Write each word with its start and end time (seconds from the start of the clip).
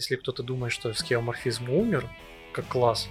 Если 0.00 0.14
кто-то 0.14 0.44
думает, 0.44 0.72
что 0.72 0.94
скеоморфизм 0.94 1.70
умер, 1.70 2.08
как 2.52 2.68
класс, 2.68 3.08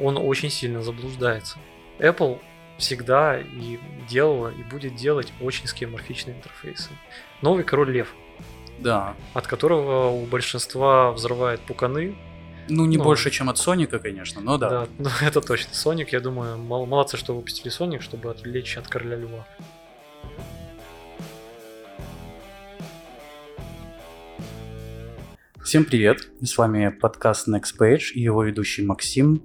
он 0.00 0.16
очень 0.16 0.50
сильно 0.50 0.82
заблуждается. 0.82 1.60
Apple 2.00 2.40
всегда 2.76 3.38
и 3.38 3.78
делала, 4.08 4.48
и 4.48 4.64
будет 4.64 4.96
делать 4.96 5.32
очень 5.40 5.68
скеоморфичные 5.68 6.36
интерфейсы. 6.36 6.90
Новый 7.40 7.62
король 7.62 7.92
лев. 7.92 8.12
Да. 8.80 9.14
От 9.32 9.46
которого 9.46 10.08
у 10.08 10.26
большинства 10.26 11.12
взрывает 11.12 11.60
пуканы. 11.60 12.16
Ну, 12.68 12.84
не 12.86 12.96
ну, 12.96 13.04
больше, 13.04 13.30
чем 13.30 13.48
от 13.48 13.58
Соника, 13.58 14.00
конечно, 14.00 14.40
но 14.40 14.58
да. 14.58 14.70
Да, 14.70 14.88
ну, 14.98 15.10
это 15.22 15.40
точно. 15.40 15.72
Соник, 15.72 16.12
я 16.12 16.18
думаю, 16.18 16.58
молодцы, 16.58 17.16
что 17.16 17.32
выпустили 17.32 17.68
Соник, 17.68 18.02
чтобы 18.02 18.28
отвлечь 18.28 18.76
от 18.76 18.88
короля 18.88 19.18
льва. 19.18 19.46
Всем 25.68 25.84
привет! 25.84 26.30
С 26.40 26.56
вами 26.56 26.88
подкаст 26.88 27.46
Next 27.46 27.76
Page 27.78 28.12
и 28.14 28.22
его 28.22 28.42
ведущий 28.42 28.86
Максим. 28.86 29.42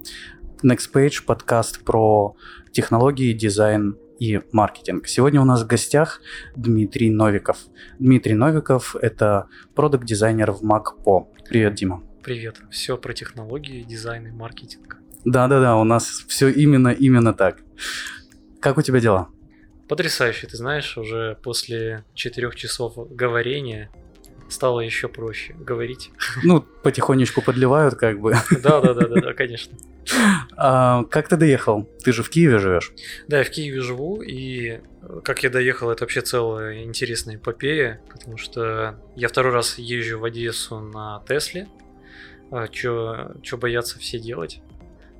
Next 0.62 0.90
Page– 0.90 1.22
подкаст 1.26 1.84
про 1.84 2.34
технологии, 2.72 3.34
дизайн 3.34 3.98
и 4.18 4.40
маркетинг. 4.50 5.06
Сегодня 5.06 5.42
у 5.42 5.44
нас 5.44 5.64
в 5.64 5.66
гостях 5.66 6.22
Дмитрий 6.56 7.10
Новиков. 7.10 7.58
Дмитрий 7.98 8.32
Новиков– 8.32 8.96
это 9.02 9.48
продукт-дизайнер 9.74 10.52
в 10.52 10.62
MacPo. 10.62 11.26
Привет, 11.46 11.74
Дима. 11.74 12.02
Привет. 12.22 12.56
Все 12.70 12.96
про 12.96 13.12
технологии, 13.12 13.82
дизайн 13.82 14.28
и 14.28 14.30
маркетинг. 14.30 14.96
Да-да-да, 15.26 15.76
у 15.76 15.84
нас 15.84 16.24
все 16.26 16.48
именно, 16.48 16.88
именно 16.88 17.34
так. 17.34 17.58
Как 18.60 18.78
у 18.78 18.82
тебя 18.82 18.98
дела? 18.98 19.28
Потрясающе, 19.90 20.46
ты 20.46 20.56
знаешь, 20.56 20.96
уже 20.96 21.36
после 21.42 22.06
четырех 22.14 22.56
часов 22.56 22.94
говорения 23.14 23.90
стало 24.48 24.80
еще 24.80 25.08
проще 25.08 25.54
говорить. 25.54 26.10
Ну, 26.42 26.60
потихонечку 26.60 27.42
подливают, 27.42 27.94
как 27.94 28.20
бы. 28.20 28.34
Да, 28.62 28.80
да, 28.80 28.94
да, 28.94 29.08
да, 29.08 29.20
да, 29.20 29.32
конечно. 29.34 29.76
А, 30.56 31.04
как 31.04 31.28
ты 31.28 31.36
доехал? 31.36 31.88
Ты 32.04 32.12
же 32.12 32.22
в 32.22 32.30
Киеве 32.30 32.58
живешь? 32.58 32.92
Да, 33.28 33.38
я 33.38 33.44
в 33.44 33.50
Киеве 33.50 33.80
живу, 33.80 34.22
и 34.22 34.80
как 35.22 35.42
я 35.42 35.50
доехал, 35.50 35.90
это 35.90 36.04
вообще 36.04 36.20
целая 36.20 36.84
интересная 36.84 37.36
эпопея, 37.36 38.00
потому 38.10 38.36
что 38.36 39.00
я 39.16 39.28
второй 39.28 39.52
раз 39.52 39.78
езжу 39.78 40.18
в 40.18 40.24
Одессу 40.24 40.80
на 40.80 41.22
Тесле. 41.26 41.68
А, 42.50 42.68
чё, 42.68 43.32
чё 43.42 43.56
боятся 43.56 43.98
все 43.98 44.18
делать? 44.18 44.60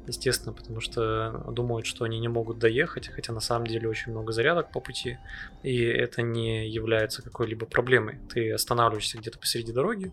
Естественно, 0.07 0.53
потому 0.53 0.81
что 0.81 1.45
думают, 1.51 1.87
что 1.87 2.05
они 2.05 2.19
не 2.19 2.29
могут 2.29 2.59
доехать, 2.59 3.09
хотя 3.09 3.33
на 3.33 3.41
самом 3.41 3.67
деле 3.67 3.89
очень 3.89 4.13
много 4.13 4.33
зарядок 4.33 4.71
по 4.71 4.81
пути, 4.81 5.19
и 5.63 5.83
это 5.83 6.23
не 6.23 6.69
является 6.69 7.23
какой-либо 7.23 7.67
проблемой. 7.67 8.19
Ты 8.33 8.53
останавливаешься 8.53 9.19
где-то 9.19 9.39
посреди 9.39 9.73
дороги, 9.73 10.13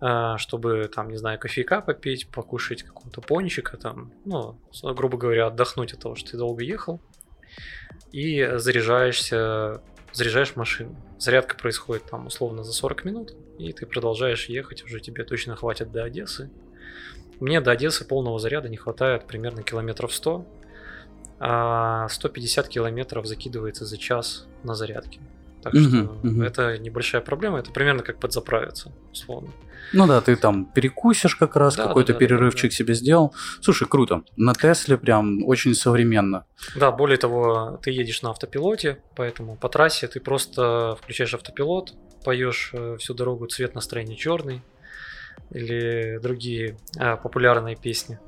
а, 0.00 0.38
чтобы, 0.38 0.88
там, 0.94 1.10
не 1.10 1.16
знаю, 1.16 1.38
кофейка 1.38 1.80
попить, 1.80 2.28
покушать 2.28 2.82
какого-то 2.82 3.20
пончика, 3.20 3.76
там, 3.76 4.12
ну, 4.24 4.58
грубо 4.82 5.18
говоря, 5.18 5.46
отдохнуть 5.48 5.92
от 5.92 6.00
того, 6.00 6.14
что 6.14 6.30
ты 6.30 6.36
долго 6.36 6.62
ехал, 6.62 7.00
и 8.12 8.48
заряжаешься, 8.56 9.82
заряжаешь 10.12 10.56
машину. 10.56 10.96
Зарядка 11.18 11.56
происходит 11.56 12.04
там 12.04 12.26
условно 12.26 12.62
за 12.62 12.72
40 12.72 13.04
минут, 13.04 13.34
и 13.58 13.72
ты 13.72 13.86
продолжаешь 13.86 14.48
ехать, 14.48 14.84
уже 14.84 15.00
тебе 15.00 15.24
точно 15.24 15.56
хватит 15.56 15.90
до 15.90 16.04
Одессы, 16.04 16.50
мне 17.40 17.60
до 17.60 17.72
Одессы 17.72 18.04
полного 18.04 18.38
заряда 18.38 18.68
не 18.68 18.76
хватает 18.76 19.26
примерно 19.26 19.62
километров 19.62 20.12
100, 20.14 20.46
а 21.40 22.08
150 22.08 22.68
километров 22.68 23.26
закидывается 23.26 23.84
за 23.84 23.96
час 23.96 24.46
на 24.64 24.74
зарядке. 24.74 25.20
Так 25.62 25.74
что 25.74 25.98
uh-huh. 26.22 26.44
это 26.44 26.78
небольшая 26.78 27.20
проблема, 27.20 27.58
это 27.58 27.72
примерно 27.72 28.02
как 28.02 28.20
подзаправиться, 28.20 28.92
условно. 29.12 29.50
Ну 29.92 30.06
да, 30.06 30.20
ты 30.20 30.36
там 30.36 30.66
перекусишь 30.66 31.34
как 31.34 31.56
раз, 31.56 31.76
да, 31.76 31.86
какой-то 31.86 32.12
да, 32.12 32.18
да, 32.18 32.18
перерывчик 32.18 32.64
да, 32.64 32.68
да. 32.68 32.76
себе 32.76 32.94
сделал. 32.94 33.34
Слушай, 33.60 33.88
круто. 33.88 34.22
На 34.36 34.54
Тесле 34.54 34.98
прям 34.98 35.44
очень 35.44 35.74
современно. 35.74 36.44
Да, 36.76 36.92
более 36.92 37.16
того, 37.16 37.80
ты 37.82 37.90
едешь 37.90 38.22
на 38.22 38.30
автопилоте, 38.30 38.98
поэтому 39.16 39.56
по 39.56 39.68
трассе 39.68 40.06
ты 40.06 40.20
просто 40.20 40.96
включаешь 41.00 41.34
автопилот, 41.34 41.94
поешь 42.24 42.70
э, 42.72 42.96
всю 42.98 43.14
дорогу 43.14 43.46
цвет 43.46 43.74
настроения 43.74 44.16
черный, 44.16 44.62
или 45.50 46.18
другие 46.22 46.76
а, 46.98 47.16
популярные 47.16 47.76
песни. 47.76 48.18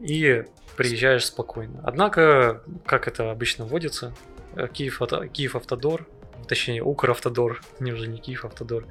И 0.00 0.44
приезжаешь 0.76 1.26
спокойно. 1.26 1.80
Однако, 1.84 2.62
как 2.84 3.08
это 3.08 3.30
обычно 3.30 3.64
вводится, 3.64 4.14
э, 4.56 4.68
Киев, 4.72 5.00
Киев 5.32 5.56
Автодор, 5.56 6.06
точнее 6.48 6.82
Укр 6.82 7.10
Автодор, 7.10 7.62
не 7.80 7.92
уже 7.92 8.08
не 8.08 8.18
Киев 8.18 8.44
Автодор, 8.44 8.86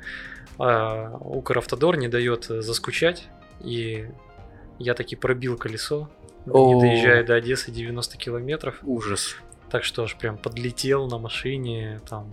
а 0.58 1.18
Укр 1.20 1.58
Автодор 1.58 1.98
не 1.98 2.08
дает 2.08 2.46
заскучать, 2.46 3.28
и 3.62 4.08
я 4.80 4.94
таки 4.94 5.16
пробил 5.16 5.58
колесо, 5.58 6.10
не 6.46 6.80
доезжая 6.80 7.24
до 7.24 7.36
Одессы 7.36 7.72
90 7.72 8.18
километров. 8.18 8.80
Ужас. 8.84 9.38
Так 9.74 9.84
что 9.84 10.04
аж 10.04 10.16
прям 10.18 10.38
подлетел 10.38 11.08
на 11.08 11.18
машине, 11.18 12.00
там 12.08 12.32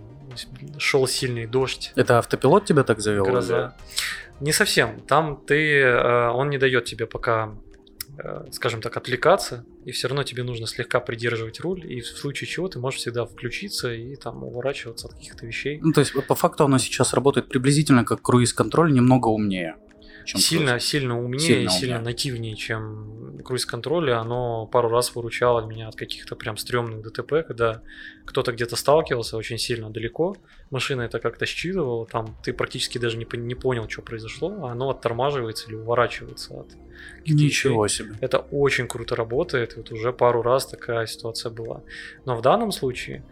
шел 0.76 1.06
сильный 1.06 1.46
дождь. 1.46 1.90
Это 1.96 2.18
автопилот 2.18 2.66
тебя 2.66 2.84
так 2.84 3.00
завел? 3.00 3.24
Гроза. 3.24 3.74
Не 4.40 4.52
совсем. 4.52 5.00
Там 5.08 5.42
ты, 5.46 5.80
э, 5.80 6.28
он 6.28 6.50
не 6.50 6.58
дает 6.58 6.84
тебе 6.84 7.06
пока, 7.06 7.54
э, 8.18 8.44
скажем 8.52 8.82
так, 8.82 8.94
отвлекаться, 8.98 9.64
и 9.86 9.90
все 9.90 10.08
равно 10.08 10.22
тебе 10.22 10.42
нужно 10.42 10.66
слегка 10.66 11.00
придерживать 11.00 11.60
руль, 11.60 11.90
и 11.90 12.02
в 12.02 12.08
случае 12.08 12.46
чего 12.46 12.68
ты 12.68 12.78
можешь 12.78 13.00
всегда 13.00 13.24
включиться 13.24 13.90
и 13.90 14.16
там 14.16 14.44
уворачиваться 14.44 15.08
от 15.08 15.14
каких-то 15.14 15.46
вещей. 15.46 15.78
Ну, 15.80 15.92
то 15.92 16.00
есть, 16.00 16.12
по 16.26 16.34
факту 16.34 16.66
оно 16.66 16.76
сейчас 16.76 17.14
работает 17.14 17.48
приблизительно 17.48 18.04
как 18.04 18.20
круиз-контроль, 18.20 18.92
немного 18.92 19.28
умнее 19.28 19.76
чем 20.24 20.40
сильно, 20.40 20.66
круиз. 20.68 20.84
сильно 20.84 21.18
умнее 21.18 21.68
сильно 21.68 21.96
умнее. 21.96 21.98
нативнее, 21.98 22.56
чем 22.56 23.40
круиз-контроль. 23.42 24.12
Оно 24.12 24.66
пару 24.66 24.88
раз 24.88 25.14
выручало 25.14 25.66
меня 25.66 25.88
от 25.88 25.96
каких-то 25.96 26.36
прям 26.36 26.56
стрёмных 26.56 27.02
ДТП, 27.02 27.46
когда 27.46 27.82
кто-то 28.24 28.52
где-то 28.52 28.76
сталкивался 28.76 29.36
очень 29.36 29.58
сильно 29.58 29.90
далеко, 29.90 30.36
машина 30.70 31.02
это 31.02 31.18
как-то 31.18 31.46
считывала, 31.46 32.06
там 32.06 32.36
ты 32.42 32.52
практически 32.52 32.98
даже 32.98 33.16
не, 33.16 33.26
не 33.36 33.54
понял, 33.54 33.88
что 33.88 34.02
произошло, 34.02 34.64
а 34.64 34.72
оно 34.72 34.90
оттормаживается 34.90 35.68
или 35.68 35.76
уворачивается 35.76 36.54
от 36.54 36.68
Ничего 37.26 37.88
себе. 37.88 38.14
Это 38.20 38.38
очень 38.38 38.86
круто 38.86 39.16
работает, 39.16 39.76
вот 39.76 39.90
уже 39.90 40.12
пару 40.12 40.42
раз 40.42 40.66
такая 40.66 41.06
ситуация 41.06 41.50
была. 41.50 41.82
Но 42.24 42.36
в 42.36 42.42
данном 42.42 42.72
случае 42.72 43.24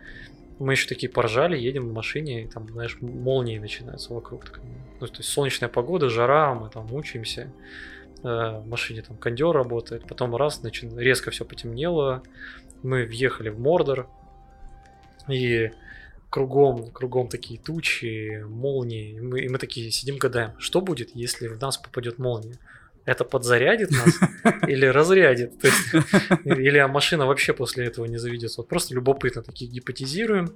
мы 0.58 0.72
еще 0.72 0.88
такие 0.88 1.10
поржали, 1.10 1.56
едем 1.58 1.88
в 1.88 1.92
машине, 1.92 2.44
и 2.44 2.46
там, 2.46 2.68
знаешь, 2.68 2.98
молнии 3.00 3.58
начинаются 3.58 4.12
вокруг. 4.12 4.44
Так, 4.44 4.60
ну, 5.00 5.06
то 5.06 5.18
есть 5.18 5.28
солнечная 5.28 5.68
погода, 5.68 6.08
жара, 6.08 6.54
мы 6.54 6.68
там 6.68 6.86
мучаемся. 6.86 7.52
Э, 8.24 8.60
в 8.60 8.66
машине 8.66 9.02
там 9.02 9.16
кондер 9.16 9.52
работает. 9.52 10.06
Потом 10.08 10.34
раз, 10.34 10.60
значит, 10.60 10.96
резко 10.96 11.30
все 11.30 11.44
потемнело. 11.44 12.22
Мы 12.82 13.04
въехали 13.04 13.48
в 13.48 13.60
Мордор. 13.60 14.08
И 15.28 15.70
кругом, 16.30 16.90
кругом 16.90 17.28
такие 17.28 17.60
тучи, 17.60 18.42
молнии. 18.42 19.16
И 19.16 19.20
мы, 19.20 19.40
и 19.40 19.48
мы 19.48 19.58
такие 19.58 19.90
сидим, 19.90 20.18
гадаем, 20.18 20.52
что 20.58 20.80
будет, 20.80 21.14
если 21.14 21.48
в 21.48 21.60
нас 21.60 21.78
попадет 21.78 22.18
молния? 22.18 22.58
Это 23.08 23.24
подзарядит 23.24 23.90
нас 23.90 24.20
или 24.68 24.84
разрядит. 24.84 25.58
То 25.58 25.68
есть, 25.68 26.44
или 26.44 26.86
машина 26.86 27.26
вообще 27.26 27.54
после 27.54 27.86
этого 27.86 28.04
не 28.04 28.18
заведется. 28.18 28.60
Вот 28.60 28.68
просто 28.68 28.94
любопытно 28.94 29.42
такие 29.42 29.70
гипотезируем. 29.70 30.54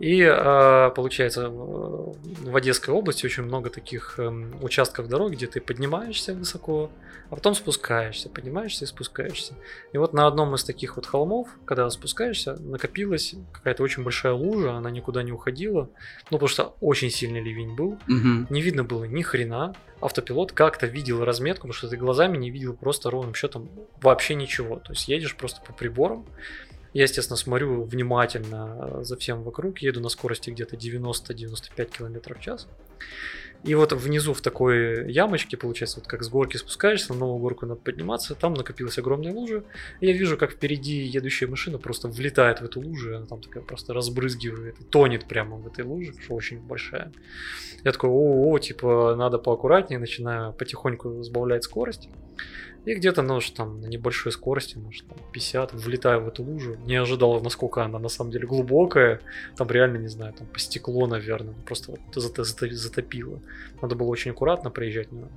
И 0.00 0.22
а, 0.22 0.88
получается, 0.90 1.50
в 1.50 2.56
Одесской 2.56 2.94
области 2.94 3.26
очень 3.26 3.42
много 3.42 3.68
таких 3.68 4.18
эм, 4.18 4.56
участков 4.62 5.08
дороги, 5.08 5.34
где 5.34 5.46
ты 5.46 5.60
поднимаешься 5.60 6.32
высоко, 6.32 6.90
а 7.28 7.34
потом 7.34 7.54
спускаешься, 7.54 8.30
поднимаешься 8.30 8.86
и 8.86 8.88
спускаешься. 8.88 9.52
И 9.92 9.98
вот 9.98 10.14
на 10.14 10.26
одном 10.26 10.54
из 10.54 10.64
таких 10.64 10.96
вот 10.96 11.04
холмов, 11.04 11.48
когда 11.66 11.90
спускаешься, 11.90 12.54
накопилась 12.54 13.34
какая-то 13.52 13.82
очень 13.82 14.02
большая 14.02 14.32
лужа, 14.32 14.72
она 14.72 14.90
никуда 14.90 15.22
не 15.22 15.32
уходила, 15.32 15.90
ну 16.30 16.38
потому 16.38 16.48
что 16.48 16.74
очень 16.80 17.10
сильный 17.10 17.42
ливень 17.42 17.76
был, 17.76 17.98
угу. 18.08 18.46
не 18.48 18.62
видно 18.62 18.82
было 18.82 19.04
ни 19.04 19.20
хрена, 19.20 19.74
автопилот 20.02 20.52
как-то 20.52 20.86
видел 20.86 21.24
разметку, 21.24 21.68
потому 21.68 21.72
что 21.72 21.88
ты 21.88 21.96
глазами 21.96 22.36
не 22.36 22.50
видел 22.50 22.74
просто 22.74 23.10
ровным 23.10 23.34
счетом 23.34 23.70
вообще 24.00 24.34
ничего. 24.34 24.76
То 24.78 24.92
есть 24.92 25.08
едешь 25.08 25.36
просто 25.36 25.62
по 25.62 25.72
приборам. 25.72 26.26
Я, 26.92 27.04
естественно, 27.04 27.36
смотрю 27.36 27.84
внимательно 27.84 29.02
за 29.02 29.16
всем 29.16 29.42
вокруг, 29.42 29.78
еду 29.78 30.00
на 30.00 30.10
скорости 30.10 30.50
где-то 30.50 30.76
90-95 30.76 31.84
км 31.86 32.34
в 32.34 32.40
час. 32.40 32.68
И 33.64 33.74
вот 33.76 33.92
внизу 33.92 34.34
в 34.34 34.40
такой 34.40 35.10
ямочке, 35.12 35.56
получается, 35.56 36.00
вот 36.00 36.08
как 36.08 36.24
с 36.24 36.28
горки 36.28 36.56
спускаешься, 36.56 37.12
на 37.12 37.20
новую 37.20 37.38
горку 37.38 37.64
надо 37.66 37.80
подниматься, 37.80 38.34
там 38.34 38.54
накопилась 38.54 38.98
огромная 38.98 39.32
лужа. 39.32 39.62
И 40.00 40.06
я 40.06 40.12
вижу, 40.12 40.36
как 40.36 40.52
впереди 40.52 41.04
едущая 41.04 41.48
машина 41.48 41.78
просто 41.78 42.08
влетает 42.08 42.60
в 42.60 42.64
эту 42.64 42.80
лужу, 42.80 43.16
она 43.16 43.26
там 43.26 43.40
такая 43.40 43.62
просто 43.62 43.94
разбрызгивает, 43.94 44.76
тонет 44.90 45.26
прямо 45.26 45.56
в 45.56 45.66
этой 45.68 45.84
луже, 45.84 46.12
что 46.20 46.34
очень 46.34 46.58
большая. 46.60 47.12
Я 47.84 47.92
такой, 47.92 48.10
о, 48.10 48.58
типа, 48.58 49.14
надо 49.16 49.38
поаккуратнее, 49.38 50.00
начинаю 50.00 50.52
потихоньку 50.52 51.22
сбавлять 51.22 51.64
скорость. 51.64 52.08
И 52.84 52.94
где-то, 52.94 53.22
ну, 53.22 53.38
там, 53.54 53.80
на 53.80 53.86
небольшой 53.86 54.32
скорости, 54.32 54.76
может, 54.76 55.06
там, 55.06 55.18
50, 55.32 55.72
влетаю 55.72 56.22
в 56.22 56.28
эту 56.28 56.42
лужу. 56.42 56.76
Не 56.84 56.96
ожидал, 56.96 57.40
насколько 57.40 57.84
она 57.84 57.98
на 58.00 58.08
самом 58.08 58.32
деле 58.32 58.46
глубокая. 58.46 59.20
Там 59.56 59.68
реально, 59.70 59.98
не 59.98 60.08
знаю, 60.08 60.32
там 60.32 60.48
по 60.48 60.58
стекло, 60.58 61.06
наверное. 61.06 61.54
Просто 61.64 61.92
вот 61.92 62.00
затопило. 62.14 63.40
Надо 63.80 63.94
было 63.94 64.08
очень 64.08 64.32
аккуратно 64.32 64.70
проезжать, 64.70 65.12
но 65.12 65.28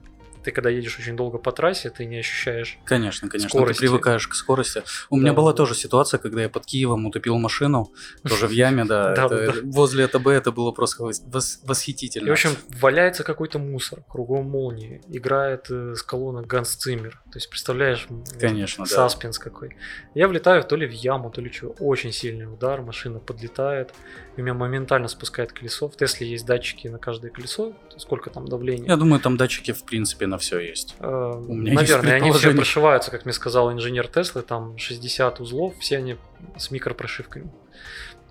ты 0.45 0.51
когда 0.51 0.69
едешь 0.69 0.97
очень 0.99 1.15
долго 1.17 1.37
по 1.37 1.51
трассе, 1.51 1.89
ты 1.89 2.05
не 2.05 2.19
ощущаешь. 2.19 2.77
Конечно, 2.85 3.27
конечно, 3.29 3.49
Скорости. 3.49 3.79
ты 3.81 3.87
привыкаешь 3.87 4.27
к 4.27 4.35
скорости. 4.35 4.83
У 5.09 5.17
меня 5.17 5.31
Да. 5.31 5.37
была 5.37 5.53
тоже 5.53 5.75
ситуация, 5.75 6.19
когда 6.19 6.41
я 6.43 6.49
под 6.49 6.65
Киевом 6.65 7.05
утопил 7.05 7.37
машину, 7.37 7.91
тоже 8.27 8.47
в 8.47 8.51
яме, 8.65 8.85
да. 8.85 9.27
Возле 9.63 10.05
АТБ 10.05 10.27
это 10.27 10.51
было 10.51 10.71
просто 10.71 11.03
вос- 11.03 11.21
вос- 11.29 11.59
И, 11.63 11.67
восхитительно. 11.67 12.29
в 12.29 12.31
общем, 12.31 12.51
валяется 12.79 13.23
какой-то 13.23 13.59
мусор, 13.59 14.03
кругом 14.07 14.49
молнии, 14.49 15.01
играет 15.09 15.65
э, 15.69 15.95
с 15.95 16.03
колонок 16.03 16.47
Ганс 16.47 16.75
Циммер. 16.75 17.21
То 17.31 17.37
есть, 17.37 17.49
представляешь, 17.49 18.07
Конечно, 18.39 18.85
саспенс 18.85 19.39
какой. 19.39 19.75
Я 20.13 20.27
влетаю 20.27 20.63
то 20.63 20.75
ли 20.75 20.85
в 20.87 20.91
яму, 20.91 21.29
то 21.31 21.41
ли 21.41 21.51
что. 21.51 21.69
Очень 21.79 22.11
сильный 22.11 22.45
удар, 22.45 22.81
машина 22.81 23.19
подлетает, 23.19 23.93
и 24.37 24.41
меня 24.41 24.53
моментально 24.53 25.07
спускает 25.07 25.51
колесо. 25.51 25.89
В 25.89 25.97
Тесле 25.97 26.27
есть 26.29 26.45
датчики 26.45 26.87
на 26.87 26.99
каждое 26.99 27.31
колесо, 27.31 27.73
сколько 27.97 28.29
там 28.29 28.47
давления. 28.47 28.87
Я 28.87 28.97
думаю, 28.97 29.19
там 29.21 29.37
датчики 29.37 29.71
в 29.71 29.83
принципе 29.83 30.27
на 30.27 30.37
все 30.37 30.59
есть. 30.59 30.95
Э, 30.99 31.33
меня 31.47 31.71
есть 31.71 31.91
Наверное, 31.91 32.15
они 32.15 32.31
все 32.31 32.53
прошиваются, 32.53 33.11
как 33.11 33.25
мне 33.25 33.33
сказал 33.33 33.71
инженер 33.71 34.07
Теслы, 34.07 34.41
там 34.41 34.77
60 34.77 35.39
узлов, 35.39 35.75
все 35.79 35.97
они 35.97 36.17
с 36.57 36.71
микропрошивками. 36.71 37.51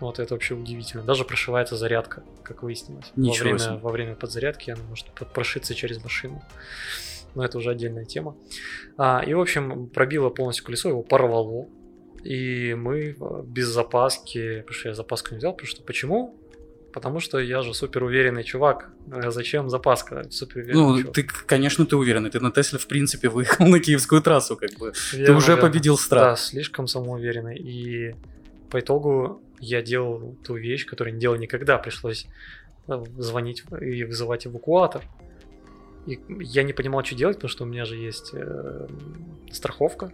Вот 0.00 0.18
это 0.18 0.34
вообще 0.34 0.54
удивительно. 0.54 1.02
Даже 1.02 1.24
прошивается 1.24 1.76
зарядка, 1.76 2.24
как 2.42 2.62
выяснилось. 2.62 3.12
Во 3.14 3.22
Ничего 3.22 3.44
время, 3.44 3.58
себе. 3.58 3.76
во 3.76 3.90
время 3.90 4.14
подзарядки 4.16 4.70
она 4.70 4.82
может 4.88 5.06
прошиться 5.32 5.74
через 5.74 6.02
машину. 6.02 6.42
Но 7.34 7.44
это 7.44 7.58
уже 7.58 7.70
отдельная 7.70 8.04
тема. 8.04 8.36
А, 8.96 9.22
и, 9.26 9.34
в 9.34 9.40
общем, 9.40 9.88
пробило 9.88 10.30
полностью 10.30 10.64
колесо, 10.64 10.88
его 10.88 11.02
порвало. 11.02 11.68
И 12.22 12.74
мы 12.74 13.10
э, 13.10 13.42
без 13.44 13.66
запаски, 13.66 14.60
потому 14.60 14.74
что 14.74 14.88
я 14.88 14.94
запаску 14.94 15.32
не 15.32 15.38
взял, 15.38 15.52
потому 15.52 15.68
что 15.68 15.82
почему? 15.82 16.36
Потому 16.94 17.18
что 17.18 17.38
я 17.40 17.60
же 17.62 17.74
супер 17.74 18.04
уверенный 18.04 18.44
чувак. 18.44 18.88
Э, 19.12 19.30
Зачем 19.32 19.68
запаска? 19.68 20.30
Супер 20.30 20.58
уверенный 20.58 20.80
Ну, 20.82 20.98
чувак. 21.00 21.14
ты, 21.14 21.22
конечно, 21.46 21.84
ты 21.84 21.96
уверен, 21.96 22.30
ты 22.30 22.38
на 22.40 22.52
Тесле 22.52 22.78
в 22.78 22.86
принципе 22.86 23.28
выехал 23.28 23.66
на 23.74 23.80
киевскую 23.80 24.22
трассу, 24.22 24.56
как 24.56 24.70
бы. 24.78 24.92
Ты 25.10 25.16
Верно, 25.18 25.36
уже 25.36 25.48
верно. 25.48 25.62
победил 25.62 25.96
Да, 25.96 26.02
страх. 26.02 26.38
слишком 26.38 26.86
самоуверенный. 26.86 27.56
И 27.58 28.14
по 28.70 28.78
итогу 28.78 29.42
я 29.58 29.82
делал 29.82 30.36
ту 30.46 30.54
вещь, 30.54 30.86
которую 30.86 31.14
не 31.14 31.20
делал 31.20 31.36
никогда. 31.36 31.78
Пришлось 31.78 32.26
э, 32.86 33.02
звонить 33.18 33.64
и 33.80 34.04
вызывать 34.04 34.46
эвакуатор. 34.46 35.02
И 36.06 36.20
я 36.40 36.62
не 36.62 36.72
понимал, 36.74 37.02
что 37.04 37.16
делать, 37.16 37.36
потому 37.38 37.48
что 37.50 37.64
у 37.64 37.66
меня 37.66 37.84
же 37.86 37.96
есть 37.96 38.30
э, 38.34 38.86
страховка. 39.50 40.12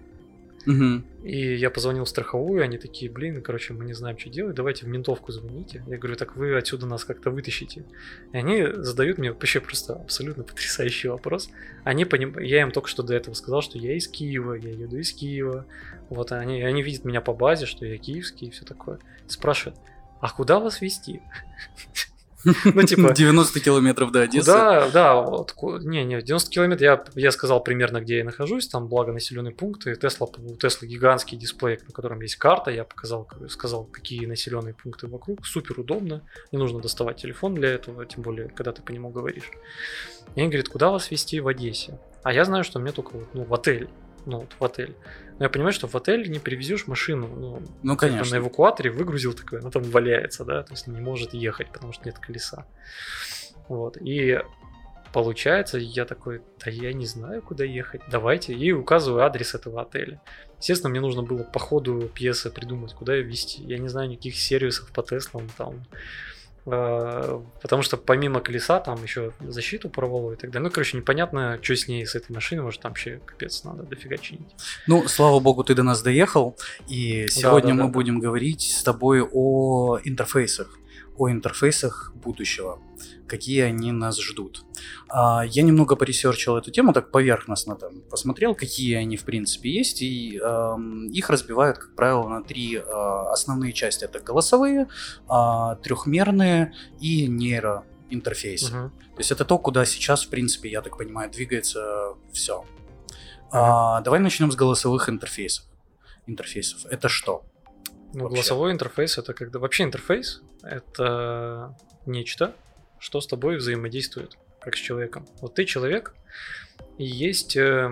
Мгм. 0.71 1.05
И 1.25 1.55
я 1.57 1.69
позвонил 1.69 2.05
в 2.05 2.09
страховую, 2.09 2.63
они 2.63 2.79
такие, 2.79 3.11
блин, 3.11 3.43
короче, 3.43 3.75
мы 3.75 3.85
не 3.85 3.93
знаем, 3.93 4.17
что 4.17 4.31
делать, 4.31 4.55
давайте 4.55 4.87
в 4.87 4.89
ментовку 4.89 5.33
звоните. 5.33 5.83
Я 5.89 5.99
говорю, 5.99 6.17
так 6.17 6.37
вы 6.37 6.57
отсюда 6.57 6.87
нас 6.87 7.05
как-то 7.05 7.31
вытащите. 7.31 7.85
И 8.33 8.37
они 8.37 8.67
задают 8.75 9.19
мне 9.19 9.33
вообще 9.33 9.61
просто 9.61 9.95
абсолютно 9.95 10.45
потрясающий 10.51 11.09
вопрос. 11.09 11.51
Они 11.83 12.05
поним... 12.05 12.39
Я 12.39 12.63
им 12.63 12.71
только 12.71 12.89
что 12.89 13.03
до 13.03 13.15
этого 13.15 13.35
сказал, 13.35 13.63
что 13.63 13.79
я 13.79 13.97
из 13.97 14.07
Киева, 14.07 14.55
я 14.55 14.71
еду 14.71 14.97
из 14.97 15.13
Киева. 15.13 15.67
Вот 16.09 16.31
они, 16.31 16.63
они 16.63 16.83
видят 16.83 17.05
меня 17.05 17.21
по 17.21 17.33
базе, 17.33 17.67
что 17.67 17.85
я 17.85 17.99
киевский 17.99 18.49
и 18.49 18.51
все 18.51 18.65
такое. 18.65 19.01
Спрашивают, 19.27 19.79
а 20.21 20.31
куда 20.31 20.61
вас 20.61 20.81
везти? 20.81 21.21
Ну, 22.65 22.83
типа, 22.83 23.13
90 23.13 23.61
километров 23.61 24.13
до 24.13 24.23
Одессы. 24.23 24.47
да, 24.47 24.89
да, 24.91 25.15
вот, 25.21 25.55
не, 25.85 26.05
не, 26.05 26.21
90 26.23 26.51
километров, 26.51 26.83
я, 26.83 27.05
я 27.15 27.31
сказал 27.31 27.63
примерно, 27.63 28.01
где 28.01 28.19
я 28.19 28.25
нахожусь, 28.25 28.69
там, 28.69 28.89
благо, 28.89 29.13
населенные 29.13 29.55
пункты, 29.55 29.95
Тесла, 29.97 30.27
у 30.27 30.57
Теслы 30.57 30.89
гигантский 30.89 31.37
дисплей, 31.37 31.79
на 31.87 31.93
котором 31.93 32.21
есть 32.21 32.37
карта, 32.37 32.71
я 32.71 32.85
показал, 32.85 33.29
сказал, 33.49 33.85
какие 33.85 34.27
населенные 34.27 34.75
пункты 34.75 35.07
вокруг, 35.07 35.47
супер 35.47 35.81
удобно, 35.81 36.23
не 36.53 36.59
нужно 36.59 36.81
доставать 36.81 37.19
телефон 37.19 37.55
для 37.55 37.71
этого, 37.71 38.07
тем 38.07 38.23
более, 38.23 38.49
когда 38.49 38.73
ты 38.73 38.83
по 38.83 38.91
нему 38.91 39.11
говоришь. 39.11 39.51
И 40.35 40.41
они 40.41 40.49
говорят, 40.49 40.69
куда 40.69 40.91
вас 40.91 41.11
везти 41.11 41.41
в 41.41 41.49
Одессе? 41.49 41.99
А 42.23 42.33
я 42.33 42.45
знаю, 42.45 42.65
что 42.65 42.79
мне 42.79 42.93
только, 42.93 43.13
ну, 43.33 43.45
в 43.45 43.55
отель, 43.55 43.89
ну, 44.27 44.47
в 44.59 44.65
отель. 44.65 44.97
Но 45.39 45.45
я 45.45 45.49
понимаю, 45.49 45.73
что 45.73 45.87
в 45.87 45.95
отель 45.95 46.31
не 46.31 46.39
перевезешь 46.39 46.87
машину, 46.87 47.29
ну, 47.29 47.63
Ну, 47.83 47.95
типа, 47.95 48.09
конечно. 48.09 48.37
на 48.37 48.43
эвакуаторе 48.43 48.91
выгрузил 48.91 49.33
такое, 49.33 49.61
она 49.61 49.71
там 49.71 49.83
валяется, 49.83 50.45
да, 50.45 50.63
то 50.63 50.73
есть 50.73 50.87
не 50.87 51.01
может 51.01 51.35
ехать, 51.35 51.69
потому 51.73 51.93
что 51.93 52.05
нет 52.05 52.19
колеса. 52.19 52.67
Вот, 53.69 53.97
и 53.99 54.41
получается, 55.13 55.79
я 55.79 56.05
такой, 56.05 56.43
да 56.65 56.71
я 56.71 56.93
не 56.93 57.07
знаю, 57.07 57.43
куда 57.43 57.65
ехать, 57.65 58.03
давайте, 58.11 58.53
и 58.55 58.73
указываю 58.73 59.25
адрес 59.25 59.55
этого 59.55 59.83
отеля. 59.83 60.21
Естественно, 60.59 60.91
мне 60.91 61.01
нужно 61.01 61.23
было 61.23 61.43
по 61.43 61.59
ходу 61.59 62.11
пьесы 62.15 62.51
придумать, 62.51 62.93
куда 62.93 63.15
ее 63.15 63.23
везти. 63.23 63.63
Я 63.63 63.79
не 63.79 63.89
знаю 63.89 64.11
никаких 64.11 64.37
сервисов 64.37 64.93
по 64.93 65.03
Теслам 65.03 65.49
там, 65.57 65.85
потому 66.65 67.83
что 67.83 67.97
помимо 67.97 68.41
колеса 68.41 68.81
там 68.81 69.03
еще 69.03 69.33
защиту 69.41 69.89
порвало 69.89 70.33
и 70.33 70.37
так 70.37 70.51
далее. 70.51 70.69
Ну, 70.69 70.73
короче, 70.73 70.97
непонятно, 70.97 71.59
что 71.63 71.77
с 71.77 71.89
ней, 71.89 72.07
с 72.07 72.15
этой 72.15 72.33
машиной, 72.33 72.63
может 72.63 72.81
там 72.81 72.93
вообще 72.93 73.21
капец 73.25 73.65
надо 73.65 73.85
дофига 73.85 74.19
чинить. 74.19 74.55
Ну, 74.87 75.09
слава 75.09 75.41
богу, 75.41 75.65
ты 75.65 75.75
до 75.75 75.83
нас 75.83 76.03
доехал. 76.03 76.57
И 76.89 77.27
сегодня 77.29 77.75
да, 77.75 77.83
мы 77.83 77.85
да. 77.85 77.93
будем 77.93 78.19
говорить 78.19 78.63
с 78.63 78.83
тобой 78.83 79.23
о 79.23 79.99
интерфейсах. 80.05 80.80
О 81.21 81.31
интерфейсах 81.31 82.15
будущего. 82.15 82.79
Какие 83.29 83.61
они 83.61 83.93
нас 83.93 84.19
ждут. 84.19 84.65
А, 85.11 85.45
я 85.47 85.63
немного 85.63 85.95
поресерчил 85.95 86.57
эту 86.57 86.71
тему, 86.71 86.95
так 86.95 87.11
поверхностно 87.11 87.77
там 87.77 88.01
посмотрел, 88.01 88.55
какие 88.55 88.95
они 88.95 89.19
в 89.19 89.25
принципе 89.25 89.71
есть. 89.71 90.01
И 90.01 90.41
ам, 90.43 91.09
их 91.09 91.29
разбивают, 91.29 91.77
как 91.77 91.95
правило, 91.95 92.27
на 92.27 92.43
три 92.43 92.79
а, 92.79 93.33
основные 93.33 93.75
части. 93.75 94.05
Это 94.05 94.21
голосовые, 94.21 94.89
а, 95.29 95.75
трехмерные 95.75 96.73
и 97.01 97.27
нейроинтерфейсы. 97.27 98.75
Мгм. 98.75 98.91
То 98.91 99.19
есть 99.19 99.31
это 99.31 99.45
то, 99.45 99.59
куда 99.59 99.85
сейчас, 99.85 100.25
в 100.25 100.31
принципе, 100.31 100.71
я 100.71 100.81
так 100.81 100.97
понимаю, 100.97 101.31
двигается 101.31 102.15
все. 102.33 102.65
давай 103.53 104.21
начнем 104.21 104.51
с 104.51 104.57
голосовых 104.57 105.11
интерфейсов. 105.11 105.67
Интерфейсов. 106.27 106.87
Это 106.87 107.11
что? 107.11 107.45
Ну, 108.15 108.23
вообще. 108.23 108.37
голосовой 108.37 108.73
интерфейс 108.73 109.19
это 109.19 109.35
когда 109.35 109.59
вообще 109.59 109.85
интерфейс 109.85 110.43
это 110.63 111.77
нечто, 112.07 112.55
что 112.99 113.21
с 113.21 113.27
тобой 113.27 113.57
взаимодействует, 113.57 114.37
как 114.61 114.77
с 114.77 114.79
человеком. 114.79 115.27
Вот 115.41 115.55
ты 115.55 115.65
человек, 115.65 116.15
и 116.99 117.05
есть 117.05 117.57
э, 117.57 117.91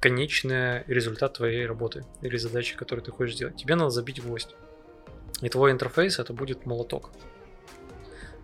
конечный 0.00 0.84
результат 0.86 1.34
твоей 1.34 1.66
работы 1.66 2.04
или 2.22 2.36
задачи, 2.36 2.76
которую 2.76 3.04
ты 3.04 3.12
хочешь 3.12 3.36
сделать. 3.36 3.56
Тебе 3.56 3.74
надо 3.74 3.90
забить 3.90 4.22
гвоздь. 4.22 4.54
И 5.40 5.48
твой 5.48 5.72
интерфейс 5.72 6.18
это 6.18 6.32
будет 6.32 6.66
молоток. 6.66 7.10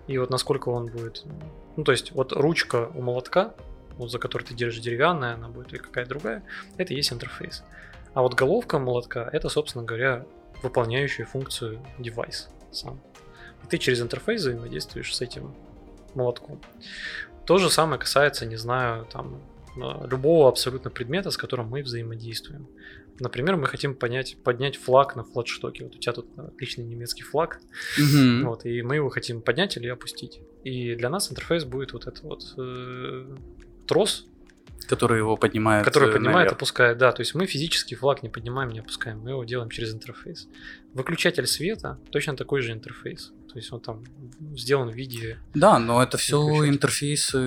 И 0.07 0.19
вот 0.19 0.31
насколько 0.31 0.69
он 0.71 0.87
будет. 0.87 1.25
Ну, 1.77 1.85
то 1.85 1.93
есть, 1.93 2.13
вот 2.13 2.33
ручка 2.33 2.91
у 2.95 3.03
молотка, 3.03 3.55
вот 3.97 4.11
за 4.11 4.19
которой 4.19 4.45
ты 4.45 4.55
держишь 4.55 4.83
деревянная, 4.83 5.35
она 5.35 5.49
будет 5.49 5.73
или 5.73 5.79
какая-то 5.79 6.11
другая, 6.11 6.43
это 6.77 6.93
и 6.93 6.97
есть 6.97 7.13
интерфейс. 7.13 7.63
А 8.15 8.23
вот 8.23 8.35
головка 8.35 8.79
молотка 8.79 9.29
это, 9.33 9.49
собственно 9.49 9.85
говоря, 9.85 10.25
выполняющую 10.63 11.27
функцию 11.27 11.85
девайс 11.99 12.49
сам. 12.73 13.01
И 13.65 13.67
ты 13.69 13.79
через 13.79 14.01
интерфейс 14.01 14.41
взаимодействуешь 14.41 15.15
с 15.15 15.21
этим 15.21 15.55
молотком. 16.15 16.61
То 17.47 17.59
же 17.59 17.71
самое 17.71 17.99
касается, 17.99 18.47
не 18.47 18.57
знаю, 18.57 19.07
там 19.13 19.41
э, 19.77 20.07
любого 20.11 20.49
абсолютно 20.49 20.91
предмета, 20.91 21.31
с 21.31 21.37
которым 21.37 21.69
мы 21.69 21.83
взаимодействуем. 21.83 22.67
Например, 23.21 23.57
мы 23.57 23.67
хотим 23.67 23.95
понять, 23.95 24.37
поднять 24.45 24.77
флаг 24.77 25.17
на 25.17 25.25
флагштоке. 25.25 25.85
Вот 25.85 25.97
у 25.97 25.99
тебя 25.99 26.13
тут 26.13 26.27
отличный 26.39 26.85
немецкий 26.85 27.25
флаг, 27.25 27.61
Мгм. 27.99 28.47
вот, 28.47 28.65
и 28.65 28.83
мы 28.83 28.95
его 28.97 29.09
хотим 29.09 29.41
поднять 29.43 29.77
или 29.77 29.89
опустить. 29.89 30.41
И 30.63 30.95
для 30.95 31.11
нас 31.11 31.31
интерфейс 31.31 31.65
будет 31.65 31.93
вот 31.95 32.07
этот 32.07 32.23
вот 32.23 32.43
э, 32.59 33.37
трос, 33.87 34.27
Который 34.89 35.19
его 35.19 35.37
поднимает. 35.37 35.85
который 35.85 36.11
э, 36.11 36.13
поднимает, 36.13 36.37
наверх. 36.37 36.53
опускает. 36.53 36.99
Да, 36.99 37.11
то 37.13 37.21
есть 37.23 37.35
мы 37.35 37.47
физический 37.47 37.97
флаг 37.97 38.23
не 38.23 38.29
поднимаем, 38.29 38.71
не 38.71 38.79
опускаем, 38.79 39.19
мы 39.21 39.31
его 39.31 39.45
делаем 39.45 39.69
через 39.71 39.93
интерфейс. 39.93 40.49
Выключатель 40.95 41.47
света 41.47 41.99
точно 42.11 42.37
такой 42.37 42.63
же 42.63 42.73
интерфейс. 42.73 43.33
То 43.53 43.57
есть 43.59 43.73
он 43.73 43.81
там 43.81 44.05
сделан 44.57 44.91
в 44.91 44.95
виде... 44.95 45.39
Да, 45.55 45.79
но 45.79 46.03
это 46.03 46.19
все 46.19 46.39
интерфейсы 46.69 47.39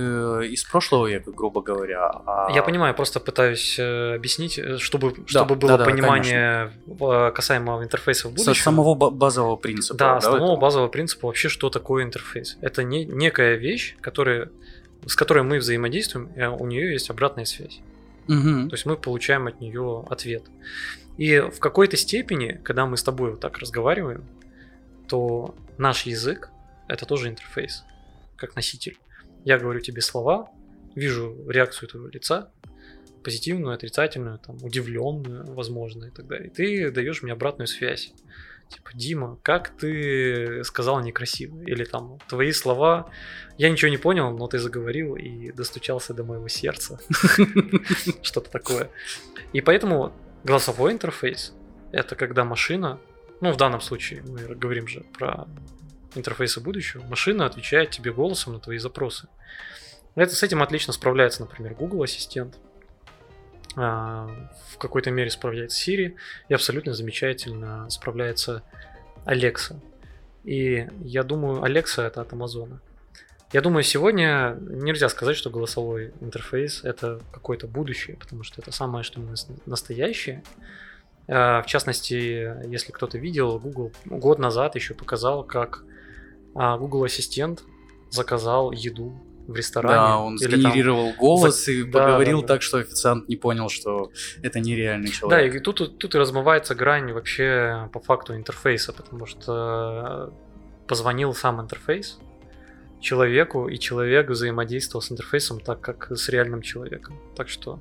из 0.48 0.64
прошлого 0.64 1.08
века, 1.08 1.32
грубо 1.32 1.62
говоря. 1.62 2.08
а- 2.26 2.50
Я 2.54 2.64
понимаю, 2.64 2.96
просто 2.96 3.20
пытаюсь 3.20 3.78
э, 3.80 4.16
объяснить, 4.16 4.58
э, 4.58 4.78
чтобы, 4.78 5.14
чтобы 5.28 5.56
было 5.56 5.78
да-да, 5.78 5.86
понимание 5.86 6.72
э, 6.88 7.32
касаемо 7.32 7.84
интерфейса 7.84 8.28
в 8.30 8.32
Со 8.32 8.46
будущем. 8.46 8.64
самого 8.64 8.96
ба- 8.96 9.12
базового 9.12 9.56
принципа. 9.58 9.98
Да, 9.98 10.18
основного 10.18 10.52
этого? 10.54 10.62
базового 10.62 10.88
принципа 10.90 11.28
вообще, 11.28 11.50
что 11.50 11.70
такое 11.70 12.04
интерфейс. 12.04 12.58
Это 12.62 12.84
не, 12.84 13.06
некая 13.06 13.56
вещь, 13.56 13.96
которая, 14.02 14.50
с 15.06 15.16
которой 15.16 15.44
мы 15.44 15.60
взаимодействуем, 15.60 16.30
и 16.36 16.42
у 16.44 16.66
нее 16.66 16.94
есть 16.94 17.10
обратная 17.12 17.46
связь. 17.46 17.80
Мгм. 18.28 18.70
То 18.70 18.74
есть 18.76 18.86
мы 18.86 18.98
получаем 18.98 19.48
от 19.48 19.62
нее 19.62 20.04
ответ. 20.10 20.44
И 21.18 21.40
в 21.40 21.60
какой-то 21.60 21.96
степени, 21.96 22.60
когда 22.64 22.86
мы 22.88 22.98
с 22.98 23.04
тобой 23.04 23.32
вот 23.32 23.40
так 23.40 23.60
разговариваем, 23.60 24.24
то 25.08 25.54
наш 25.82 26.06
язык 26.06 26.50
это 26.88 27.06
тоже 27.06 27.28
интерфейс, 27.28 27.84
как 28.36 28.56
носитель. 28.56 28.98
Я 29.44 29.58
говорю 29.58 29.80
тебе 29.80 30.02
слова, 30.02 30.52
вижу 30.96 31.36
реакцию 31.50 31.90
твоего 31.90 32.08
лица, 32.10 32.52
позитивную, 33.24 33.74
отрицательную, 33.74 34.38
там, 34.38 34.58
удивленную, 34.64 35.46
возможно, 35.54 36.06
и 36.06 36.12
так 36.12 36.28
далее. 36.28 36.48
И 36.48 36.52
ты 36.52 36.92
даешь 36.92 37.24
мне 37.24 37.34
обратную 37.34 37.68
связь. 37.68 38.14
Типа, 38.70 38.92
Дима, 38.94 39.38
как 39.42 39.76
ты 39.78 40.64
сказал 40.64 41.02
некрасиво? 41.02 41.62
Или 41.64 41.84
там, 41.84 42.20
твои 42.30 42.52
слова, 42.52 43.10
я 43.58 43.70
ничего 43.70 43.90
не 43.90 43.98
понял, 43.98 44.32
но 44.38 44.48
ты 44.48 44.60
заговорил 44.60 45.16
и 45.16 45.52
достучался 45.52 46.14
до 46.14 46.24
моего 46.24 46.48
сердца. 46.48 47.00
Что-то 48.22 48.52
такое. 48.52 48.90
И 49.52 49.62
поэтому 49.62 50.14
голосовой 50.44 50.92
интерфейс— 50.92 51.54
это 51.92 52.16
когда 52.16 52.44
машина, 52.44 53.00
ну, 53.42 53.52
в 53.52 53.58
данном 53.58 53.82
случае 53.82 54.22
мы 54.24 54.56
говорим 54.56 54.88
же 54.88 55.02
про 55.18 55.48
интерфейсы 56.16 56.62
будущего, 56.62 57.04
машина 57.04 57.46
отвечает 57.46 57.90
тебе 57.90 58.14
голосом 58.14 58.54
на 58.54 58.60
твои 58.60 58.78
запросы. 58.78 59.28
Это, 60.16 60.36
с 60.36 60.44
этим 60.44 60.62
отлично 60.62 60.94
справляется, 60.94 61.42
например, 61.42 61.74
Google 61.74 62.04
Ассистент, 62.04 62.58
а, 63.76 64.30
в 64.70 64.78
какой-то 64.78 65.12
мере 65.12 65.30
справляется 65.30 65.90
Siri, 65.90 66.16
и 66.50 66.54
абсолютно 66.54 66.94
замечательно 66.94 67.90
справляется 67.90 68.64
Alexa. 69.26 69.80
И 70.44 70.88
я 71.02 71.24
думаю, 71.24 71.62
Alexa 71.64 72.04
это 72.04 72.22
от 72.22 72.34
Амазона. 72.34 72.82
Я 73.54 73.62
думаю, 73.62 73.84
сегодня 73.84 74.58
нельзя 74.62 75.10
сказать, 75.10 75.36
что 75.36 75.50
голосовой 75.50 76.14
интерфейс 76.22 76.84
это 76.84 77.20
какое-то 77.34 77.68
будущее, 77.68 78.18
потому 78.18 78.44
что 78.44 78.62
это 78.62 78.72
самое, 78.72 79.04
что 79.04 79.20
мы 79.20 79.36
настоящее. 79.66 80.44
А, 81.28 81.62
в 81.62 81.66
частности, 81.68 82.68
если 82.68 82.92
кто-то 82.92 83.18
видел, 83.18 83.60
Google 83.60 83.92
год 84.06 84.40
назад 84.40 84.76
еще 84.76 84.94
показал, 84.94 85.44
как 85.44 85.84
а, 86.56 86.78
Google 86.78 87.04
Ассистент 87.04 87.64
заказал 88.10 88.72
еду 88.72 89.14
в 89.48 89.56
ресторане. 89.56 89.96
Да, 89.96 90.18
он 90.18 90.38
сгенерировал 90.38 91.10
там... 91.10 91.18
голос 91.18 91.66
За... 91.66 91.72
и 91.72 91.84
да, 91.84 92.00
поговорил 92.00 92.42
да, 92.42 92.48
да. 92.48 92.54
так, 92.54 92.62
что 92.62 92.78
официант 92.78 93.28
не 93.28 93.36
понял, 93.36 93.70
что 93.70 94.12
это 94.42 94.60
нереальный 94.60 95.10
человек. 95.10 95.52
Да, 95.52 95.58
и 95.58 95.60
тут, 95.62 95.98
тут 95.98 96.16
и 96.16 96.18
размывается 96.18 96.76
грань 96.76 97.12
вообще 97.12 97.90
по 97.94 98.00
факту 98.00 98.36
интерфейса, 98.36 98.94
потому 98.94 99.26
что 99.26 100.34
позвонил 100.88 101.34
сам 101.34 101.62
интерфейс 101.62 102.20
человеку, 103.00 103.68
и 103.68 103.78
человек 103.80 104.30
взаимодействовал 104.30 105.02
с 105.02 105.12
интерфейсом 105.12 105.60
так, 105.60 105.82
как 105.82 106.12
с 106.12 106.30
реальным 106.30 106.62
человеком. 106.62 107.18
Так 107.36 107.50
что 107.50 107.80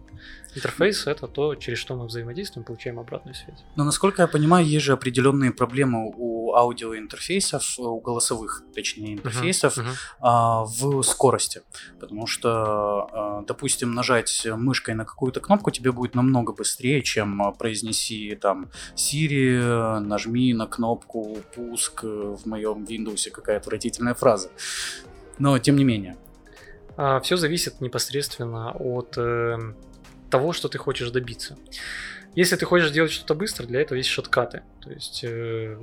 интерфейс— 0.55 1.07
это 1.07 1.27
то, 1.27 1.55
через 1.55 1.79
что 1.79 1.97
мы 1.97 2.07
взаимодействуем, 2.07 2.65
получаем 2.65 2.99
обратную 2.99 3.35
связь. 3.35 3.59
Но, 3.77 3.85
насколько 3.85 4.23
я 4.23 4.29
понимаю, 4.29 4.67
есть 4.67 4.85
же 4.85 4.93
определенные 4.93 5.53
проблемы 5.53 6.13
у 6.17 6.55
аудиоинтерфейсов, 6.55 7.79
у 7.79 8.01
голосовых, 8.01 8.63
точнее, 8.75 9.15
интерфейсов 9.15 9.79
uh-huh, 9.79 9.85
uh-huh. 9.85 9.95
А, 10.21 10.65
в 10.65 11.03
скорости. 11.03 11.63
Потому 11.99 12.27
что, 12.27 13.09
а, 13.13 13.43
допустим, 13.47 13.95
нажать 13.95 14.47
мышкой 14.47 14.95
на 14.95 15.05
какую-то 15.05 15.41
кнопку 15.41 15.71
тебе 15.71 15.93
будет 15.93 16.15
намного 16.15 16.53
быстрее, 16.53 17.03
чем 17.03 17.55
произнеси 17.59 18.37
там 18.41 18.71
Siri, 18.95 19.99
нажми 20.01 20.53
на 20.55 20.67
кнопку 20.67 21.39
пуск 21.55 22.03
в 22.03 22.47
моем 22.47 22.85
Windows, 22.85 23.31
какая 23.31 23.59
отвратительная 23.59 24.15
фраза. 24.15 24.51
Но 25.39 25.59
тем 25.59 25.77
не 25.77 25.85
менее. 25.85 26.17
А, 26.97 27.21
Все 27.21 27.37
зависит 27.37 27.81
непосредственно 27.81 28.73
от 28.73 29.17
э, 29.17 29.59
того, 30.31 30.53
что 30.53 30.69
ты 30.69 30.79
хочешь 30.79 31.11
добиться. 31.11 31.59
Если 32.35 32.57
ты 32.57 32.65
хочешь 32.65 32.91
делать 32.91 33.11
что-то 33.11 33.35
быстро, 33.35 33.67
для 33.67 33.81
этого 33.81 33.99
есть 33.99 34.09
шоткаты. 34.09 34.63
То 34.81 34.91
есть 34.91 35.25
э, 35.25 35.79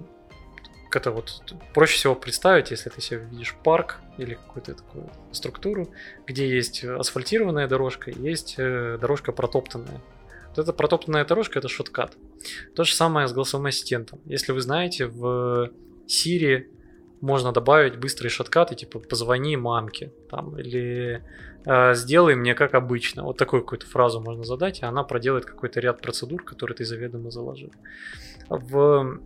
это 0.92 1.12
вот 1.12 1.56
проще 1.74 1.96
всего 1.96 2.16
представить, 2.16 2.72
если 2.72 2.90
ты 2.90 3.02
себе 3.02 3.20
видишь 3.32 3.56
парк 3.64 4.00
или 4.18 4.36
какую-то 4.36 4.76
такую 4.76 5.10
структуру, 5.32 5.92
где 6.26 6.50
есть 6.50 6.84
асфальтированная 6.84 7.68
дорожка, 7.68 8.12
есть 8.12 8.56
э, 8.58 8.98
дорожка 9.00 9.32
протоптанная. 9.32 10.02
Вот 10.50 10.60
эта 10.60 10.74
протоптанная 10.74 11.26
дорожка 11.26 11.60
это 11.60 11.68
шоткат. 11.68 12.16
То 12.76 12.84
же 12.84 12.96
самое 12.96 13.28
с 13.28 13.34
голосовым 13.34 13.68
ассистентом. 13.68 14.20
Если 14.26 14.54
вы 14.54 14.62
знаете, 14.62 15.08
в 15.08 15.72
Siri 16.08 16.68
можно 17.22 17.52
добавить 17.52 17.98
быстрые 17.98 18.30
шоткаты, 18.30 18.76
типа 18.76 19.00
позвони 19.00 19.58
мамке, 19.58 20.12
там, 20.30 20.58
или 20.60 21.24
э, 21.66 21.94
сделай 21.96 22.36
мне 22.36 22.54
как 22.54 22.74
обычно. 22.74 23.24
Вот 23.24 23.38
такую 23.38 23.64
какую-то 23.64 23.88
фразу 23.88 24.22
можно 24.22 24.44
задать, 24.44 24.82
и 24.82 24.86
она 24.86 25.04
проделает 25.04 25.46
какой-то 25.46 25.80
ряд 25.80 26.02
процедур, 26.02 26.44
которые 26.44 26.76
ты 26.76 26.86
заведомо 26.86 27.32
заложил. 27.32 27.72
В 28.50 29.20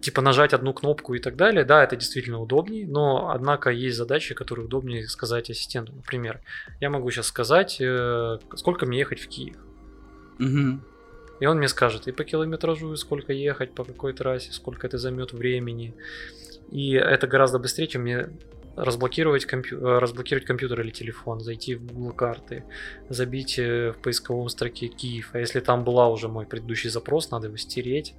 типа 0.00 0.22
нажать 0.22 0.54
одну 0.54 0.72
кнопку 0.72 1.14
и 1.14 1.18
так 1.18 1.36
далее, 1.36 1.64
да, 1.64 1.84
это 1.84 1.96
действительно 1.96 2.40
удобнее, 2.40 2.86
но 2.86 3.30
однако 3.30 3.70
есть 3.70 3.96
задачи, 3.96 4.34
которые 4.34 4.64
удобнее 4.64 5.06
сказать 5.06 5.50
ассистенту. 5.50 5.92
Например, 5.94 6.40
я 6.80 6.90
могу 6.90 7.10
сейчас 7.10 7.26
сказать, 7.26 7.80
э, 7.80 8.38
сколько 8.56 8.86
мне 8.86 8.98
ехать 8.98 9.20
в 9.20 9.28
Киев. 9.28 9.56
Угу. 10.38 10.80
И 11.40 11.46
он 11.46 11.58
мне 11.58 11.68
скажет 11.68 12.06
и 12.08 12.12
по 12.12 12.24
километражу, 12.24 12.92
и 12.92 12.96
сколько 12.96 13.32
ехать, 13.32 13.74
по 13.74 13.84
какой 13.84 14.12
трассе, 14.12 14.52
сколько 14.52 14.86
это 14.86 14.98
займет 14.98 15.32
времени. 15.32 15.94
И 16.70 16.92
это 16.92 17.26
гораздо 17.26 17.58
быстрее, 17.58 17.88
чем 17.88 18.02
мне 18.02 18.28
разблокировать, 18.76 19.44
компью... 19.46 19.80
Э, 19.80 19.98
разблокировать 19.98 20.46
компьютер 20.46 20.80
или 20.80 20.90
телефон, 20.90 21.40
зайти 21.40 21.74
в 21.74 21.84
Google 21.92 22.12
карты, 22.12 22.64
забить 23.08 23.58
э, 23.58 23.92
в 23.92 23.98
поисковом 23.98 24.48
строке 24.48 24.88
Киев. 24.88 25.30
А 25.32 25.38
если 25.38 25.60
там 25.60 25.84
была 25.84 26.08
уже 26.08 26.28
мой 26.28 26.46
предыдущий 26.46 26.90
запрос, 26.90 27.30
надо 27.30 27.48
его 27.48 27.56
стереть 27.56 28.14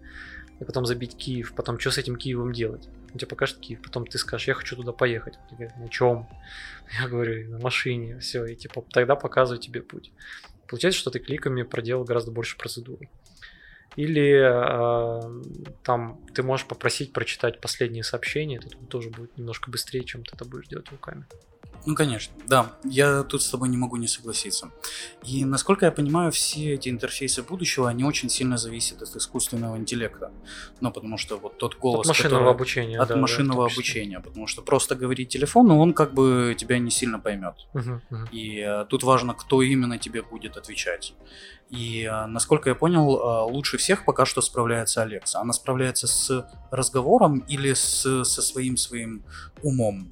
и 0.60 0.64
потом 0.64 0.86
забить 0.86 1.18
Киев, 1.18 1.54
потом 1.56 1.80
что 1.80 1.92
с 1.92 1.98
этим 1.98 2.16
Киевом 2.16 2.54
делать? 2.54 2.88
Он 3.12 3.18
тебе 3.18 3.28
покажет 3.28 3.58
Киев, 3.58 3.82
потом 3.82 4.06
ты 4.06 4.18
скажешь, 4.18 4.48
я 4.48 4.54
хочу 4.54 4.76
туда 4.76 4.92
поехать. 4.92 5.34
Он 5.52 5.84
на 5.84 5.90
чем? 5.90 6.28
Я 7.02 7.08
говорю, 7.08 7.50
на 7.50 7.60
машине, 7.60 8.20
все, 8.20 8.46
и 8.46 8.56
типа 8.56 8.86
тогда 8.92 9.16
показываю 9.16 9.60
тебе 9.60 9.82
путь. 9.82 10.12
Получается, 10.68 11.00
что 11.00 11.10
ты 11.10 11.20
кликами 11.20 11.64
проделал 11.64 12.04
гораздо 12.04 12.32
больше 12.32 12.58
процедуры. 12.58 13.10
Или 13.96 14.40
э, 14.40 15.44
там 15.84 16.22
ты 16.34 16.44
можешь 16.44 16.66
попросить 16.66 17.14
прочитать 17.14 17.60
последние 17.60 18.04
сообщения, 18.04 18.58
это 18.58 18.70
тоже 18.88 19.10
будет 19.10 19.38
немножко 19.38 19.70
быстрее, 19.70 20.04
чем 20.04 20.24
ты 20.24 20.36
это 20.36 20.46
будешь 20.46 20.68
делать 20.68 20.90
руками. 20.92 21.26
Ну, 21.86 21.96
конечно, 21.96 22.34
да. 22.48 22.74
Я 22.84 23.24
тут 23.24 23.42
с 23.42 23.50
тобой 23.50 23.70
не 23.70 23.78
могу 23.78 23.98
не 23.98 24.08
согласиться. 24.08 24.72
И, 25.24 25.46
насколько 25.46 25.86
я 25.86 25.92
понимаю, 25.92 26.32
все 26.32 26.74
эти 26.76 26.90
интерфейсы 26.90 27.42
будущего, 27.42 27.90
они 27.90 28.04
очень 28.04 28.30
сильно 28.30 28.58
зависят 28.58 29.02
от 29.02 29.16
искусственного 29.16 29.78
интеллекта. 29.78 30.32
Ну, 30.80 30.92
потому 30.92 31.18
что 31.18 31.38
вот 31.38 31.58
тот 31.58 31.78
голос... 31.80 32.02
От 32.02 32.10
машинного 32.10 32.40
который... 32.40 32.56
обучения. 32.56 33.00
От 33.00 33.10
да, 33.10 33.16
машинного 33.16 33.68
да, 33.68 33.74
обучения. 33.74 34.20
Потому 34.20 34.48
что 34.48 34.62
просто 34.62 34.96
говорить 34.96 35.30
телефону, 35.30 35.80
он 35.80 35.94
как 35.94 36.14
бы 36.14 36.56
тебя 36.58 36.78
не 36.78 36.92
сильно 36.92 37.20
поймет. 37.20 37.56
Угу, 37.74 38.02
угу. 38.12 38.26
И 38.32 38.62
а, 38.62 38.86
тут 38.86 39.04
важно, 39.04 39.34
кто 39.34 39.62
именно 39.64 39.98
тебе 39.98 40.22
будет 40.22 40.58
отвечать. 40.58 41.16
И, 41.72 42.06
а, 42.06 42.28
насколько 42.28 42.70
я 42.70 42.76
понял, 42.76 43.22
а, 43.22 43.46
лучше 43.46 43.78
всех 43.78 44.04
пока 44.04 44.26
что 44.26 44.42
справляется 44.42 45.02
Алекса. 45.02 45.40
Она 45.40 45.54
справляется 45.54 46.06
с 46.06 46.46
разговором 46.70 47.40
или 47.48 47.74
с, 47.74 48.24
со 48.26 48.42
своим 48.42 48.76
своим 48.76 49.24
умом? 49.64 50.12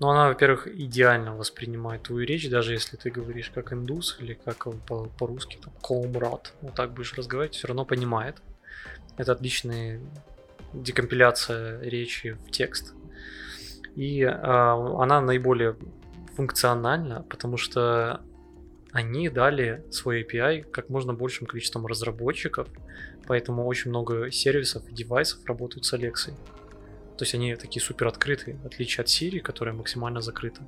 Но 0.00 0.10
она, 0.10 0.28
во-первых, 0.28 0.66
идеально 0.66 1.36
воспринимает 1.36 2.04
твою 2.04 2.26
речь, 2.26 2.48
даже 2.50 2.72
если 2.72 2.96
ты 2.96 3.10
говоришь 3.10 3.50
как 3.54 3.72
индус 3.72 4.16
или 4.20 4.34
как 4.34 4.66
по-русски, 5.18 5.58
там, 5.62 5.72
комрад, 5.82 6.52
вот 6.60 6.74
так 6.74 6.92
будешь 6.92 7.14
разговаривать, 7.14 7.56
все 7.56 7.68
равно 7.68 7.84
понимает. 7.84 8.36
Это 9.16 9.32
отличная 9.32 10.00
декомпиляция 10.72 11.80
речи 11.80 12.36
в 12.46 12.50
текст. 12.50 12.94
И 13.94 14.20
э, 14.20 14.30
она 14.30 15.22
наиболее 15.22 15.76
функциональна, 16.34 17.24
потому 17.30 17.56
что 17.56 18.20
они 18.96 19.28
дали 19.28 19.84
свой 19.90 20.22
API 20.22 20.62
как 20.62 20.88
можно 20.88 21.12
большим 21.12 21.46
количеством 21.46 21.86
разработчиков, 21.86 22.66
поэтому 23.26 23.66
очень 23.66 23.90
много 23.90 24.30
сервисов 24.30 24.88
и 24.88 24.94
девайсов 24.94 25.44
работают 25.44 25.84
с 25.84 25.92
Алексой. 25.92 26.32
То 27.18 27.24
есть 27.24 27.34
они 27.34 27.54
такие 27.56 27.82
супер 27.82 28.06
открытые, 28.06 28.56
в 28.56 28.64
отличие 28.64 29.02
от 29.02 29.08
Siri, 29.08 29.40
которая 29.40 29.74
максимально 29.74 30.22
закрыта. 30.22 30.62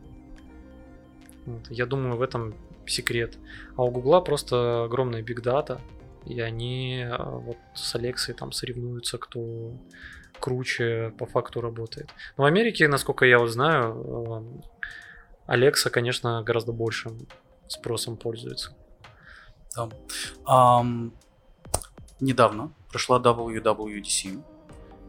Вот. 1.47 1.71
Я 1.71 1.87
думаю, 1.87 2.19
в 2.19 2.23
этом 2.23 2.55
секрет. 2.87 3.39
А 3.77 3.83
у 3.83 3.91
Гугла 3.91 4.21
просто 4.21 4.85
огромная 4.85 5.23
биг 5.23 5.41
дата, 5.41 5.81
и 6.27 6.39
они 6.43 7.07
а, 7.11 7.31
вот 7.31 7.57
с 7.75 7.95
Алексой 7.95 8.35
там 8.35 8.53
соревнуются, 8.53 9.17
кто 9.17 9.73
круче 10.39 11.15
по 11.19 11.25
факту 11.25 11.63
работает. 11.63 12.11
Но 12.37 12.45
в 12.45 12.47
Америке, 12.47 12.89
насколько 12.89 13.25
я 13.25 13.39
вот 13.39 13.49
знаю, 13.49 14.63
Алекса, 15.47 15.89
конечно, 15.89 16.43
гораздо 16.43 16.73
большим 16.73 17.27
спросом 17.69 18.17
пользуется. 18.17 18.73
Да. 19.77 19.89
Um, 20.47 21.13
недавно 22.21 22.73
прошла 22.91 23.19
WWDC, 23.19 24.43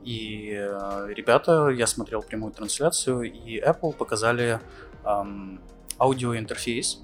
и 0.03 0.53
э, 0.57 1.07
ребята, 1.13 1.69
я 1.69 1.87
смотрел 1.87 2.21
прямую 2.21 2.53
трансляцию, 2.53 3.23
и 3.23 3.59
Apple 3.59 3.93
показали 3.93 4.59
эм, 5.05 5.61
аудиоинтерфейс, 5.99 6.99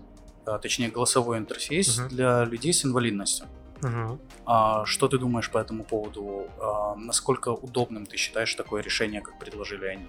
э, 0.45 0.59
точнее 0.61 0.89
голосовой 0.89 1.37
интерфейс 1.37 1.99
uh-huh. 1.99 2.07
для 2.09 2.45
людей 2.45 2.73
с 2.73 2.85
инвалидностью. 2.85 3.47
Uh-huh. 3.81 4.19
А, 4.45 4.85
что 4.85 5.07
ты 5.07 5.17
думаешь 5.17 5.51
по 5.51 5.57
этому 5.57 5.83
поводу? 5.83 6.47
А, 6.59 6.95
насколько 6.95 7.49
удобным 7.49 8.05
ты 8.05 8.17
считаешь 8.17 8.53
такое 8.55 8.81
решение, 8.81 9.21
как 9.21 9.37
предложили 9.37 9.85
они? 9.85 10.07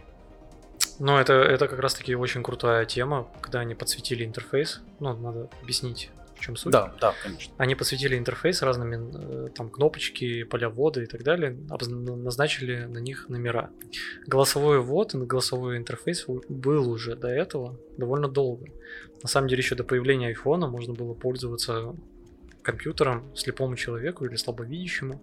Ну, 0.99 1.19
это, 1.19 1.35
это 1.35 1.69
как 1.69 1.79
раз-таки 1.79 2.15
очень 2.15 2.43
крутая 2.43 2.85
тема, 2.85 3.29
когда 3.41 3.61
они 3.61 3.75
подсветили 3.75 4.25
интерфейс. 4.25 4.81
Ну, 5.01 5.15
надо 5.17 5.51
объяснить 5.63 6.11
в 6.37 6.41
чем 6.41 6.57
суть? 6.57 6.73
Да, 6.73 6.95
да, 7.01 7.15
конечно. 7.23 7.53
Они 7.57 7.75
посвятили 7.75 8.17
интерфейс 8.17 8.63
разными, 8.63 9.47
э, 9.47 9.49
там, 9.55 9.71
кнопочки, 9.71 10.45
поля 10.45 10.69
ввода 10.69 11.03
и 11.03 11.07
так 11.07 11.23
далее, 11.23 11.57
назначили 11.71 12.85
на 12.85 12.99
них 12.99 13.29
номера. 13.29 13.71
Голосовой 14.27 14.81
ввод 14.81 15.15
и 15.15 15.19
голосовой 15.19 15.77
интерфейс 15.77 16.27
был 16.49 16.91
уже 16.91 17.17
до 17.17 17.29
этого 17.29 17.79
довольно 17.97 18.29
долго. 18.29 18.67
На 19.23 19.29
самом 19.29 19.49
деле, 19.49 19.63
еще 19.63 19.75
до 19.75 19.85
появления 19.85 20.29
айфона 20.29 20.67
можно 20.67 20.93
было 20.95 21.15
пользоваться 21.15 21.95
компьютером 22.63 23.35
слепому 23.37 23.77
человеку 23.77 24.25
или 24.25 24.37
слабовидящему. 24.37 25.23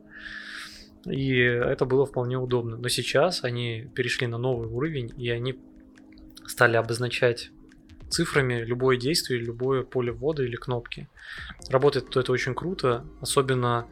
И 1.05 1.35
это 1.37 1.85
было 1.85 2.05
вполне 2.05 2.37
удобно. 2.37 2.77
Но 2.77 2.87
сейчас 2.87 3.43
они 3.43 3.89
перешли 3.93 4.27
на 4.27 4.37
новый 4.37 4.67
уровень, 4.67 5.13
и 5.17 5.29
они 5.29 5.59
стали 6.45 6.77
обозначать 6.77 7.51
цифрами 8.09 8.63
любое 8.63 8.97
действие, 8.97 9.39
любое 9.39 9.83
поле 9.83 10.11
ввода 10.11 10.43
или 10.43 10.55
кнопки. 10.55 11.09
Работает 11.69 12.09
то 12.09 12.19
это 12.19 12.31
очень 12.31 12.53
круто, 12.53 13.05
особенно 13.21 13.87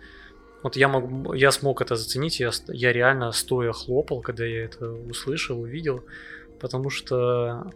вот 0.63 0.75
я, 0.75 0.87
мог, 0.87 1.35
я 1.35 1.51
смог 1.51 1.81
это 1.81 1.95
заценить, 1.95 2.39
я, 2.39 2.51
я 2.67 2.93
реально 2.93 3.31
стоя 3.31 3.71
хлопал, 3.71 4.21
когда 4.21 4.45
я 4.45 4.65
это 4.65 4.91
услышал, 4.91 5.59
увидел, 5.59 6.05
потому 6.59 6.91
что 6.91 7.71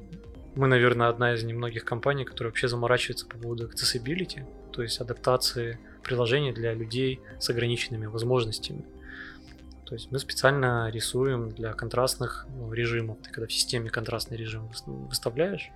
мы, 0.55 0.67
наверное, 0.67 1.09
одна 1.09 1.33
из 1.33 1.43
немногих 1.43 1.83
компаний, 1.83 2.25
которая 2.25 2.51
вообще 2.51 2.67
заморачивается 2.67 3.25
по 3.25 3.37
поводу 3.37 3.67
accessibility, 3.67 4.45
то 4.71 4.83
есть 4.83 5.01
адаптации 5.01 5.79
приложений 6.03 6.53
для 6.53 6.73
людей 6.73 7.19
с 7.39 7.49
ограниченными 7.49 8.05
возможностями. 8.05 8.85
То 9.85 9.93
есть 9.93 10.11
мы 10.11 10.19
специально 10.19 10.89
рисуем 10.89 11.51
для 11.51 11.73
контрастных 11.73 12.47
ну, 12.49 12.73
режимов. 12.73 13.17
Ты 13.21 13.29
когда 13.29 13.47
в 13.47 13.53
системе 13.53 13.89
контрастный 13.89 14.37
режим 14.37 14.71
выставляешь, 14.85 15.69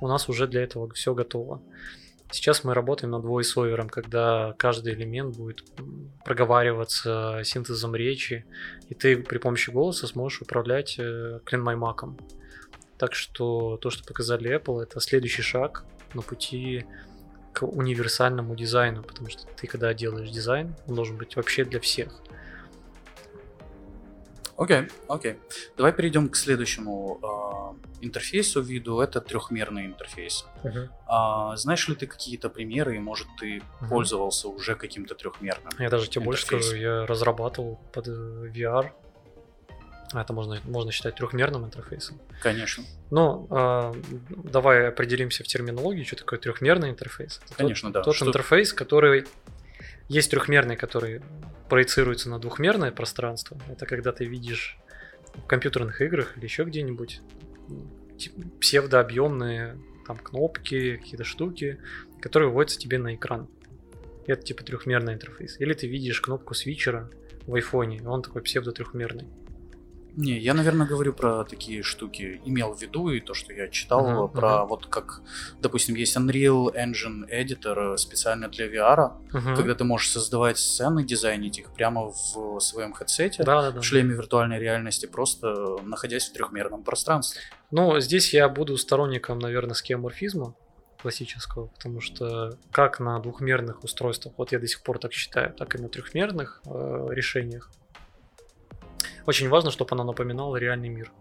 у 0.00 0.08
нас 0.08 0.28
уже 0.28 0.46
для 0.46 0.62
этого 0.62 0.90
все 0.92 1.14
готово. 1.14 1.62
Сейчас 2.30 2.64
мы 2.64 2.74
работаем 2.74 3.12
над 3.12 3.24
voice 3.24 3.88
когда 3.88 4.54
каждый 4.58 4.94
элемент 4.94 5.36
будет 5.36 5.62
проговариваться 6.24 7.42
синтезом 7.44 7.94
речи, 7.94 8.44
и 8.88 8.94
ты 8.94 9.16
при 9.16 9.38
помощи 9.38 9.70
голоса 9.70 10.08
сможешь 10.08 10.42
управлять 10.42 10.96
э, 10.98 11.38
CleanMyMac. 11.44 12.20
Так 12.98 13.14
что 13.14 13.76
то, 13.76 13.90
что 13.90 14.04
показали 14.04 14.56
Apple, 14.56 14.82
это 14.82 15.00
следующий 15.00 15.42
шаг 15.42 15.84
на 16.12 16.22
пути 16.22 16.86
к 17.52 17.62
универсальному 17.62 18.56
дизайну, 18.56 19.04
потому 19.04 19.28
что 19.28 19.46
ты, 19.56 19.68
когда 19.68 19.94
делаешь 19.94 20.30
дизайн, 20.30 20.74
он 20.88 20.96
должен 20.96 21.16
быть 21.16 21.36
вообще 21.36 21.64
для 21.64 21.78
всех. 21.78 22.20
Окей, 24.56 24.76
okay, 24.76 24.92
окей. 25.08 25.32
Okay. 25.32 25.36
Давай 25.76 25.92
перейдем 25.92 26.28
к 26.28 26.36
следующему 26.36 27.18
э, 27.22 28.04
интерфейсу 28.04 28.60
виду. 28.60 29.00
Это 29.00 29.20
трехмерный 29.20 29.86
интерфейс. 29.86 30.46
Uh-huh. 30.62 30.88
А, 31.06 31.56
знаешь 31.56 31.88
ли 31.88 31.94
ты 31.94 32.06
какие-то 32.06 32.48
примеры, 32.48 32.96
и 32.96 32.98
может 32.98 33.26
ты 33.38 33.58
uh-huh. 33.58 33.88
пользовался 33.88 34.48
уже 34.48 34.74
каким-то 34.76 35.14
трехмерным? 35.14 35.72
Я 35.78 35.90
даже 35.90 36.08
тебе 36.08 36.24
больше 36.24 36.46
скажу, 36.46 36.76
я 36.76 37.06
разрабатывал 37.06 37.80
под 37.92 38.08
э, 38.08 38.10
VR. 38.54 38.90
Это 40.12 40.32
можно, 40.32 40.60
можно 40.64 40.92
считать 40.92 41.16
трехмерным 41.16 41.64
интерфейсом. 41.64 42.20
Конечно. 42.40 42.84
Ну, 43.10 43.48
э, 43.50 43.94
давай 44.28 44.88
определимся 44.88 45.42
в 45.42 45.46
терминологии, 45.48 46.04
что 46.04 46.16
такое 46.16 46.38
трехмерный 46.38 46.90
интерфейс. 46.90 47.40
Это 47.46 47.54
Конечно, 47.56 47.88
тот, 47.88 47.94
да. 47.94 48.02
Тот 48.02 48.16
что... 48.16 48.26
интерфейс, 48.26 48.72
который 48.72 49.26
есть 50.08 50.30
трехмерный, 50.30 50.76
который 50.76 51.22
проецируется 51.68 52.28
на 52.30 52.38
двухмерное 52.38 52.92
пространство. 52.92 53.58
Это 53.68 53.86
когда 53.86 54.12
ты 54.12 54.24
видишь 54.24 54.78
в 55.34 55.46
компьютерных 55.46 56.00
играх 56.00 56.36
или 56.36 56.44
еще 56.44 56.64
где-нибудь 56.64 57.20
псевдообъемные 58.60 59.78
там 60.06 60.16
кнопки, 60.16 60.96
какие-то 60.96 61.24
штуки, 61.24 61.80
которые 62.20 62.48
выводятся 62.48 62.78
тебе 62.78 62.98
на 62.98 63.14
экран. 63.14 63.48
Это 64.26 64.42
типа 64.42 64.62
трехмерный 64.62 65.14
интерфейс. 65.14 65.60
Или 65.60 65.72
ты 65.74 65.86
видишь 65.86 66.20
кнопку 66.20 66.54
свитчера 66.54 67.10
в 67.46 67.54
айфоне, 67.54 68.02
он 68.06 68.22
такой 68.22 68.42
псевдо-трехмерный. 68.42 69.26
Не, 70.16 70.38
я, 70.38 70.54
наверное, 70.54 70.86
говорю 70.86 71.12
про 71.12 71.44
такие 71.44 71.82
штуки, 71.82 72.40
имел 72.44 72.72
в 72.72 72.80
виду, 72.80 73.08
и 73.10 73.20
то, 73.20 73.34
что 73.34 73.52
я 73.52 73.68
читал, 73.68 74.06
uh-huh, 74.06 74.32
про 74.32 74.48
uh-huh. 74.48 74.66
вот 74.68 74.86
как, 74.86 75.22
допустим, 75.60 75.96
есть 75.96 76.16
Unreal 76.16 76.72
Engine 76.74 77.28
Editor 77.28 77.96
специально 77.96 78.48
для 78.48 78.66
VR, 78.66 79.12
uh-huh. 79.32 79.56
когда 79.56 79.74
ты 79.74 79.82
можешь 79.82 80.10
создавать 80.10 80.58
сцены, 80.58 81.04
дизайнить 81.04 81.58
их 81.58 81.72
прямо 81.72 82.12
в 82.12 82.60
своем 82.60 82.92
хедсете, 82.92 83.42
да, 83.42 83.62
да, 83.62 83.70
да. 83.72 83.80
в 83.80 83.84
шлеме 83.84 84.14
виртуальной 84.14 84.60
реальности, 84.60 85.06
просто 85.06 85.78
находясь 85.82 86.28
в 86.28 86.32
трехмерном 86.32 86.84
пространстве. 86.84 87.40
Ну, 87.72 87.98
здесь 87.98 88.32
я 88.32 88.48
буду 88.48 88.76
сторонником, 88.76 89.40
наверное, 89.40 89.74
скеоморфизма 89.74 90.54
классического, 91.02 91.66
потому 91.66 92.00
что 92.00 92.56
как 92.70 93.00
на 93.00 93.18
двухмерных 93.18 93.82
устройствах, 93.82 94.34
вот 94.38 94.52
я 94.52 94.58
до 94.58 94.66
сих 94.68 94.82
пор 94.82 94.98
так 94.98 95.12
считаю, 95.12 95.52
так 95.52 95.74
и 95.74 95.78
на 95.78 95.88
трехмерных 95.88 96.62
э, 96.66 97.08
решениях 97.10 97.70
очень 99.26 99.48
важно, 99.48 99.70
чтобы 99.70 99.90
она 99.92 100.04
напоминала 100.04 100.56
реальный 100.56 100.88
мир. 100.88 101.12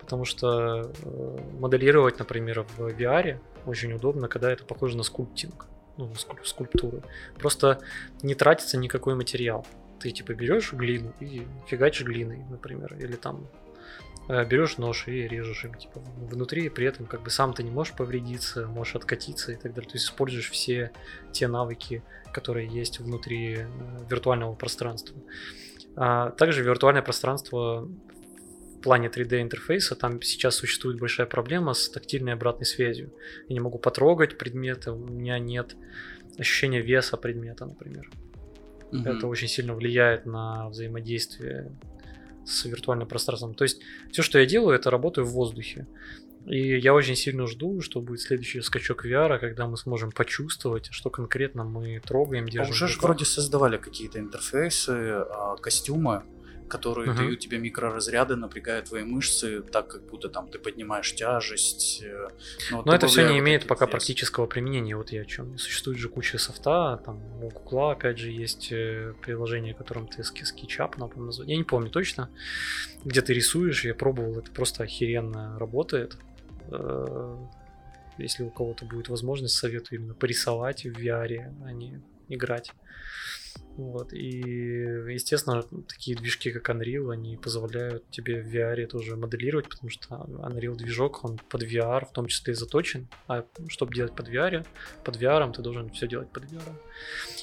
Потому 0.00 0.24
что 0.24 0.92
э, 1.02 1.38
моделировать, 1.58 2.18
например, 2.18 2.66
в 2.76 2.88
VR 2.88 3.38
очень 3.66 3.92
удобно, 3.92 4.28
когда 4.28 4.50
это 4.50 4.64
похоже 4.64 4.96
на 4.96 5.02
скульптинг, 5.04 5.66
ну, 5.96 6.12
скульптуру. 6.44 7.02
Просто 7.38 7.80
не 8.22 8.34
тратится 8.34 8.76
никакой 8.76 9.14
материал. 9.14 9.66
Ты 10.00 10.10
типа 10.10 10.34
берешь 10.34 10.72
глину 10.72 11.12
и 11.20 11.46
фигачишь 11.68 12.04
глиной, 12.04 12.44
например, 12.50 12.96
или 12.98 13.14
там 13.14 13.46
э, 14.28 14.44
берешь 14.44 14.78
нож 14.78 15.06
и 15.06 15.28
режешь 15.28 15.64
им 15.64 15.74
типа 15.74 16.00
внутри, 16.16 16.68
при 16.68 16.86
этом 16.86 17.06
как 17.06 17.22
бы 17.22 17.30
сам 17.30 17.54
ты 17.54 17.62
не 17.62 17.70
можешь 17.70 17.94
повредиться, 17.94 18.66
можешь 18.66 18.96
откатиться 18.96 19.52
и 19.52 19.56
так 19.56 19.72
далее. 19.74 19.88
То 19.88 19.96
есть 19.96 20.06
используешь 20.06 20.50
все 20.50 20.90
те 21.30 21.46
навыки, 21.46 22.02
которые 22.32 22.66
есть 22.66 22.98
внутри 22.98 23.58
э, 23.58 23.66
виртуального 24.10 24.54
пространства. 24.54 25.16
А 25.96 26.30
также 26.30 26.62
виртуальное 26.62 27.02
пространство 27.02 27.88
в 28.76 28.80
плане 28.82 29.08
3D 29.08 29.42
интерфейса, 29.42 29.94
там 29.94 30.20
сейчас 30.22 30.56
существует 30.56 30.98
большая 30.98 31.26
проблема 31.26 31.74
с 31.74 31.88
тактильной 31.88 32.32
обратной 32.32 32.66
связью. 32.66 33.12
Я 33.48 33.54
не 33.54 33.60
могу 33.60 33.78
потрогать 33.78 34.38
предметы, 34.38 34.90
у 34.90 34.96
меня 34.96 35.38
нет 35.38 35.76
ощущения 36.38 36.80
веса 36.80 37.16
предмета, 37.16 37.66
например. 37.66 38.10
Mm-hmm. 38.90 39.16
Это 39.16 39.26
очень 39.26 39.48
сильно 39.48 39.74
влияет 39.74 40.26
на 40.26 40.68
взаимодействие 40.68 41.70
с 42.44 42.64
виртуальным 42.64 43.06
пространством. 43.06 43.54
То 43.54 43.64
есть 43.64 43.80
все, 44.10 44.22
что 44.22 44.38
я 44.38 44.46
делаю, 44.46 44.76
это 44.76 44.90
работаю 44.90 45.26
в 45.26 45.30
воздухе. 45.30 45.86
И 46.46 46.78
я 46.78 46.92
очень 46.92 47.14
сильно 47.14 47.46
жду, 47.46 47.80
что 47.80 48.00
будет 48.00 48.20
следующий 48.20 48.60
скачок 48.62 49.06
VR, 49.06 49.38
когда 49.38 49.66
мы 49.66 49.76
сможем 49.76 50.10
почувствовать, 50.10 50.88
что 50.90 51.10
конкретно 51.10 51.64
мы 51.64 52.00
трогаем, 52.00 52.46
держим. 52.46 52.66
А 52.66 52.70
уже 52.70 52.88
же 52.88 52.98
вроде 53.00 53.24
создавали 53.24 53.76
какие-то 53.76 54.18
интерфейсы, 54.18 54.90
а, 54.90 55.56
костюмы, 55.56 56.24
которые 56.72 57.10
uh-huh. 57.10 57.16
дают 57.16 57.40
тебе 57.40 57.58
микроразряды, 57.58 58.34
напрягают 58.34 58.86
твои 58.86 59.04
мышцы, 59.04 59.60
так 59.60 59.88
как 59.88 60.06
будто 60.08 60.30
там 60.30 60.48
ты 60.48 60.58
поднимаешь 60.58 61.14
тяжесть. 61.14 62.02
Э, 62.02 62.28
ну, 62.70 62.78
вот 62.78 62.86
Но 62.86 62.94
это 62.94 63.08
все 63.08 63.28
не 63.28 63.38
имеет 63.40 63.66
пока 63.66 63.84
вес. 63.84 63.90
практического 63.90 64.46
применения. 64.46 64.96
Вот 64.96 65.12
я 65.12 65.20
о 65.20 65.24
чем. 65.26 65.58
Существует 65.58 65.98
же 65.98 66.08
куча 66.08 66.38
софта, 66.38 66.98
там 67.04 67.20
у 67.42 67.50
Google 67.50 67.90
опять 67.90 68.18
же 68.18 68.30
есть 68.30 68.72
э, 68.72 69.12
приложение, 69.20 69.74
которым 69.74 70.08
ты 70.08 70.24
напомню, 70.96 71.26
назвать. 71.26 71.48
Я 71.48 71.56
не 71.56 71.64
помню 71.64 71.90
точно, 71.90 72.30
где 73.04 73.20
ты 73.20 73.34
рисуешь. 73.34 73.84
Я 73.84 73.94
пробовал, 73.94 74.38
это 74.38 74.50
просто 74.50 74.84
охеренно 74.84 75.58
работает. 75.58 76.16
Э, 76.70 77.36
если 78.18 78.42
у 78.42 78.50
кого-то 78.50 78.84
будет 78.84 79.08
возможность, 79.08 79.54
советую 79.54 80.00
именно 80.00 80.14
порисовать 80.14 80.84
в 80.84 80.98
VR, 80.98 81.52
а 81.64 81.72
не 81.72 82.00
играть. 82.28 82.72
Вот. 83.76 84.12
И, 84.12 84.40
естественно, 85.08 85.62
такие 85.88 86.16
движки, 86.16 86.50
как 86.50 86.68
Unreal, 86.68 87.10
они 87.10 87.36
позволяют 87.36 88.08
тебе 88.10 88.42
в 88.42 88.54
VR 88.54 88.86
тоже 88.86 89.16
моделировать, 89.16 89.68
потому 89.68 89.90
что 89.90 90.14
Unreal 90.14 90.74
движок, 90.74 91.24
он 91.24 91.38
под 91.48 91.62
VR 91.62 92.06
в 92.06 92.12
том 92.12 92.26
числе 92.26 92.52
и 92.52 92.56
заточен. 92.56 93.08
А 93.28 93.44
чтобы 93.68 93.94
делать 93.94 94.14
под 94.14 94.28
VR, 94.28 94.66
под 95.04 95.16
VR 95.16 95.52
ты 95.52 95.62
должен 95.62 95.90
все 95.90 96.06
делать 96.06 96.30
под 96.30 96.44
VR. 96.44 96.72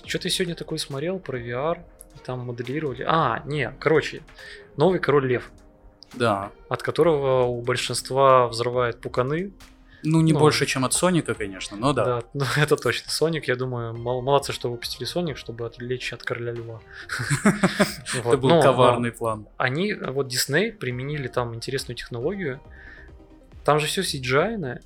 Что-то 0.06 0.28
я 0.28 0.32
сегодня 0.32 0.56
такой 0.56 0.78
смотрел 0.78 1.20
про 1.20 1.40
VR, 1.40 1.84
там 2.26 2.40
моделировали. 2.40 3.04
А, 3.08 3.42
не, 3.46 3.72
короче, 3.80 4.22
новый 4.78 5.00
король 5.00 5.28
лев. 5.28 5.52
Да. 6.14 6.52
От 6.70 6.84
которого 6.84 7.44
у 7.44 7.62
большинства 7.62 8.48
взрывает 8.48 9.00
пуканы. 9.02 9.52
Ну, 10.04 10.22
не 10.22 10.32
ну, 10.32 10.40
больше, 10.40 10.66
чем 10.66 10.86
от 10.86 10.94
Соника, 10.94 11.34
конечно, 11.34 11.76
но 11.76 11.92
да. 11.92 12.06
Да, 12.06 12.24
ну, 12.34 12.46
это 12.56 12.78
точно. 12.78 13.12
Соник, 13.12 13.48
я 13.48 13.56
думаю, 13.56 13.98
молодцы, 13.98 14.54
что 14.54 14.72
выпустили 14.72 15.06
Соник, 15.06 15.38
чтобы 15.38 15.66
отвлечь 15.66 16.14
от 16.14 16.24
Короля 16.24 16.54
Льва. 16.54 16.80
Это 18.14 18.38
был 18.38 18.62
коварный 18.62 19.12
план. 19.12 19.48
Они, 19.58 19.94
вот 19.94 20.28
Дисней 20.28 20.72
применили 20.72 21.28
там 21.28 21.54
интересную 21.54 21.98
технологию. 21.98 22.62
Там 23.66 23.80
же 23.80 23.88
все 23.88 24.02
CGI, 24.02 24.80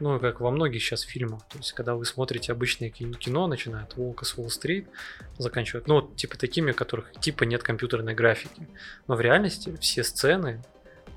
ну, 0.00 0.18
как 0.18 0.40
во 0.40 0.50
многих 0.50 0.82
сейчас 0.82 1.02
фильмах. 1.02 1.46
То 1.48 1.58
есть, 1.58 1.72
когда 1.72 1.94
вы 1.94 2.04
смотрите 2.04 2.52
обычное 2.52 2.90
кино, 2.90 3.46
начиная 3.46 3.84
от 3.84 3.96
Волка 3.96 4.24
с 4.24 4.36
Уолл-стрит, 4.36 4.88
заканчивая, 5.38 5.82
ну, 5.86 5.96
вот, 5.96 6.16
типа 6.16 6.36
такими, 6.36 6.72
которых 6.72 7.12
типа 7.20 7.44
нет 7.44 7.62
компьютерной 7.62 8.14
графики. 8.14 8.68
Но 9.06 9.14
в 9.14 9.20
реальности 9.20 9.76
все 9.80 10.02
сцены, 10.02 10.62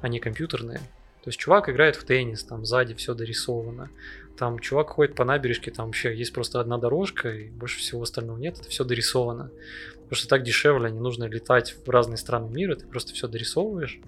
они 0.02 0.20
компьютерные. 0.20 0.82
То 1.24 1.30
есть 1.30 1.40
чувак 1.40 1.70
играет 1.70 1.96
в 1.96 2.04
теннис, 2.04 2.44
там 2.44 2.66
сзади 2.66 2.94
все 2.96 3.14
дорисовано. 3.14 3.90
Там 4.38 4.60
чувак 4.60 4.90
ходит 4.90 5.16
по 5.16 5.24
набережке, 5.24 5.72
там 5.72 5.86
вообще 5.86 6.14
есть 6.14 6.34
просто 6.34 6.60
одна 6.60 6.78
дорожка, 6.78 7.30
и 7.30 7.50
больше 7.50 7.80
всего 7.80 8.02
остального 8.02 8.38
нет, 8.38 8.60
это 8.60 8.70
все 8.70 8.84
дорисовано. 8.84 9.52
Потому 9.94 10.16
что 10.16 10.28
так 10.28 10.44
дешевле, 10.44 10.92
не 10.92 11.00
нужно 11.00 11.24
летать 11.24 11.78
в 11.86 11.90
разные 11.90 12.18
страны 12.18 12.50
мира, 12.50 12.76
ты 12.76 12.86
просто 12.86 13.14
все 13.14 13.28
дорисовываешь. 13.28 14.00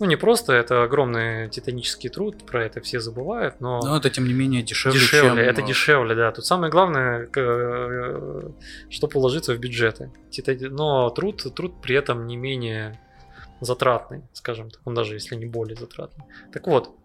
Ну, 0.00 0.06
не 0.06 0.16
просто, 0.16 0.54
это 0.54 0.82
огромный 0.82 1.48
титанический 1.50 2.10
труд, 2.10 2.44
про 2.44 2.64
это 2.64 2.80
все 2.80 2.98
забывают, 2.98 3.60
но... 3.60 3.80
Но 3.80 3.96
это, 3.96 4.10
тем 4.10 4.26
не 4.26 4.34
менее, 4.34 4.62
дешевле, 4.62 4.98
Дешевле, 4.98 5.44
чем... 5.44 5.50
это 5.50 5.60
э, 5.60 5.66
дешевле, 5.66 6.14
да. 6.16 6.32
Тут 6.32 6.46
самое 6.46 6.72
главное, 6.72 7.28
чтобы 8.90 9.12
уложиться 9.14 9.54
в 9.54 9.58
бюджеты. 9.58 10.10
Но 10.70 11.10
труд, 11.10 11.46
труд 11.54 11.80
при 11.80 11.94
этом 11.94 12.26
не 12.26 12.36
менее 12.36 12.98
затратный, 13.60 14.22
скажем 14.32 14.70
так, 14.70 14.80
он 14.84 14.94
даже 14.94 15.14
если 15.14 15.34
не 15.34 15.46
более 15.46 15.76
затратный. 15.76 16.24
Так 16.52 16.66
вот, 16.66 16.96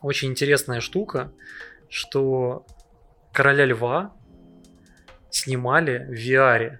очень 0.00 0.30
интересная 0.30 0.80
штука, 0.80 1.32
что 1.88 2.66
короля 3.32 3.66
льва 3.66 4.12
снимали 5.30 5.98
в 5.98 6.12
VR. 6.12 6.78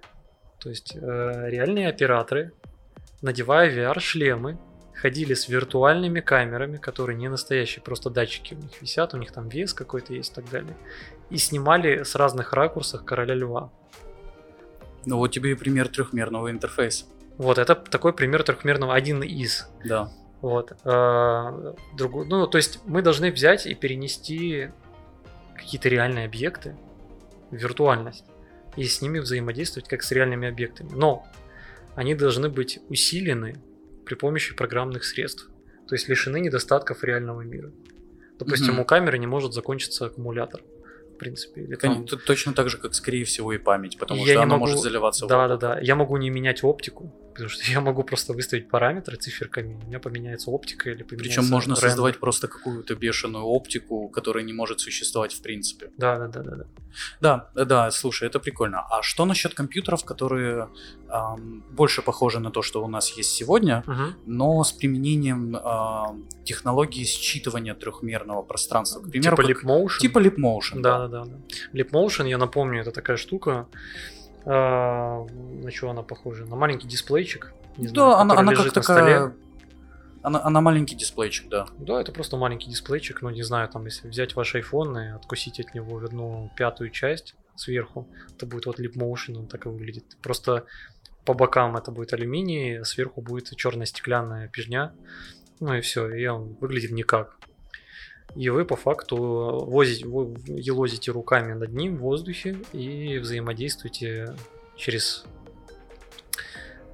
То 0.59 0.69
есть 0.69 0.95
э, 0.95 0.99
реальные 1.49 1.89
операторы, 1.89 2.53
надевая 3.21 3.71
VR-шлемы, 3.71 4.57
ходили 4.93 5.33
с 5.33 5.49
виртуальными 5.49 6.19
камерами, 6.21 6.77
которые 6.77 7.17
не 7.17 7.27
настоящие, 7.27 7.83
просто 7.83 8.09
датчики 8.09 8.53
у 8.53 8.57
них 8.57 8.81
висят, 8.81 9.13
у 9.13 9.17
них 9.17 9.31
там 9.31 9.49
вес 9.49 9.73
какой-то 9.73 10.13
есть 10.13 10.31
и 10.31 10.35
так 10.35 10.49
далее. 10.49 10.77
И 11.29 11.37
снимали 11.37 12.03
с 12.03 12.15
разных 12.15 12.53
ракурсов 12.53 13.03
короля 13.03 13.33
льва. 13.35 13.71
Ну 15.05 15.17
вот 15.17 15.29
тебе 15.29 15.51
и 15.51 15.55
пример 15.55 15.89
трехмерного 15.89 16.51
интерфейса. 16.51 17.05
Вот, 17.37 17.57
это 17.57 17.75
такой 17.75 18.13
пример 18.13 18.43
трехмерного, 18.43 18.93
один 18.93 19.23
из. 19.23 19.67
Да. 19.85 20.09
Вот. 20.41 20.73
другу- 21.97 22.25
ну, 22.25 22.47
то 22.47 22.57
есть 22.57 22.79
мы 22.85 23.01
должны 23.01 23.31
взять 23.31 23.65
и 23.65 23.73
перенести 23.75 24.69
какие-то 25.55 25.87
реальные 25.89 26.25
объекты 26.25 26.75
в 27.49 27.55
виртуальность 27.55 28.25
и 28.75 28.83
с 28.83 29.01
ними 29.01 29.19
взаимодействовать 29.19 29.87
как 29.87 30.03
с 30.03 30.11
реальными 30.11 30.47
объектами. 30.49 30.89
Но 30.93 31.25
они 31.95 32.13
должны 32.15 32.49
быть 32.49 32.79
усилены 32.89 33.55
при 34.05 34.15
помощи 34.15 34.53
программных 34.55 35.05
средств, 35.05 35.49
то 35.87 35.95
есть 35.95 36.09
лишены 36.09 36.39
недостатков 36.41 37.03
реального 37.03 37.41
мира. 37.41 37.71
Допустим, 38.37 38.73
Мгм. 38.73 38.81
у 38.81 38.85
камеры 38.85 39.17
не 39.19 39.27
может 39.27 39.53
закончиться 39.53 40.07
аккумулятор, 40.07 40.61
в 41.13 41.17
принципе. 41.19 41.61
Или 41.61 41.75
там- 41.75 42.05
Точно 42.05 42.53
так 42.53 42.67
же, 42.69 42.77
как, 42.77 42.95
скорее 42.95 43.23
всего, 43.23 43.53
и 43.53 43.57
память, 43.57 43.97
потому 43.97 44.25
Я 44.25 44.33
что 44.33 44.41
она 44.43 44.55
могу- 44.55 44.65
может 44.65 44.79
заливаться 44.79 45.25
в 45.25 45.29
Да, 45.29 45.47
да, 45.47 45.55
да. 45.57 45.79
Я 45.79 45.95
могу 45.95 46.17
не 46.17 46.29
менять 46.29 46.63
оптику, 46.65 47.13
потому 47.33 47.49
что 47.49 47.63
я 47.71 47.81
могу 47.81 48.03
просто 48.03 48.33
выставить 48.33 48.69
параметры 48.69 49.17
циферками, 49.17 49.79
у 49.83 49.87
меня 49.87 49.99
поменяется 49.99 50.51
оптика 50.51 50.89
или 50.89 51.03
поменяется 51.03 51.39
Причем 51.41 51.51
можно 51.51 51.73
рендер. 51.73 51.89
создавать 51.89 52.19
просто 52.19 52.47
какую-то 52.47 52.95
бешеную 52.95 53.43
оптику, 53.45 54.07
которая 54.09 54.43
не 54.43 54.53
может 54.53 54.79
существовать 54.79 55.33
в 55.33 55.41
принципе. 55.41 55.89
Да, 55.97 56.17
да, 56.17 56.27
да, 56.27 56.41
да, 56.43 56.55
да. 56.55 56.65
Да, 57.21 57.49
э, 57.55 57.65
да, 57.65 57.91
слушай, 57.91 58.27
это 58.29 58.39
прикольно. 58.39 58.81
А 58.89 59.01
что 59.01 59.25
насчет 59.25 59.53
компьютеров, 59.53 60.05
которые 60.05 60.69
ам, 61.09 61.63
больше 61.71 62.01
похожи 62.01 62.39
на 62.39 62.51
то, 62.51 62.61
что 62.61 62.83
у 62.83 62.87
нас 62.87 63.17
есть 63.17 63.31
сегодня, 63.31 63.83
Мгм. 63.87 64.15
но 64.27 64.63
с 64.63 64.71
применением 64.71 65.55
ам, 65.63 66.25
технологии 66.43 67.03
считывания 67.03 67.73
трехмерного 67.73 68.43
пространства? 68.43 68.99
К 69.01 69.09
примеру, 69.11 69.35
типа 69.37 69.47
как- 69.47 69.63
Leap 69.63 69.67
Motion. 69.67 69.99
Типа 69.99 70.19
Leap 70.19 70.35
Motion. 70.37 70.81
Да, 70.81 71.07
да, 71.07 71.07
да, 71.07 71.25
да. 71.25 71.37
Leap 71.79 71.89
Motion, 71.91 72.27
я 72.29 72.37
напомню, 72.37 72.81
это 72.81 72.91
такая 72.91 73.17
штука. 73.17 73.67
А, 74.45 75.25
на 75.25 75.71
что 75.71 75.89
она 75.89 76.03
похожа? 76.03 76.45
На 76.45 76.55
маленький 76.55 76.87
дисплейчик. 76.87 77.53
не 77.77 77.87
знаю, 77.87 78.11
Да, 78.11 78.19
она, 78.19 78.35
который 78.35 78.47
она 78.47 78.51
лежит 78.51 78.73
как 78.73 78.85
такая... 78.85 79.17
столе. 79.17 79.35
Она, 80.21 80.41
она 80.41 80.61
маленький 80.61 80.95
дисплейчик, 80.95 81.49
да. 81.49 81.67
Да, 81.77 81.99
это 81.99 82.13
просто 82.13 82.37
маленький 82.37 82.69
дисплейчик, 82.69 83.21
ну 83.21 83.29
не 83.29 83.43
знаю, 83.43 83.67
там 83.67 83.83
если 83.85 84.07
взять 84.07 84.35
ваш 84.37 84.55
iPhone 84.55 85.05
и 85.05 85.09
откусить 85.09 85.59
от 85.59 85.73
него 85.73 85.97
одну 85.97 86.49
пятую 86.55 86.91
часть 86.91 87.35
сверху, 87.55 88.07
это 88.33 88.45
будет 88.45 88.65
вот 88.65 88.79
Leap 88.79 88.93
Motion, 88.93 89.37
он 89.39 89.47
так 89.47 89.65
и 89.65 89.69
выглядит. 89.69 90.05
Просто 90.21 90.65
по 91.25 91.33
бокам 91.33 91.75
это 91.75 91.91
будет 91.91 92.13
алюминий, 92.13 92.79
а 92.79 92.85
сверху 92.85 93.21
будет 93.21 93.53
черная 93.57 93.85
стеклянная 93.85 94.47
пижня, 94.47 94.93
ну 95.59 95.73
и 95.73 95.81
все, 95.81 96.09
и 96.09 96.25
он 96.25 96.55
выглядит 96.61 96.91
никак. 96.91 97.37
И 98.35 98.49
вы 98.49 98.65
по 98.65 98.75
факту 98.75 99.17
возите, 99.67 100.05
елозите 100.05 101.11
руками 101.11 101.53
над 101.53 101.71
ним 101.71 101.97
в 101.97 102.01
воздухе 102.01 102.57
и 102.71 103.19
взаимодействуете 103.19 104.35
через 104.75 105.25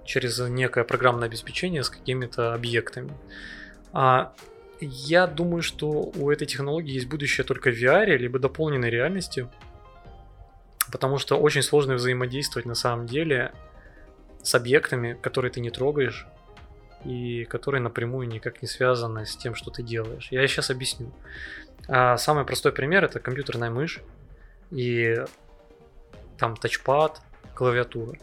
через 0.10 0.40
некое 0.40 0.84
программное 0.84 1.28
обеспечение 1.28 1.84
с 1.84 1.90
какими-то 1.90 2.56
объектами. 2.56 3.14
А 3.94 4.34
я 4.82 5.28
думаю, 5.28 5.62
что 5.62 5.88
у 5.88 6.32
этой 6.32 6.48
технологии 6.48 6.94
есть 6.94 7.08
будущее 7.08 7.46
только 7.46 7.70
в 7.70 7.76
VR, 7.76 8.18
либо 8.18 8.40
дополненной 8.40 8.90
реальности, 8.90 9.48
потому 10.92 11.20
что 11.20 11.38
очень 11.38 11.62
сложно 11.62 11.94
взаимодействовать 11.94 12.66
на 12.66 12.76
самом 12.76 13.06
деле 13.06 13.54
с 14.42 14.56
объектами, 14.56 15.18
которые 15.22 15.52
ты 15.52 15.60
не 15.60 15.70
трогаешь, 15.70 16.26
и 17.06 17.46
которые 17.46 17.82
напрямую 17.82 18.28
никак 18.28 18.62
не 18.62 18.68
связаны 18.68 19.26
с 19.26 19.36
тем, 19.36 19.56
что 19.56 19.72
ты 19.72 19.84
делаешь. 19.84 20.28
Я 20.32 20.48
сейчас 20.48 20.70
объясню. 20.70 21.12
А, 21.88 22.18
Самый 22.18 22.46
простой 22.46 22.72
пример 22.72 23.04
это 23.04 23.20
компьютерная 23.20 23.70
мышь 23.70 24.00
и 24.72 25.24
там 26.38 26.56
тачпад, 26.56 27.22
клавиатура. 27.56 28.18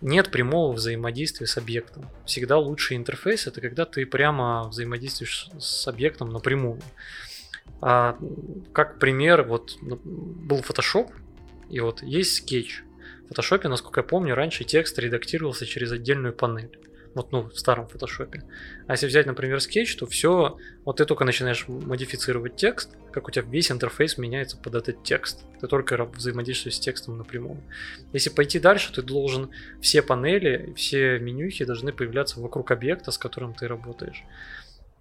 Нет 0.00 0.30
прямого 0.30 0.72
взаимодействия 0.72 1.46
с 1.46 1.56
объектом. 1.58 2.08
Всегда 2.24 2.58
лучший 2.58 2.96
интерфейс 2.96 3.46
это 3.46 3.60
когда 3.60 3.84
ты 3.84 4.06
прямо 4.06 4.68
взаимодействуешь 4.68 5.50
с 5.58 5.86
объектом 5.88 6.30
напрямую. 6.30 6.80
А, 7.82 8.18
как 8.72 8.98
пример, 8.98 9.42
вот 9.42 9.76
ну, 9.82 10.00
был 10.04 10.60
Photoshop, 10.60 11.12
и 11.68 11.80
вот 11.80 12.02
есть 12.02 12.36
скетч. 12.36 12.82
В 13.28 13.32
Photoshop, 13.32 13.68
насколько 13.68 14.00
я 14.00 14.04
помню, 14.04 14.34
раньше 14.34 14.64
текст 14.64 14.98
редактировался 14.98 15.66
через 15.66 15.92
отдельную 15.92 16.34
панель. 16.34 16.78
Вот, 17.14 17.32
ну, 17.32 17.48
в 17.48 17.58
старом 17.58 17.88
фотошопе. 17.88 18.44
А 18.86 18.92
если 18.92 19.08
взять, 19.08 19.26
например, 19.26 19.60
скетч, 19.60 19.96
то 19.96 20.06
все, 20.06 20.56
вот 20.84 20.98
ты 20.98 21.04
только 21.04 21.24
начинаешь 21.24 21.66
модифицировать 21.66 22.54
текст, 22.54 22.96
как 23.12 23.26
у 23.26 23.30
тебя 23.32 23.44
весь 23.48 23.72
интерфейс 23.72 24.16
меняется 24.16 24.56
под 24.56 24.76
этот 24.76 25.02
текст. 25.02 25.44
Ты 25.60 25.66
только 25.66 26.04
взаимодействуешь 26.04 26.76
с 26.76 26.80
текстом 26.80 27.18
напрямую. 27.18 27.62
Если 28.12 28.30
пойти 28.30 28.60
дальше, 28.60 28.92
ты 28.92 29.02
должен 29.02 29.50
все 29.80 30.02
панели, 30.02 30.72
все 30.76 31.18
менюхи 31.18 31.64
должны 31.64 31.92
появляться 31.92 32.40
вокруг 32.40 32.70
объекта, 32.70 33.10
с 33.10 33.18
которым 33.18 33.54
ты 33.54 33.66
работаешь. 33.66 34.22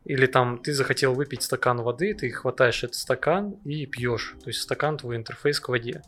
Или 0.06 0.26
там 0.26 0.58
ты 0.58 0.74
захотел 0.74 1.14
выпить 1.14 1.44
стакан 1.44 1.82
воды, 1.82 2.16
ты 2.16 2.32
хватаешь 2.32 2.84
этот 2.84 2.96
стакан 2.96 3.52
и 3.66 3.86
пьешь. 3.86 4.36
То 4.44 4.50
есть 4.50 4.62
стакан 4.62 4.98
твой 4.98 5.18
интерфейс 5.18 5.60
к 5.60 5.70
воде. 5.70 6.02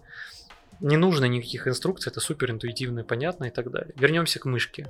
Не 0.81 0.97
нужно 0.97 1.25
никаких 1.25 1.67
инструкций, 1.67 2.09
это 2.11 2.19
супер 2.19 2.49
интуитивно 2.49 3.01
и 3.01 3.03
понятно 3.03 3.45
и 3.45 3.49
так 3.51 3.69
далее. 3.69 3.93
Вернемся 3.95 4.39
к 4.39 4.45
мышке. 4.45 4.87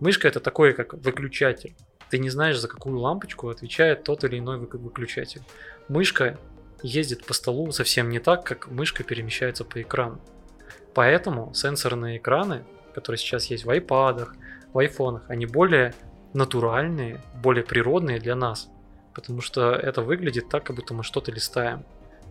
Мышка 0.00 0.28
это 0.28 0.40
такой, 0.40 0.72
как 0.72 0.94
выключатель. 0.94 1.76
Ты 2.08 2.18
не 2.18 2.30
знаешь, 2.30 2.58
за 2.58 2.68
какую 2.68 2.98
лампочку 2.98 3.50
отвечает 3.50 4.02
тот 4.02 4.24
или 4.24 4.38
иной 4.38 4.58
вы- 4.58 4.78
выключатель. 4.78 5.42
Мышка 5.88 6.38
ездит 6.82 7.26
по 7.26 7.34
столу 7.34 7.70
совсем 7.70 8.08
не 8.08 8.18
так, 8.18 8.44
как 8.44 8.68
мышка 8.68 9.04
перемещается 9.04 9.64
по 9.64 9.82
экрану. 9.82 10.20
Поэтому 10.94 11.52
сенсорные 11.52 12.16
экраны, 12.16 12.64
которые 12.94 13.18
сейчас 13.18 13.46
есть 13.46 13.66
в 13.66 13.70
айпадах, 13.70 14.34
в 14.72 14.78
айфонах, 14.78 15.28
они 15.28 15.44
более 15.44 15.92
натуральные, 16.32 17.20
более 17.42 17.64
природные 17.64 18.20
для 18.20 18.36
нас. 18.36 18.70
Потому 19.14 19.42
что 19.42 19.72
это 19.72 20.00
выглядит 20.00 20.48
так, 20.48 20.64
как 20.64 20.76
будто 20.76 20.94
мы 20.94 21.02
что-то 21.02 21.30
листаем. 21.30 21.84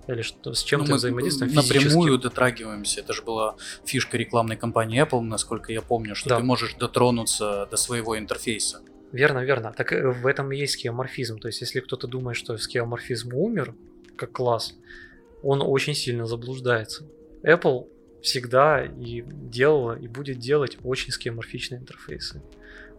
Или 0.07 0.21
что, 0.21 0.53
с 0.53 0.63
чем-то 0.63 0.85
Ну, 0.87 0.91
мы 0.93 0.97
взаимодействуем 0.97 1.53
напрямую 1.53 1.89
физически. 2.09 2.21
дотрагиваемся. 2.23 2.99
Это 3.01 3.13
же 3.13 3.23
была 3.23 3.55
фишка 3.85 4.17
рекламной 4.17 4.55
кампании 4.57 5.01
Apple, 5.03 5.21
насколько 5.21 5.71
я 5.73 5.81
помню, 5.81 6.15
что 6.15 6.29
Да. 6.29 6.37
ты 6.37 6.43
можешь 6.43 6.75
дотронуться 6.75 7.67
до 7.71 7.77
своего 7.77 8.17
интерфейса. 8.17 8.81
Верно, 9.11 9.39
верно. 9.43 9.73
Так 9.75 9.93
э, 9.93 10.07
в 10.11 10.27
этом 10.27 10.51
и 10.51 10.57
есть 10.57 10.73
скеоморфизм. 10.73 11.39
То 11.39 11.47
есть, 11.47 11.61
если 11.61 11.79
кто-то 11.79 12.07
думает, 12.07 12.37
что 12.37 12.57
скеоморфизм 12.57 13.33
умер, 13.33 13.73
как 14.15 14.31
класс, 14.31 14.75
он 15.41 15.61
очень 15.61 15.95
сильно 15.95 16.25
заблуждается. 16.25 17.05
Apple 17.43 17.87
всегда 18.21 18.83
и 18.85 19.23
делала, 19.25 19.97
и 19.97 20.07
будет 20.07 20.39
делать 20.39 20.77
очень 20.83 21.11
скеоморфичные 21.11 21.79
интерфейсы. 21.79 22.41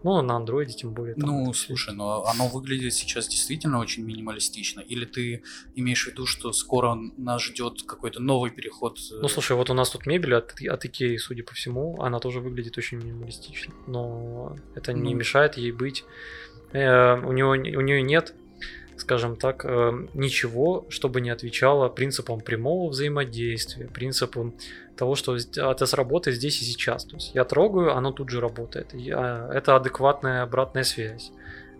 Ну, 0.02 0.22
на 0.22 0.36
андроиде 0.36 0.72
тем 0.74 0.92
более. 0.92 1.14
там 1.16 1.28
ну, 1.28 1.50
это 1.50 1.58
слушай, 1.58 1.92
но 1.94 2.24
оно 2.26 2.46
выглядит 2.48 2.94
сейчас 2.94 3.26
действительно 3.28 3.80
очень 3.80 4.04
минималистично. 4.04 4.80
Или 4.80 5.04
ты 5.04 5.42
имеешь 5.74 6.04
в 6.04 6.10
виду, 6.10 6.26
что 6.26 6.52
скоро 6.52 6.94
нас 7.16 7.42
ждет 7.42 7.82
какой-то 7.82 8.20
новый 8.20 8.50
переход? 8.50 8.98
э, 9.10 9.18
Ну, 9.20 9.28
слушай, 9.28 9.56
вот 9.56 9.70
у 9.70 9.74
нас 9.74 9.90
тут 9.90 10.06
мебель 10.06 10.34
от, 10.34 10.54
от 10.60 10.84
Икеи, 10.84 11.16
судя 11.16 11.42
по 11.42 11.54
всему, 11.54 12.00
она 12.00 12.20
тоже 12.20 12.40
выглядит 12.40 12.78
очень 12.78 12.98
минималистично. 12.98 13.74
Но 13.86 14.56
это 14.74 14.92
не 14.92 15.12
Ну. 15.12 15.18
мешает 15.18 15.56
ей 15.56 15.72
быть. 15.72 16.04
э, 16.72 17.18
у, 17.20 17.32
него, 17.32 17.50
у 17.50 17.54
нее 17.54 18.02
нет, 18.02 18.34
скажем 18.96 19.36
так, 19.36 19.64
э, 19.64 20.06
ничего, 20.14 20.86
чтобы 20.88 21.20
не 21.20 21.30
отвечало 21.30 21.88
принципам 21.88 22.40
прямого 22.40 22.90
взаимодействия, 22.90 23.86
принципам 23.88 24.54
того, 24.96 25.14
что 25.14 25.36
это 25.36 25.86
сработает 25.86 26.36
здесь 26.36 26.60
и 26.62 26.64
сейчас. 26.64 27.04
То 27.04 27.16
есть 27.16 27.34
я 27.34 27.44
трогаю, 27.44 27.94
оно 27.96 28.12
тут 28.12 28.30
же 28.30 28.40
работает. 28.40 28.94
Я- 28.94 29.50
это 29.52 29.76
адекватная 29.76 30.42
обратная 30.42 30.84
связь. 30.84 31.32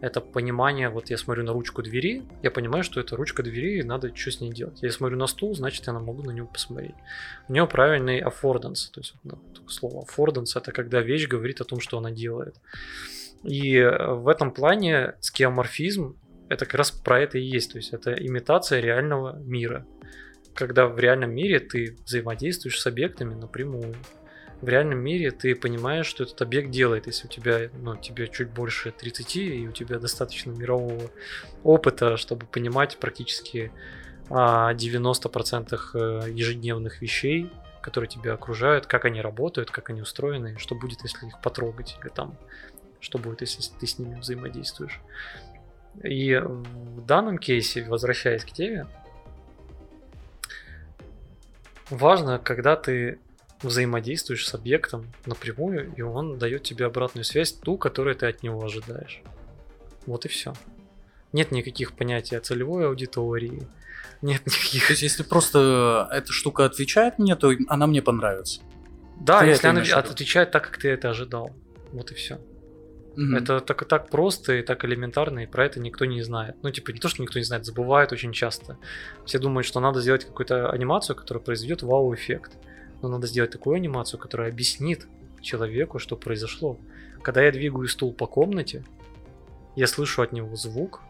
это 0.02 0.20
понимание, 0.20 0.90
вот 0.90 1.10
я 1.10 1.16
смотрю 1.16 1.42
на 1.44 1.52
ручку 1.52 1.82
двери, 1.82 2.22
я 2.42 2.50
понимаю, 2.50 2.84
что 2.84 3.00
это 3.00 3.16
ручка 3.16 3.42
двери, 3.42 3.78
и 3.78 3.82
надо 3.82 4.14
что 4.14 4.30
с 4.30 4.40
ней 4.40 4.52
делать. 4.52 4.82
Я 4.82 4.92
смотрю 4.92 5.16
на 5.16 5.26
стул, 5.26 5.54
значит, 5.54 5.86
я 5.86 5.92
могу 5.94 6.22
на 6.22 6.32
него 6.32 6.46
посмотреть. 6.46 6.94
У 7.48 7.52
него 7.54 7.66
правильный 7.66 8.20
affordance, 8.20 8.90
то 8.92 9.00
есть 9.00 9.14
ну, 9.24 9.38
слово 9.68 10.04
affordance 10.04 10.52
это 10.54 10.72
когда 10.72 11.00
вещь 11.00 11.26
говорит 11.28 11.60
о 11.60 11.64
том, 11.64 11.80
что 11.80 11.96
она 11.98 12.10
делает. 12.10 12.56
И 13.42 13.80
в 13.80 14.28
этом 14.28 14.50
плане 14.52 15.14
скеоморфизм 15.20 16.16
это 16.48 16.66
как 16.66 16.74
раз 16.74 16.90
про 16.90 17.20
это 17.20 17.38
и 17.38 17.42
есть, 17.42 17.72
то 17.72 17.78
есть 17.78 17.92
это 17.92 18.12
имитация 18.12 18.80
реального 18.80 19.36
мира. 19.38 19.86
Когда 20.56 20.86
в 20.86 20.98
реальном 20.98 21.32
мире 21.34 21.60
ты 21.60 21.96
взаимодействуешь 22.04 22.80
с 22.80 22.86
объектами 22.86 23.34
напрямую 23.34 23.94
в 24.60 24.68
реальном 24.68 24.98
мире 25.00 25.30
ты 25.30 25.54
понимаешь, 25.54 26.06
что 26.06 26.24
этот 26.24 26.40
объект 26.40 26.70
делает, 26.70 27.06
если 27.06 27.26
у 27.26 27.30
тебя, 27.30 27.68
ну, 27.74 27.96
тебе 27.96 28.26
чуть 28.28 28.48
больше 28.48 28.90
30, 28.90 29.36
и 29.36 29.68
у 29.68 29.72
тебя 29.72 29.98
достаточно 29.98 30.50
мирового 30.50 31.10
опыта, 31.62 32.16
чтобы 32.16 32.46
понимать 32.46 32.96
практически 32.96 33.70
90% 34.30 35.78
а, 35.92 36.26
э, 36.26 36.30
ежедневных 36.32 37.02
вещей, 37.02 37.50
которые 37.82 38.08
тебя 38.08 38.32
окружают, 38.32 38.86
как 38.86 39.04
они 39.04 39.20
работают, 39.20 39.70
как 39.70 39.90
они 39.90 40.00
устроены, 40.00 40.56
что 40.58 40.74
будет, 40.74 41.02
если 41.02 41.26
их 41.26 41.40
потрогать, 41.42 41.96
или 42.02 42.08
там, 42.08 42.36
что 42.98 43.18
будет, 43.18 43.42
если 43.42 43.62
ты 43.78 43.86
с 43.86 43.98
ними 43.98 44.18
взаимодействуешь. 44.18 45.00
И 46.02 46.34
в 46.34 47.04
данном 47.04 47.38
кейсе, 47.38 47.84
возвращаясь 47.84 48.44
к 48.44 48.50
теме, 48.50 48.86
важно, 51.90 52.38
когда 52.38 52.76
ты 52.76 53.18
взаимодействуешь 53.62 54.46
с 54.46 54.54
объектом 54.54 55.12
напрямую, 55.24 55.92
и 55.96 56.02
он 56.02 56.38
дает 56.38 56.62
тебе 56.62 56.86
обратную 56.86 57.24
связь, 57.24 57.52
ту, 57.52 57.78
которую 57.78 58.14
ты 58.16 58.26
от 58.26 58.42
него 58.42 58.62
ожидаешь. 58.64 59.22
Вот 60.06 60.24
и 60.24 60.28
все. 60.28 60.54
Нет 61.32 61.52
никаких 61.52 61.92
понятий 61.92 62.36
о 62.36 62.40
целевой 62.40 62.86
аудитории. 62.86 63.66
Нет 64.22 64.46
никаких... 64.46 64.86
То 64.86 64.92
есть, 64.92 65.02
если 65.02 65.22
просто 65.22 66.08
эта 66.12 66.32
штука 66.32 66.64
отвечает 66.64 67.18
мне, 67.18 67.34
то 67.36 67.52
она 67.68 67.86
мне 67.86 68.02
понравится. 68.02 68.60
Да, 69.20 69.40
ты 69.40 69.46
если 69.46 69.66
она 69.68 69.80
отвечает 69.80 70.50
так, 70.50 70.64
как 70.64 70.78
ты 70.78 70.88
это 70.88 71.10
ожидал. 71.10 71.50
Вот 71.92 72.10
и 72.10 72.14
все. 72.14 72.38
Угу. 73.16 73.36
Это 73.36 73.60
так, 73.60 73.84
так 73.86 74.10
просто 74.10 74.54
и 74.56 74.62
так 74.62 74.84
элементарно, 74.84 75.40
и 75.40 75.46
про 75.46 75.64
это 75.64 75.80
никто 75.80 76.04
не 76.04 76.22
знает. 76.22 76.56
Ну, 76.62 76.70
типа, 76.70 76.90
не 76.90 76.98
то, 76.98 77.08
что 77.08 77.22
никто 77.22 77.38
не 77.38 77.44
знает, 77.44 77.64
забывают 77.64 78.12
очень 78.12 78.32
часто. 78.32 78.76
Все 79.24 79.38
думают, 79.38 79.66
что 79.66 79.80
надо 79.80 80.00
сделать 80.00 80.24
какую-то 80.24 80.70
анимацию, 80.70 81.16
которая 81.16 81.42
произведет 81.42 81.82
вау-эффект 81.82 82.52
но 83.02 83.08
надо 83.08 83.26
сделать 83.26 83.50
такую 83.50 83.76
анимацию, 83.76 84.18
которая 84.18 84.50
объяснит 84.50 85.06
человеку, 85.40 85.98
что 85.98 86.16
произошло. 86.16 86.78
Когда 87.22 87.42
я 87.42 87.52
двигаю 87.52 87.88
стул 87.88 88.12
по 88.12 88.26
комнате, 88.26 88.84
я 89.74 89.86
слышу 89.86 90.22
от 90.22 90.32
него 90.32 90.56
звук, 90.56 91.02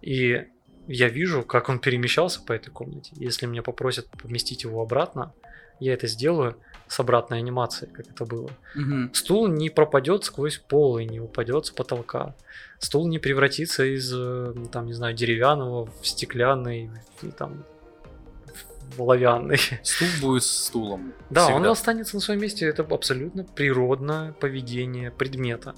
и 0.00 0.46
я 0.86 1.08
вижу, 1.08 1.42
как 1.42 1.68
он 1.68 1.78
перемещался 1.80 2.42
по 2.42 2.52
этой 2.52 2.70
комнате. 2.70 3.12
Если 3.16 3.46
меня 3.46 3.62
попросят 3.62 4.08
поместить 4.10 4.64
его 4.64 4.80
обратно, 4.80 5.34
я 5.80 5.94
это 5.94 6.06
сделаю 6.06 6.56
с 6.88 6.98
обратной 7.00 7.38
анимацией, 7.38 7.92
как 7.92 8.08
это 8.08 8.24
было. 8.24 8.50
Угу. 8.74 9.12
Стул 9.12 9.48
не 9.48 9.70
пропадет 9.70 10.24
сквозь 10.24 10.58
пол 10.58 10.98
и 10.98 11.04
не 11.04 11.20
упадет 11.20 11.66
с 11.66 11.70
потолка. 11.70 12.34
Стул 12.78 13.08
не 13.08 13.18
превратится 13.18 13.84
из, 13.84 14.12
э, 14.14 14.54
там, 14.72 14.86
не 14.86 14.94
знаю, 14.94 15.14
деревянного 15.14 15.86
в 15.86 16.06
стеклянный, 16.06 16.90
там, 17.36 17.64
оловянный. 18.96 19.58
Стул 19.82 20.08
будет 20.20 20.44
стулом. 20.44 21.12
Да, 21.30 21.44
всегда. 21.44 21.56
он 21.56 21.66
останется 21.66 22.16
на 22.16 22.20
своем 22.20 22.40
месте. 22.40 22.66
Это 22.66 22.82
абсолютно 22.82 23.44
природное 23.44 24.32
поведение 24.32 25.10
предмета. 25.10 25.74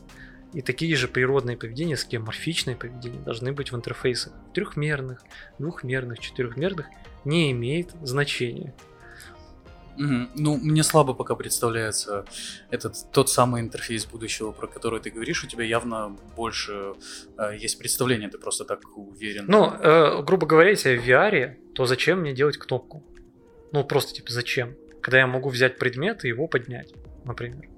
И 0.53 0.63
такие 0.63 0.97
же 0.97 1.07
природные 1.07 1.57
поведения, 1.57 1.97
скеоморфичные 1.97 2.77
поведения 2.77 3.21
должны 3.21 3.53
быть 3.53 3.71
в 3.71 3.77
интерфейсах. 3.77 4.33
Трехмерных, 4.53 5.23
двухмерных, 5.59 6.19
четырехмерных 6.19 6.87
не 7.25 7.53
имеет 7.53 7.91
значения. 8.03 8.75
Угу. 10.01 10.29
Ну, 10.37 10.57
мне 10.57 10.83
слабо 10.83 11.13
пока 11.13 11.35
представляется 11.35 12.25
этот 12.71 12.97
тот 13.13 13.29
самый 13.29 13.61
интерфейс 13.61 14.07
будущего, 14.07 14.51
про 14.51 14.67
который 14.67 15.01
ты 15.01 15.11
говоришь. 15.11 15.45
У 15.45 15.47
тебя 15.47 15.65
явно 15.65 16.17
больше 16.37 16.95
э, 17.37 17.57
есть 17.59 17.79
представление, 17.79 18.31
ты 18.31 18.39
просто 18.39 18.65
так 18.65 18.81
уверен. 18.97 19.45
Ну, 19.47 19.71
э, 19.71 20.23
грубо 20.23 20.47
говоря, 20.47 20.71
если 20.71 20.91
я 20.91 21.01
в 21.01 21.05
VR, 21.05 21.55
то 21.75 21.85
зачем 21.85 22.21
мне 22.21 22.33
делать 22.33 22.57
кнопку? 22.57 23.05
Ну, 23.73 23.85
просто 23.85 24.15
типа 24.15 24.33
зачем? 24.33 24.75
Когда 25.03 25.19
я 25.19 25.27
могу 25.27 25.51
взять 25.51 25.79
предмет 25.79 26.25
и 26.25 26.29
его 26.29 26.49
поднять, 26.49 26.95
например. 27.25 27.69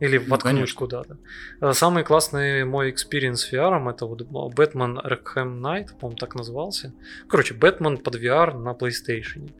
Или 0.00 0.18
ну, 0.18 0.26
воткнуть 0.28 0.72
куда-то. 0.74 1.18
Э, 1.60 1.72
самый 1.72 2.04
классный 2.04 2.64
мой 2.64 2.90
experience 2.90 3.40
с 3.40 3.52
VR 3.52 3.90
это 3.90 4.06
вот 4.06 4.22
Batman 4.22 4.96
Arkham 5.04 5.60
Knight, 5.60 5.98
по-моему, 5.98 6.16
так 6.16 6.34
назывался. 6.34 6.92
Короче, 7.28 7.54
Бэтмен 7.54 7.98
под 7.98 8.16
VR 8.16 8.56
на 8.58 8.72
PlayStation. 8.72 9.50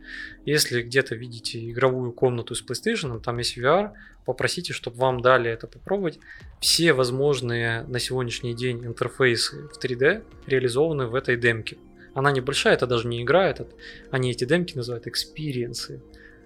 Если 0.44 0.82
где-то 0.82 1.16
видите 1.16 1.70
игровую 1.70 2.12
комнату 2.12 2.54
с 2.54 2.64
PlayStation, 2.64 3.20
там 3.20 3.38
есть 3.38 3.58
VR, 3.58 3.92
попросите, 4.24 4.72
чтобы 4.72 4.98
вам 4.98 5.20
дали 5.20 5.50
это 5.50 5.66
попробовать. 5.66 6.20
Все 6.60 6.92
возможные 6.92 7.82
на 7.82 7.98
сегодняшний 7.98 8.54
день 8.54 8.84
интерфейсы 8.84 9.68
в 9.68 9.84
3D 9.84 10.22
реализованы 10.46 11.06
в 11.06 11.14
этой 11.14 11.36
демке. 11.36 11.78
Она 12.14 12.30
небольшая, 12.30 12.74
это 12.74 12.86
даже 12.86 13.06
не 13.06 13.22
игра, 13.22 13.48
это, 13.48 13.66
они 14.10 14.30
эти 14.30 14.44
демки 14.44 14.76
называют 14.76 15.06
экспириенсы. 15.06 16.02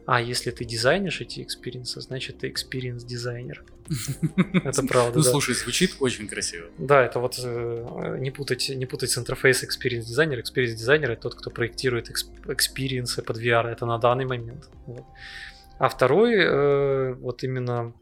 А 0.07 0.21
если 0.21 0.51
ты 0.51 0.65
дизайнишь 0.65 1.21
эти 1.21 1.43
экспириенсы, 1.43 2.01
значит 2.01 2.39
ты 2.39 2.49
experience 2.49 3.05
дизайнер. 3.05 3.65
Это 4.65 4.83
правда. 4.83 5.19
Ну, 5.19 5.23
слушай, 5.23 5.55
звучит 5.55 5.97
очень 6.01 6.29
красиво. 6.29 6.69
Да, 6.79 7.05
это 7.05 7.19
вот 7.19 7.39
э, 7.43 8.17
не 8.19 8.31
путать, 8.31 8.69
не 8.69 8.87
путать 8.87 9.11
с 9.11 9.19
interface 9.19 9.63
experience 9.65 10.03
дизайнер. 10.03 10.39
Experience 10.39 10.75
дизайнер 10.75 11.13
это 11.13 11.23
тот, 11.23 11.35
кто 11.35 11.51
проектирует 11.51 12.11
экспириенсы 12.11 13.23
под 13.23 13.39
VR. 13.39 13.69
Это 13.69 13.87
на 13.87 13.99
данный 13.99 14.25
момент. 14.25 14.69
А 15.79 15.89
второй, 15.89 16.35
э, 16.37 17.15
вот 17.15 17.43
именно 17.43 17.95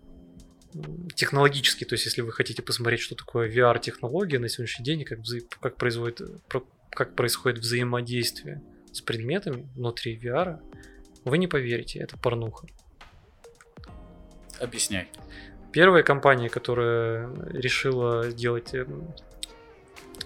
технологический, 1.15 1.85
то 1.85 1.95
есть 1.95 2.05
если 2.05 2.21
вы 2.21 2.33
хотите 2.33 2.63
посмотреть, 2.63 3.01
что 3.01 3.15
такое 3.15 3.51
VR-технология 3.51 4.39
на 4.39 4.49
сегодняшний 4.49 4.85
день, 4.85 5.05
как, 5.05 5.19
как, 5.61 5.77
производит, 5.77 6.21
как 6.91 7.17
происходит 7.17 7.59
взаимодействие 7.59 8.63
с 8.93 9.01
предметами 9.01 9.69
внутри 9.75 10.17
VR, 10.17 10.61
вы 11.25 11.39
не 11.39 11.49
поверите, 11.49 11.99
это 11.99 12.17
порнуха. 12.17 12.67
Объясняй. 14.61 15.09
Первая 15.73 16.03
компания, 16.03 16.49
которая 16.49 17.31
решила 17.51 18.29
сделать 18.31 18.75
эм, 18.75 19.15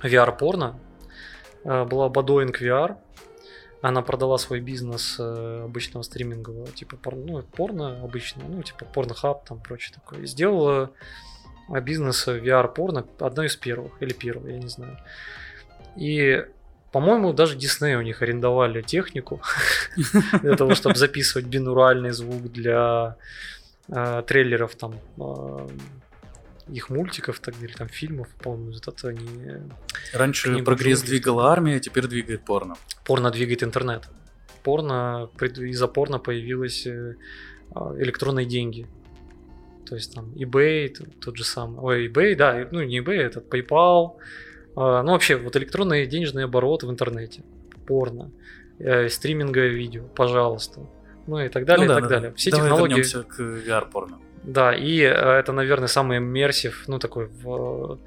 VR-порно, 0.02 0.78
э, 1.64 1.84
была 1.84 2.08
Badoing 2.08 2.54
VR. 2.58 2.96
Она 3.82 4.00
продала 4.00 4.38
свой 4.38 4.60
бизнес 4.60 5.16
э, 5.18 5.62
обычного 5.64 6.02
стримингового, 6.02 6.68
типа 6.68 6.96
порно, 6.96 7.24
ну, 7.26 7.42
порно 7.42 8.02
обычное, 8.02 8.46
ну, 8.48 8.62
типа 8.62 8.86
порнохаб, 8.86 9.44
там 9.46 9.60
прочее 9.60 9.94
такое. 9.94 10.20
И 10.20 10.26
сделала 10.26 10.90
бизнес 11.68 12.26
VR-порно 12.26 13.06
одной 13.20 13.46
из 13.46 13.56
первых, 13.56 14.00
или 14.00 14.12
первого, 14.12 14.48
я 14.48 14.58
не 14.58 14.68
знаю. 14.68 14.98
И 15.96 16.44
по-моему, 16.94 17.32
даже 17.32 17.56
Дисней 17.56 17.96
у 17.96 18.02
них 18.02 18.22
арендовали 18.22 18.80
технику 18.80 19.42
для 20.42 20.54
того, 20.54 20.76
чтобы 20.76 20.94
записывать 20.94 21.46
бинуральный 21.46 22.12
звук 22.12 22.52
для 22.52 23.16
э, 23.88 24.22
трейлеров 24.26 24.74
там 24.74 24.94
э, 25.18 25.68
их 26.68 26.90
мультиков 26.90 27.40
так, 27.40 27.54
или 27.62 27.72
там 27.72 27.88
фильмов, 27.88 28.28
по-моему, 28.42 28.72
это 28.72 29.08
они... 29.08 29.28
Раньше 30.12 30.62
прогресс 30.62 31.02
двигала 31.02 31.52
армия, 31.52 31.80
теперь 31.80 32.06
двигает 32.06 32.44
порно. 32.44 32.76
Порно 33.04 33.30
двигает 33.30 33.62
интернет. 33.62 34.08
Порно, 34.62 35.28
из-за 35.40 35.88
порно 35.88 36.18
появились 36.18 36.86
э, 36.86 37.16
электронные 37.98 38.46
деньги. 38.46 38.86
То 39.86 39.96
есть 39.96 40.14
там 40.14 40.32
eBay, 40.32 40.88
тот 41.20 41.36
же 41.36 41.44
самый. 41.44 41.80
Ой, 41.80 42.08
eBay, 42.08 42.34
да, 42.34 42.68
ну 42.70 42.82
не 42.82 43.00
eBay, 43.00 43.16
это 43.16 43.40
PayPal, 43.40 44.16
а, 44.76 45.02
ну, 45.02 45.12
вообще, 45.12 45.36
вот 45.36 45.56
электронные 45.56 46.06
денежные 46.06 46.44
обороты 46.44 46.86
в 46.86 46.90
интернете, 46.90 47.42
порно, 47.86 48.30
э, 48.78 49.08
стриминговое 49.08 49.68
видео, 49.68 50.04
пожалуйста. 50.04 50.80
Ну 51.26 51.38
и 51.38 51.48
так 51.48 51.64
далее, 51.64 51.86
ну, 51.86 51.94
да, 51.94 51.98
и 51.98 52.02
так 52.02 52.10
да, 52.10 52.16
далее. 52.16 52.34
Все 52.34 52.50
Давай 52.50 52.68
технологии. 52.68 53.02
к 53.02 53.40
VR-порно. 53.40 54.18
Да, 54.42 54.74
и 54.74 55.00
э, 55.00 55.08
это, 55.08 55.52
наверное, 55.52 55.88
самый 55.88 56.18
иммерсив, 56.18 56.84
ну, 56.86 56.98
такой 56.98 57.26
в 57.26 57.98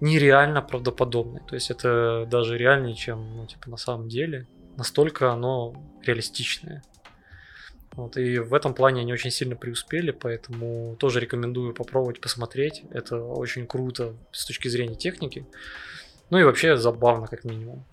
нереально 0.00 0.62
правдоподобный. 0.62 1.40
То 1.46 1.54
есть 1.54 1.70
это 1.70 2.26
даже 2.28 2.58
реальнее, 2.58 2.94
чем, 2.96 3.36
ну, 3.36 3.46
типа, 3.46 3.70
на 3.70 3.76
самом 3.76 4.08
деле. 4.08 4.46
Настолько 4.76 5.30
оно 5.30 5.74
реалистичное. 6.02 6.82
Вот, 7.92 8.16
и 8.16 8.38
в 8.38 8.54
этом 8.54 8.72
плане 8.72 9.02
они 9.02 9.12
очень 9.12 9.30
сильно 9.30 9.56
преуспели, 9.56 10.12
поэтому 10.12 10.96
тоже 10.96 11.20
рекомендую 11.20 11.74
попробовать 11.74 12.20
посмотреть. 12.20 12.82
Это 12.90 13.22
очень 13.22 13.66
круто 13.66 14.14
с 14.32 14.46
точки 14.46 14.68
зрения 14.68 14.94
техники. 14.94 15.46
Ну 16.30 16.38
и 16.38 16.44
вообще 16.44 16.76
забавно, 16.76 17.26
как 17.26 17.44
минимум. 17.44 17.84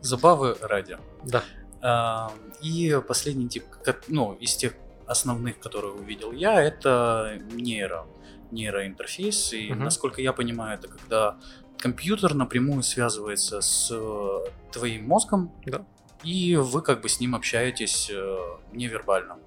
Забавы 0.00 0.56
ради. 0.60 0.98
Да. 1.24 1.44
И 1.82 3.00
последний 3.08 3.48
тип, 3.48 3.64
ну, 4.08 4.34
из 4.34 4.54
тех 4.56 4.74
основных, 5.06 5.58
которые 5.58 5.92
увидел 5.92 6.32
я, 6.32 6.62
это 6.62 7.38
нейро, 7.52 8.06
нейроинтерфейс. 8.52 9.52
И, 9.52 9.72
угу. 9.72 9.80
насколько 9.80 10.20
я 10.20 10.32
понимаю, 10.32 10.78
это 10.78 10.88
когда 10.88 11.36
компьютер 11.78 12.34
напрямую 12.34 12.82
связывается 12.82 13.60
с 13.60 13.90
э, 13.90 14.44
твоим 14.70 15.06
мозгом, 15.08 15.52
Да. 15.66 15.84
и 16.22 16.54
вы 16.54 16.82
как 16.82 17.00
бы 17.00 17.08
с 17.08 17.18
ним 17.18 17.34
общаетесь 17.34 18.10
э, 18.12 18.38
невербально. 18.72 19.38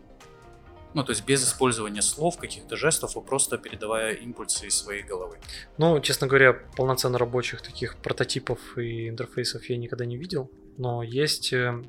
Ну, 0.93 1.04
то 1.04 1.12
есть 1.12 1.26
без 1.26 1.43
использования 1.43 2.02
слов, 2.02 2.38
каких-то 2.38 2.78
жестов, 2.78 3.17
а 3.17 3.21
просто 3.21 3.58
передавая 3.58 4.13
импульсы 4.13 4.67
из 4.67 4.78
своей 4.78 5.04
головы. 5.04 5.38
Ну, 5.78 6.00
честно 6.00 6.28
говоря, 6.28 6.54
полноценно 6.54 7.17
рабочих 7.17 7.62
таких 7.62 7.98
прототипов 7.98 8.78
и 8.78 9.10
интерфейсов 9.10 9.69
я 9.69 9.78
никогда 9.78 10.06
не 10.06 10.17
видел, 10.17 10.50
но 10.78 11.04
есть 11.04 11.54
э, 11.54 11.82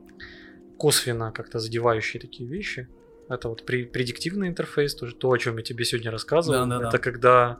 косвенно 0.78 1.32
как-то 1.32 1.58
задевающие 1.58 2.20
такие 2.20 2.48
вещи. 2.48 2.88
Это 3.28 3.48
вот 3.48 3.64
предиктивный 3.66 4.46
интерфейс, 4.48 4.94
тоже 4.94 5.14
то, 5.14 5.32
о 5.32 5.38
чем 5.38 5.56
я 5.56 5.62
тебе 5.64 5.84
сегодня 5.84 6.12
рассказывал. 6.12 6.60
Да-да-да. 6.60 6.88
Это 6.88 6.98
когда 6.98 7.58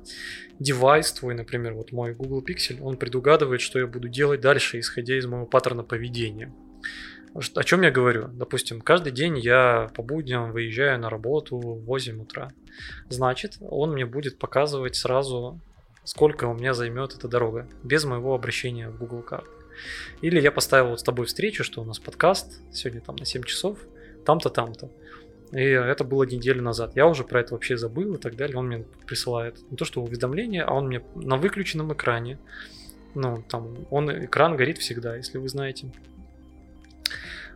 девайс 0.60 1.12
твой, 1.12 1.34
например, 1.34 1.74
вот 1.74 1.90
мой 1.90 2.14
Google 2.14 2.44
Pixel, 2.46 2.80
он 2.80 2.96
предугадывает, 2.96 3.60
что 3.60 3.80
я 3.80 3.86
буду 3.88 4.08
делать 4.08 4.40
дальше, 4.40 4.78
исходя 4.78 5.18
из 5.18 5.26
моего 5.26 5.46
паттерна 5.46 5.82
поведения. 5.82 6.54
О 7.34 7.64
чем 7.64 7.82
я 7.82 7.90
говорю? 7.90 8.28
Допустим, 8.28 8.80
каждый 8.80 9.12
день 9.12 9.38
я 9.38 9.90
по 9.94 10.02
будням 10.02 10.52
выезжаю 10.52 10.98
на 11.00 11.10
работу 11.10 11.58
в 11.58 11.84
8 11.84 12.22
утра. 12.22 12.52
Значит, 13.08 13.56
он 13.60 13.92
мне 13.92 14.06
будет 14.06 14.38
показывать 14.38 14.94
сразу, 14.94 15.60
сколько 16.04 16.46
у 16.46 16.54
меня 16.54 16.72
займет 16.72 17.12
эта 17.12 17.28
дорога, 17.28 17.68
без 17.82 18.04
моего 18.04 18.34
обращения 18.34 18.88
в 18.88 18.96
Google 18.98 19.22
карты. 19.22 19.50
Или 20.20 20.40
я 20.40 20.52
поставил 20.52 20.90
вот 20.90 21.00
с 21.00 21.02
тобой 21.02 21.26
встречу, 21.26 21.64
что 21.64 21.82
у 21.82 21.84
нас 21.84 21.98
подкаст 21.98 22.60
сегодня 22.72 23.00
там 23.00 23.16
на 23.16 23.24
7 23.24 23.42
часов, 23.42 23.78
там-то, 24.24 24.50
там-то. 24.50 24.90
И 25.52 25.60
это 25.60 26.04
было 26.04 26.24
неделю 26.24 26.62
назад. 26.62 26.96
Я 26.96 27.06
уже 27.06 27.22
про 27.24 27.40
это 27.40 27.54
вообще 27.54 27.76
забыл 27.76 28.14
и 28.14 28.18
так 28.18 28.36
далее. 28.36 28.56
Он 28.56 28.66
мне 28.66 28.84
присылает 29.06 29.58
не 29.70 29.76
то 29.76 29.84
что 29.84 30.02
уведомление, 30.02 30.64
а 30.64 30.74
он 30.74 30.86
мне 30.88 31.02
на 31.14 31.36
выключенном 31.36 31.92
экране. 31.92 32.38
Ну, 33.14 33.42
там, 33.48 33.86
он, 33.90 34.24
экран 34.24 34.56
горит 34.56 34.78
всегда, 34.78 35.16
если 35.16 35.38
вы 35.38 35.48
знаете. 35.48 35.90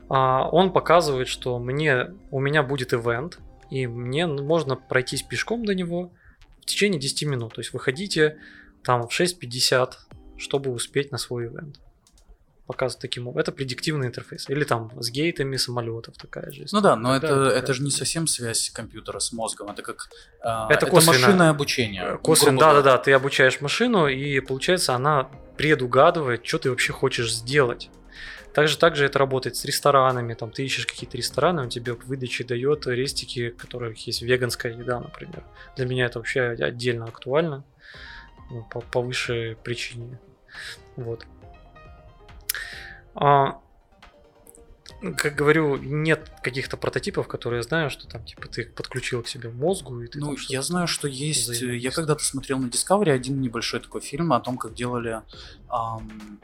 А, 0.09 0.49
он 0.51 0.73
показывает, 0.73 1.29
что 1.29 1.59
мне, 1.59 2.15
у 2.31 2.41
меня 2.41 2.63
будет 2.63 2.95
ивент, 2.95 3.39
и 3.71 3.87
мне 3.87 4.23
н- 4.23 4.45
можно 4.45 4.77
пройтись 4.77 5.23
пешком 5.23 5.65
до 5.65 5.75
него 5.75 6.13
в 6.61 6.67
течение 6.67 7.01
10 7.01 7.25
минут. 7.27 7.55
То 7.55 7.61
есть 7.61 7.73
выходите 7.73 8.39
там 8.83 9.07
в 9.07 9.21
6.50, 9.21 9.93
чтобы 10.39 10.71
успеть 10.71 11.13
на 11.13 11.19
свой 11.19 11.47
ивент. 11.47 11.81
Показывает 12.71 13.01
таким 13.03 13.27
образом. 13.27 13.41
Это 13.41 13.53
предиктивный 13.53 14.07
интерфейс. 14.07 14.49
Или 14.49 14.63
там 14.63 14.93
с 15.01 15.11
гейтами 15.11 15.57
самолетов 15.57 16.15
такая 16.17 16.53
же. 16.53 16.67
Ну 16.71 16.81
да, 16.81 16.95
но 16.95 17.19
Тогда 17.19 17.29
это, 17.29 17.37
это 17.47 17.59
это 17.59 17.75
же 17.75 17.83
не 17.83 17.91
совсем 17.91 18.29
связь 18.29 18.71
компьютера 18.71 19.19
с 19.19 19.33
мозгом, 19.33 19.71
это 19.71 19.83
как 19.83 20.09
а, 20.41 20.67
Это 20.71 20.87
это, 20.87 20.87
косвенно. 20.87 21.19
машинное 21.19 21.51
обучение. 21.51 22.03
Э, 22.05 22.19
Косвенно, 22.19 22.59
грубо 22.59 22.61
да, 22.61 22.73
да, 22.75 22.81
говоря. 22.83 22.97
да, 22.97 23.03
ты 23.03 23.13
обучаешь 23.13 23.61
машину, 23.61 24.07
и 24.07 24.39
получается, 24.39 24.95
она 24.95 25.29
предугадывает, 25.57 26.47
что 26.47 26.59
ты 26.59 26.71
вообще 26.71 26.93
хочешь 26.93 27.33
сделать. 27.35 27.91
Также, 28.55 28.79
также 28.79 29.05
это 29.07 29.19
работает 29.19 29.57
с 29.57 29.65
ресторанами, 29.65 30.35
там 30.35 30.51
ты 30.53 30.65
ищешь 30.65 30.87
какие-то 30.87 31.17
рестораны, 31.17 31.63
он 31.63 31.69
тебе 31.71 31.95
в 31.95 32.05
выдаче 32.07 32.45
дает 32.45 32.87
рестики, 32.87 33.51
в 33.51 33.57
которых 33.57 34.07
есть 34.07 34.23
веганская 34.23 34.73
еда, 34.73 35.01
например. 35.01 35.43
Для 35.77 35.87
меня 35.87 36.07
это 36.07 36.19
вообще 36.19 36.43
отдельно 36.59 37.07
актуально, 37.07 37.65
ну, 38.51 38.65
по, 38.71 38.81
по 38.81 39.01
высшей 39.03 39.57
причине. 39.57 40.21
Вот. 40.97 41.27
А, 43.15 43.61
как 45.17 45.35
говорю, 45.35 45.77
нет 45.77 46.31
каких-то 46.43 46.77
прототипов, 46.77 47.27
которые 47.27 47.59
я 47.59 47.63
знаю, 47.63 47.91
что 47.91 48.07
там 48.07 48.25
типа 48.25 48.49
ты 48.49 48.63
их 48.63 48.75
подключил 48.75 49.23
к 49.23 49.29
себе 49.29 49.49
мозгу 49.49 50.01
и 50.03 50.07
ты 50.07 50.19
Ну, 50.19 50.37
я 50.49 50.63
знаю, 50.63 50.87
что 50.87 51.09
есть. 51.09 51.63
э, 51.63 51.77
Я 51.77 51.91
когда-то 51.91 52.23
смотрел 52.23 52.59
на 52.59 52.67
Discovery 52.67 53.11
один 53.11 53.41
небольшой 53.41 53.81
такой 53.81 54.01
фильм 54.03 54.33
о 54.33 54.41
том, 54.41 54.59
как 54.59 54.75
делали. 54.75 55.23
ам, 55.69 56.39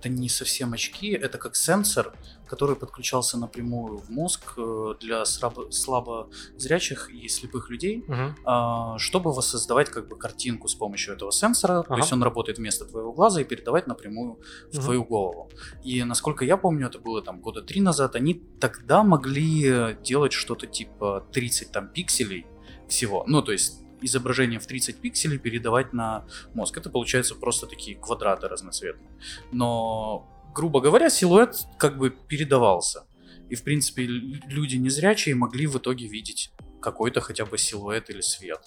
это 0.00 0.08
не 0.08 0.28
совсем 0.30 0.72
очки, 0.72 1.10
это 1.10 1.36
как 1.38 1.54
сенсор, 1.54 2.14
который 2.48 2.74
подключался 2.74 3.38
напрямую 3.38 3.98
в 3.98 4.08
мозг 4.10 4.54
э, 4.56 4.94
для 5.00 5.24
слабо, 5.26 5.70
слабозрячих 5.70 7.10
и 7.10 7.28
слепых 7.28 7.70
людей, 7.70 8.04
а, 8.44 8.96
чтобы 8.98 9.32
воссоздавать 9.32 9.90
как 9.90 10.08
бы 10.08 10.16
картинку 10.16 10.68
с 10.68 10.74
помощью 10.74 11.14
этого 11.14 11.30
сенсора. 11.32 11.82
То 11.82 11.92
Ага. 11.92 11.96
есть 11.98 12.12
он 12.12 12.22
работает 12.22 12.58
вместо 12.58 12.84
твоего 12.86 13.12
глаза 13.12 13.40
и 13.40 13.44
передавать 13.44 13.86
напрямую 13.86 14.40
в 14.72 14.74
Мгм. 14.76 14.82
твою 14.84 15.04
голову. 15.04 15.50
И 15.84 16.02
насколько 16.02 16.44
я 16.44 16.56
помню, 16.56 16.86
это 16.86 16.98
было 16.98 17.22
там 17.22 17.40
года 17.40 17.62
три 17.62 17.80
назад, 17.80 18.16
они 18.16 18.34
тогда 18.58 19.02
могли 19.02 19.96
делать 20.02 20.32
что-то 20.32 20.66
типа 20.66 21.26
30 21.32 21.72
там 21.72 21.88
пикселей 21.88 22.46
всего. 22.88 23.24
Ну, 23.26 23.42
то 23.42 23.52
есть 23.52 23.82
изображение 24.00 24.58
в 24.58 24.66
30 24.66 25.00
пикселей 25.00 25.38
передавать 25.38 25.92
на 25.92 26.24
мозг. 26.54 26.76
Это 26.76 26.90
получается 26.90 27.34
просто 27.34 27.66
такие 27.66 27.96
квадраты 27.96 28.48
разноцветные. 28.48 29.10
Но, 29.52 30.28
грубо 30.54 30.80
говоря, 30.80 31.10
силуэт 31.10 31.56
как 31.78 31.98
бы 31.98 32.10
передавался. 32.10 33.04
И, 33.48 33.54
в 33.54 33.64
принципе, 33.64 34.04
люди 34.04 34.76
незрячие 34.76 35.34
могли 35.34 35.66
в 35.66 35.76
итоге 35.78 36.06
видеть 36.06 36.52
какой-то 36.80 37.20
хотя 37.20 37.44
бы 37.44 37.58
силуэт 37.58 38.10
или 38.10 38.20
свет. 38.20 38.60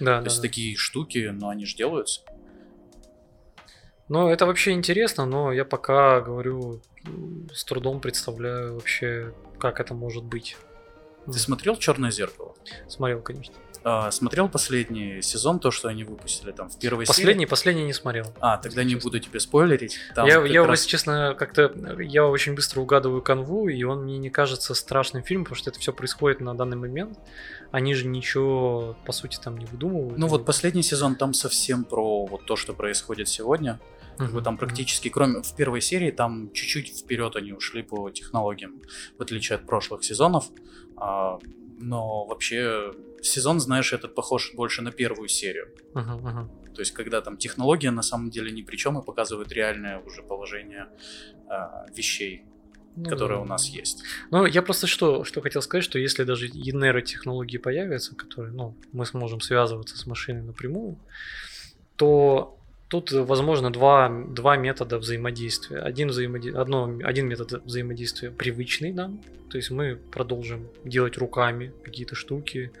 Да, 0.00 0.18
То 0.18 0.22
да, 0.22 0.24
есть 0.24 0.36
да. 0.36 0.42
такие 0.42 0.76
штуки, 0.76 1.30
но 1.32 1.50
они 1.50 1.66
же 1.66 1.76
делаются. 1.76 2.22
Ну, 4.08 4.28
это 4.28 4.46
вообще 4.46 4.72
интересно, 4.72 5.24
но 5.24 5.52
я 5.52 5.64
пока 5.64 6.20
говорю, 6.20 6.82
с 7.54 7.64
трудом 7.64 8.00
представляю 8.00 8.74
вообще, 8.74 9.32
как 9.58 9.78
это 9.78 9.94
может 9.94 10.24
быть. 10.24 10.56
Ты 11.26 11.38
смотрел 11.38 11.76
Черное 11.76 12.10
зеркало? 12.10 12.56
Смотрел, 12.88 13.20
конечно. 13.22 13.54
А, 13.82 14.10
смотрел 14.10 14.48
последний 14.48 15.22
сезон, 15.22 15.58
то, 15.58 15.70
что 15.70 15.88
они 15.88 16.04
выпустили 16.04 16.52
там 16.52 16.68
в 16.68 16.78
первой 16.78 17.06
Последний, 17.06 17.46
последний 17.46 17.84
не 17.84 17.94
смотрел. 17.94 18.24
серии? 18.24 18.36
А, 18.40 18.58
тогда 18.58 18.84
не 18.84 18.96
буду 18.96 19.18
тебе 19.20 19.40
спойлерить. 19.40 19.96
Там 20.14 20.26
я, 20.26 20.44
я 20.44 20.66
раз- 20.66 20.80
если 20.80 20.90
честно, 20.90 21.34
как-то 21.38 21.72
я 21.98 22.26
очень 22.26 22.54
быстро 22.54 22.80
угадываю 22.80 23.22
канву, 23.22 23.68
и 23.68 23.82
он 23.84 24.04
мне 24.04 24.18
не 24.18 24.28
кажется 24.28 24.74
страшным 24.74 25.22
фильмом, 25.22 25.44
потому 25.44 25.56
что 25.56 25.70
это 25.70 25.80
все 25.80 25.92
происходит 25.92 26.40
на 26.40 26.54
данный 26.54 26.76
момент. 26.76 27.18
Они 27.70 27.94
же 27.94 28.06
ничего, 28.06 28.96
по 29.06 29.12
сути, 29.12 29.38
там 29.42 29.56
не 29.56 29.64
выдумывают. 29.64 30.18
Ну 30.18 30.26
вот 30.26 30.44
последний 30.44 30.82
сезон 30.82 31.14
там 31.14 31.32
совсем 31.32 31.84
про 31.84 32.26
вот 32.26 32.44
то, 32.44 32.56
что 32.56 32.74
происходит 32.74 33.28
сегодня. 33.28 33.80
Как 34.18 34.32
бы 34.32 34.42
там 34.42 34.58
практически, 34.58 35.08
кроме 35.08 35.40
в 35.40 35.54
первой 35.56 35.80
серии, 35.80 36.10
там 36.10 36.52
чуть-чуть 36.52 36.98
вперед 36.98 37.36
они 37.36 37.52
ушли 37.54 37.82
по 37.82 38.10
технологиям, 38.10 38.82
в 39.16 39.22
отличие 39.22 39.56
от 39.56 39.64
прошлых 39.64 40.04
сезонов. 40.04 40.44
А, 40.98 41.38
но 41.78 42.26
вообще 42.26 42.92
сезон, 43.22 43.60
знаешь, 43.60 43.92
этот 43.92 44.14
похож 44.14 44.52
больше 44.54 44.82
на 44.82 44.92
первую 44.92 45.28
серию. 45.28 45.68
Мгм, 45.94 46.16
мгм. 46.16 46.50
То 46.74 46.80
есть, 46.80 46.92
когда 46.92 47.20
там 47.20 47.36
технология 47.36 47.90
на 47.90 48.02
самом 48.02 48.30
деле 48.30 48.50
ни 48.52 48.62
при 48.62 48.76
чем 48.76 48.98
и 48.98 49.04
показывает 49.04 49.52
реальное 49.52 49.98
уже 49.98 50.22
положение 50.22 50.86
а, 51.48 51.86
вещей, 51.94 52.44
Ну 52.96 53.10
которые 53.10 53.38
да. 53.38 53.42
у 53.42 53.46
нас 53.46 53.66
есть. 53.66 54.02
Ну, 54.30 54.46
я 54.46 54.62
просто 54.62 54.86
что, 54.86 55.24
что 55.24 55.40
хотел 55.40 55.62
сказать, 55.62 55.84
что 55.84 55.98
если 55.98 56.24
даже 56.24 56.46
и 56.46 56.72
нейротехнологии 56.72 57.58
появятся, 57.58 58.14
которые, 58.14 58.52
ну, 58.52 58.76
мы 58.92 59.04
сможем 59.04 59.40
связываться 59.40 59.96
с 59.98 60.06
машиной 60.06 60.42
напрямую, 60.42 60.98
то 61.96 62.56
тут, 62.88 63.12
э, 63.12 63.22
возможно, 63.22 63.70
два, 63.72 64.08
два 64.08 64.56
метода 64.56 64.98
взаимодействия. 64.98 65.78
Один, 65.78 66.08
взаимоди... 66.08 66.50
Одно, 66.50 66.98
один 67.04 67.28
метод 67.28 67.64
взаимодействия 67.64 68.30
привычный 68.30 68.92
нам, 68.92 69.20
то 69.50 69.56
есть 69.56 69.70
мы 69.70 69.96
продолжим 69.96 70.68
делать 70.84 71.18
руками 71.18 71.72
какие-то 71.84 72.14
штуки, 72.14 72.72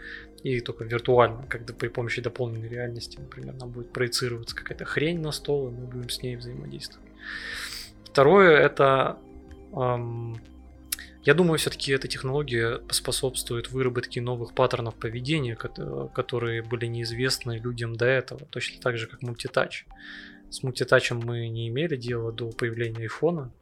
и 0.42 0.60
только 0.60 0.84
виртуально, 0.84 1.44
когда 1.48 1.74
при 1.74 1.88
помощи 1.88 2.22
дополненной 2.22 2.68
реальности, 2.68 3.18
например, 3.18 3.54
нам 3.54 3.70
будет 3.70 3.92
проецироваться 3.92 4.56
какая-то 4.56 4.84
хрень 4.84 5.20
на 5.20 5.32
стол, 5.32 5.68
и 5.68 5.72
мы 5.72 5.86
будем 5.86 6.08
с 6.08 6.22
ней 6.22 6.36
взаимодействовать. 6.36 7.08
Второе 8.04 8.56
это 8.58 9.18
ам, 9.72 10.40
я 11.22 11.34
думаю, 11.34 11.58
все-таки 11.58 11.92
эта 11.92 12.08
технология 12.08 12.80
способствует 12.90 13.70
выработке 13.70 14.22
новых 14.22 14.54
паттернов 14.54 14.94
поведения, 14.94 15.54
кот- 15.54 16.12
которые 16.14 16.62
были 16.62 16.86
неизвестны 16.86 17.58
людям 17.58 17.94
до 17.94 18.06
этого, 18.06 18.40
точно 18.46 18.80
так 18.80 18.96
же, 18.96 19.06
как 19.06 19.22
мультитач. 19.22 19.86
С 20.48 20.62
мультитачем 20.62 21.20
мы 21.22 21.46
не 21.48 21.68
имели 21.68 21.96
дела 21.96 22.32
до 22.32 22.50
появления 22.50 23.02
айфона, 23.02 23.52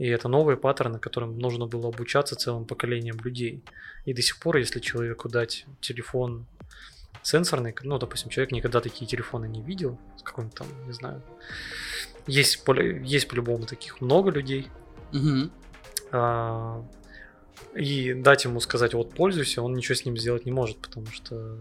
и 0.00 0.06
это 0.06 0.28
новые 0.28 0.56
паттерны, 0.56 0.98
которым 0.98 1.38
нужно 1.38 1.66
было 1.66 1.88
обучаться 1.88 2.34
целым 2.34 2.64
поколением 2.64 3.18
людей. 3.22 3.62
И 4.06 4.14
до 4.14 4.22
сих 4.22 4.38
пор, 4.38 4.56
если 4.56 4.80
человеку 4.80 5.28
дать 5.28 5.66
телефон 5.82 6.46
сенсорный, 7.22 7.74
ну, 7.82 7.98
допустим, 7.98 8.30
человек 8.30 8.50
никогда 8.50 8.80
такие 8.80 9.06
телефоны 9.06 9.44
не 9.44 9.60
видел, 9.60 9.98
с 10.16 10.22
каким-то 10.22 10.64
там, 10.64 10.68
не 10.86 10.94
знаю, 10.94 11.22
есть, 12.26 12.64
есть 13.04 13.28
по-любому 13.28 13.66
таких 13.66 14.00
много 14.00 14.30
людей, 14.30 14.68
Мгм. 15.12 15.50
а, 16.12 16.82
и 17.74 18.14
дать 18.14 18.44
ему 18.46 18.60
сказать, 18.60 18.94
вот 18.94 19.12
пользуйся, 19.12 19.60
он 19.60 19.74
ничего 19.74 19.96
с 19.96 20.06
ним 20.06 20.16
сделать 20.16 20.46
не 20.46 20.52
может, 20.52 20.78
потому 20.78 21.08
что 21.08 21.58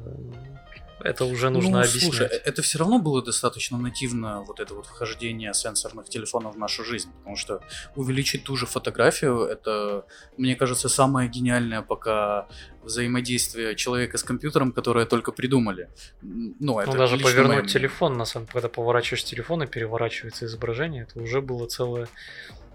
это 1.01 1.25
уже 1.25 1.49
нужно 1.49 1.71
ну, 1.71 1.79
объяснять. 1.79 2.03
Слушай, 2.03 2.27
это 2.27 2.61
все 2.61 2.79
равно 2.79 2.99
было 2.99 3.23
достаточно 3.23 3.77
нативно, 3.77 4.41
вот 4.41 4.59
это 4.59 4.73
вот 4.73 4.85
вхождение 4.85 5.53
сенсорных 5.53 6.09
телефонов 6.09 6.55
в 6.55 6.57
нашу 6.57 6.83
жизнь, 6.83 7.09
потому 7.19 7.35
что 7.35 7.61
увеличить 7.95 8.43
ту 8.43 8.55
же 8.55 8.65
фотографию, 8.65 9.43
это, 9.43 10.05
мне 10.37 10.55
кажется, 10.55 10.89
самое 10.89 11.29
гениальное 11.29 11.81
пока 11.81 12.47
взаимодействие 12.83 13.75
человека 13.75 14.17
с 14.17 14.23
компьютером, 14.23 14.71
которое 14.71 15.05
только 15.05 15.31
придумали. 15.31 15.89
Ну, 16.21 16.79
это 16.79 16.91
ну, 16.91 16.97
даже 16.97 17.17
повернуть 17.17 17.49
мнение. 17.49 17.73
телефон, 17.73 18.17
на 18.17 18.25
самом 18.25 18.47
когда 18.47 18.69
поворачиваешь 18.69 19.23
телефон 19.23 19.63
и 19.63 19.67
переворачивается 19.67 20.45
изображение, 20.45 21.03
это 21.03 21.21
уже 21.21 21.41
было 21.41 21.67
целое, 21.67 22.07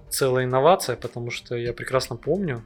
целая 0.08 0.44
инновация, 0.44 0.96
потому 0.96 1.30
что 1.30 1.56
я 1.56 1.72
прекрасно 1.72 2.16
помню, 2.16 2.64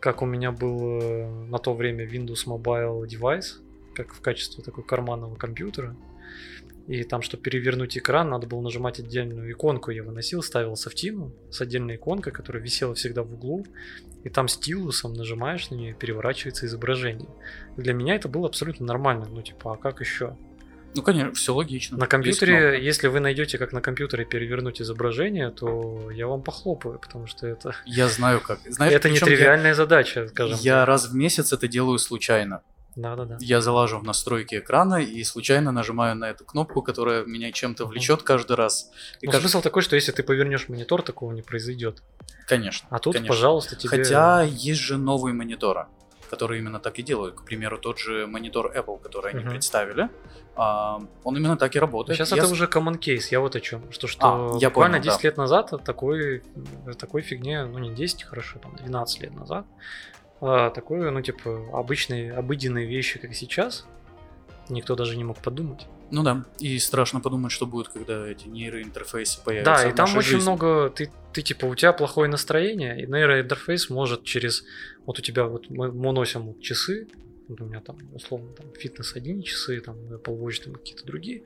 как 0.00 0.22
у 0.22 0.26
меня 0.26 0.50
был 0.50 1.00
э, 1.00 1.28
на 1.48 1.58
то 1.58 1.74
время 1.74 2.04
Windows 2.06 2.46
Mobile 2.46 3.06
девайс, 3.06 3.60
как 3.94 4.14
в 4.14 4.20
качестве 4.20 4.62
такой 4.62 4.84
карманного 4.84 5.34
компьютера. 5.36 5.96
И 6.88 7.04
там, 7.04 7.22
чтобы 7.22 7.44
перевернуть 7.44 7.96
экран, 7.96 8.28
надо 8.30 8.46
было 8.46 8.60
нажимать 8.60 8.98
отдельную 8.98 9.52
иконку. 9.52 9.90
Я 9.92 10.02
выносил, 10.02 10.42
ставил 10.42 10.74
софтину 10.76 11.32
с 11.50 11.60
отдельной 11.60 11.94
иконкой, 11.96 12.32
которая 12.32 12.62
висела 12.62 12.94
всегда 12.94 13.22
в 13.22 13.32
углу. 13.32 13.64
И 14.24 14.28
там 14.28 14.48
стилусом 14.48 15.12
нажимаешь 15.12 15.70
на 15.70 15.76
нее 15.76 15.90
и 15.92 15.94
переворачивается 15.94 16.66
изображение. 16.66 17.28
Для 17.76 17.92
меня 17.92 18.16
это 18.16 18.28
было 18.28 18.48
абсолютно 18.48 18.86
нормально. 18.86 19.26
Ну, 19.30 19.42
типа, 19.42 19.74
а 19.74 19.76
как 19.76 20.00
еще? 20.00 20.36
Ну, 20.94 21.02
конечно, 21.02 21.32
все 21.32 21.54
логично. 21.54 21.96
На 21.96 22.06
компьютере, 22.06 22.84
если 22.84 23.08
вы 23.08 23.20
найдете, 23.20 23.56
как 23.58 23.72
на 23.72 23.80
компьютере 23.80 24.24
перевернуть 24.24 24.82
изображение, 24.82 25.50
то 25.50 26.10
я 26.10 26.26
вам 26.26 26.42
похлопаю, 26.42 26.98
потому 26.98 27.26
что 27.26 27.46
это, 27.46 27.74
Я 27.86 28.08
знаю 28.08 28.40
как. 28.40 28.60
Знаешь, 28.68 28.92
это 28.92 29.08
не 29.08 29.18
причем 29.18 29.64
я- 29.64 29.74
задача, 29.74 30.28
скажем. 30.28 30.58
Я 30.60 30.80
так. 30.80 30.88
раз 30.88 31.08
в 31.08 31.14
месяц 31.14 31.52
это 31.52 31.66
делаю 31.66 31.98
случайно. 31.98 32.62
Да-да-да. 32.96 33.36
Я 33.40 33.60
залажу 33.60 33.98
в 33.98 34.04
настройки 34.04 34.58
экрана 34.58 34.96
и 34.96 35.24
случайно 35.24 35.72
нажимаю 35.72 36.14
на 36.16 36.26
эту 36.30 36.44
кнопку, 36.44 36.82
которая 36.82 37.24
меня 37.24 37.50
чем-то 37.52 37.86
влечет 37.86 38.22
каждый 38.22 38.56
раз. 38.56 38.90
И 39.20 39.26
Но 39.26 39.32
кажется, 39.32 39.50
смысл 39.52 39.62
такой, 39.62 39.82
что 39.82 39.96
если 39.96 40.12
ты 40.12 40.22
повернешь 40.22 40.68
монитор, 40.68 41.02
такого 41.02 41.32
не 41.32 41.42
произойдет. 41.42 42.02
конечно. 42.46 42.86
А 42.90 42.98
тут, 42.98 43.14
конечно. 43.14 43.34
пожалуйста, 43.34 43.76
тебе... 43.76 43.88
Хотя 43.88 44.42
есть 44.42 44.80
же 44.80 44.98
новые 44.98 45.32
мониторы, 45.34 45.86
которые 46.28 46.60
именно 46.60 46.80
так 46.80 46.98
и 46.98 47.02
делают. 47.02 47.34
К 47.36 47.44
примеру, 47.44 47.78
тот 47.78 47.98
же 47.98 48.26
монитор 48.26 48.72
Apple, 48.76 49.00
который 49.02 49.32
они 49.32 49.40
Мгм. 49.42 49.50
представили, 49.52 50.08
а, 50.54 51.00
он 51.24 51.36
именно 51.36 51.56
так 51.56 51.74
и 51.76 51.78
работает. 51.78 52.18
Сейчас 52.18 52.30
Я 52.32 52.38
это 52.42 52.52
уже 52.52 52.66
common 52.66 52.98
case, 52.98 53.28
я 53.30 53.40
вот 53.40 53.56
о 53.56 53.60
чем. 53.60 53.90
Что, 53.90 54.06
что 54.06 54.54
А, 54.54 54.58
я 54.58 54.68
буквально 54.68 54.98
понял, 54.98 55.04
10 55.12 55.22
да. 55.22 55.28
лет 55.28 55.36
назад 55.38 55.72
такой, 55.84 56.42
такой 56.98 57.22
фигне, 57.22 57.64
ну 57.64 57.78
не 57.78 57.90
10, 57.94 58.24
хорошо, 58.24 58.58
там 58.58 58.76
12 58.76 59.20
лет 59.22 59.34
назад, 59.34 59.64
а, 60.42 60.70
такое, 60.70 61.10
ну 61.10 61.22
типа, 61.22 61.68
обычные, 61.72 62.32
обыденные 62.32 62.84
вещи, 62.86 63.20
как 63.20 63.32
сейчас, 63.34 63.86
никто 64.68 64.96
даже 64.96 65.16
не 65.16 65.22
мог 65.22 65.38
подумать. 65.38 65.86
Ну 66.10 66.22
да, 66.22 66.44
и 66.58 66.78
страшно 66.78 67.20
подумать, 67.20 67.52
что 67.52 67.64
будет, 67.64 67.88
когда 67.88 68.28
эти 68.28 68.48
нейроинтерфейсы 68.48 69.42
появятся 69.42 69.84
Да, 69.84 69.88
и 69.88 69.94
там 69.94 70.10
очень 70.16 70.32
жизни. 70.32 70.42
много, 70.42 70.90
ты, 70.90 71.10
ты 71.32 71.42
типа, 71.42 71.66
у 71.66 71.74
тебя 71.74 71.92
плохое 71.92 72.28
настроение, 72.28 73.00
и 73.00 73.06
нейроинтерфейс 73.06 73.88
может 73.88 74.24
через, 74.24 74.64
вот 75.06 75.20
у 75.20 75.22
тебя, 75.22 75.44
вот 75.44 75.70
мы, 75.70 75.92
мы 75.92 76.12
носим 76.12 76.42
вот 76.48 76.60
часы, 76.60 77.08
вот 77.48 77.60
у 77.60 77.64
меня 77.64 77.80
там, 77.80 77.96
условно, 78.12 78.52
там, 78.52 78.66
фитнес 78.78 79.16
одни 79.16 79.42
часы, 79.42 79.80
там, 79.80 79.96
Apple 79.96 80.38
Watch, 80.38 80.64
там, 80.64 80.74
какие-то 80.74 81.06
другие, 81.06 81.44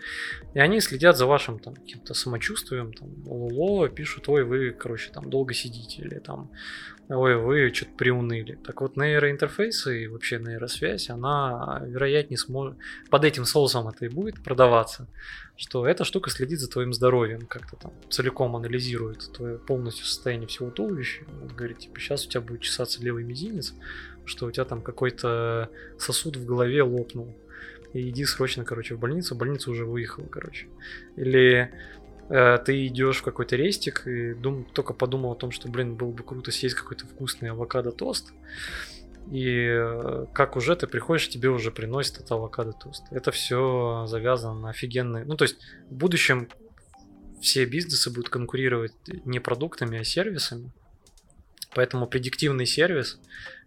и 0.55 0.59
они 0.59 0.81
следят 0.81 1.17
за 1.17 1.27
вашим, 1.27 1.59
там, 1.59 1.75
каким-то 1.75 2.15
самочувствием, 2.15 2.93
там, 2.93 3.09
лоло, 3.27 3.89
пишут, 3.89 4.29
ой, 4.29 4.43
вы, 4.45 4.71
короче, 4.71 5.11
там, 5.13 5.31
долго 5.31 5.55
сидите, 5.55 6.03
или 6.03 6.19
там, 6.19 6.51
ой, 7.09 7.37
вы 7.37 7.73
что-то 7.73 7.93
приуныли. 7.93 8.59
Так 8.65 8.81
вот, 8.81 8.97
нейроинтерфейсы 8.97 10.05
и 10.05 10.07
вообще 10.09 10.39
нейросвязь, 10.39 11.11
она, 11.11 11.83
вероятнее, 11.85 12.39
сможет, 12.39 12.77
под 13.11 13.25
этим 13.25 13.45
соусом 13.45 13.89
это 13.89 14.07
и 14.07 14.09
будет 14.09 14.43
продаваться, 14.43 15.07
что 15.57 15.87
эта 15.87 16.05
штука 16.05 16.31
следит 16.31 16.61
за 16.61 16.71
твоим 16.71 16.93
здоровьем, 16.93 17.47
как-то 17.47 17.77
там 17.77 17.93
целиком 18.11 18.57
анализирует 18.57 19.31
твое 19.33 19.59
полностью 19.59 20.05
состояние 20.05 20.49
всего 20.49 20.71
туловища. 20.71 21.25
Вот 21.41 21.53
говорит, 21.53 21.79
типа, 21.79 22.01
сейчас 22.01 22.27
у 22.27 22.29
тебя 22.29 22.41
будет 22.41 22.63
чесаться 22.63 23.03
левый 23.03 23.25
мизинец, 23.25 23.75
что 24.25 24.47
у 24.47 24.51
тебя 24.51 24.65
там 24.65 24.83
какой-то 24.83 25.71
сосуд 25.99 26.37
в 26.37 26.45
голове 26.45 26.83
лопнул. 26.83 27.37
И 27.93 28.11
иди 28.11 28.25
срочно, 28.25 28.65
короче, 28.65 28.95
в 28.95 28.99
больницу. 28.99 29.35
Больница 29.35 29.71
уже 29.71 29.87
выехала, 29.87 30.27
короче. 30.27 30.67
Или 31.17 31.73
ты 32.29 32.87
идешь 32.87 33.19
в 33.19 33.23
какой-то 33.23 33.57
рестик 33.57 34.07
и 34.07 34.35
дум, 34.35 34.65
только 34.65 34.93
подумал 34.95 35.33
о 35.33 35.37
том, 35.37 35.51
что, 35.51 35.69
блин, 35.69 35.95
было 35.95 36.11
бы 36.11 36.23
круто 36.23 36.51
съесть 36.51 36.75
какой-то 36.75 37.07
вкусный 37.07 37.51
авокадо-тост. 37.51 38.33
И 39.31 39.67
э, 39.69 40.27
как 40.33 40.57
уже 40.57 40.77
ты 40.77 40.87
приходишь, 40.87 41.29
тебе 41.29 41.49
уже 41.49 41.71
приносят 41.71 42.21
это 42.21 42.35
авокадо-тост. 42.35 43.05
Это 43.11 43.33
все 43.33 44.07
завязано 44.07 44.61
на 44.61 44.71
офигенные... 44.71 45.25
Ну, 45.25 45.37
то 45.37 45.45
есть 45.45 45.57
в 45.91 45.95
будущем 45.95 46.49
все 47.41 47.65
бизнесы 47.65 48.11
будут 48.11 48.29
конкурировать 48.29 48.93
не 49.25 49.41
продуктами, 49.41 49.99
а 49.99 50.05
сервисами. 50.05 50.71
Поэтому 51.75 52.07
предиктивный 52.07 52.67
сервис 52.67 53.19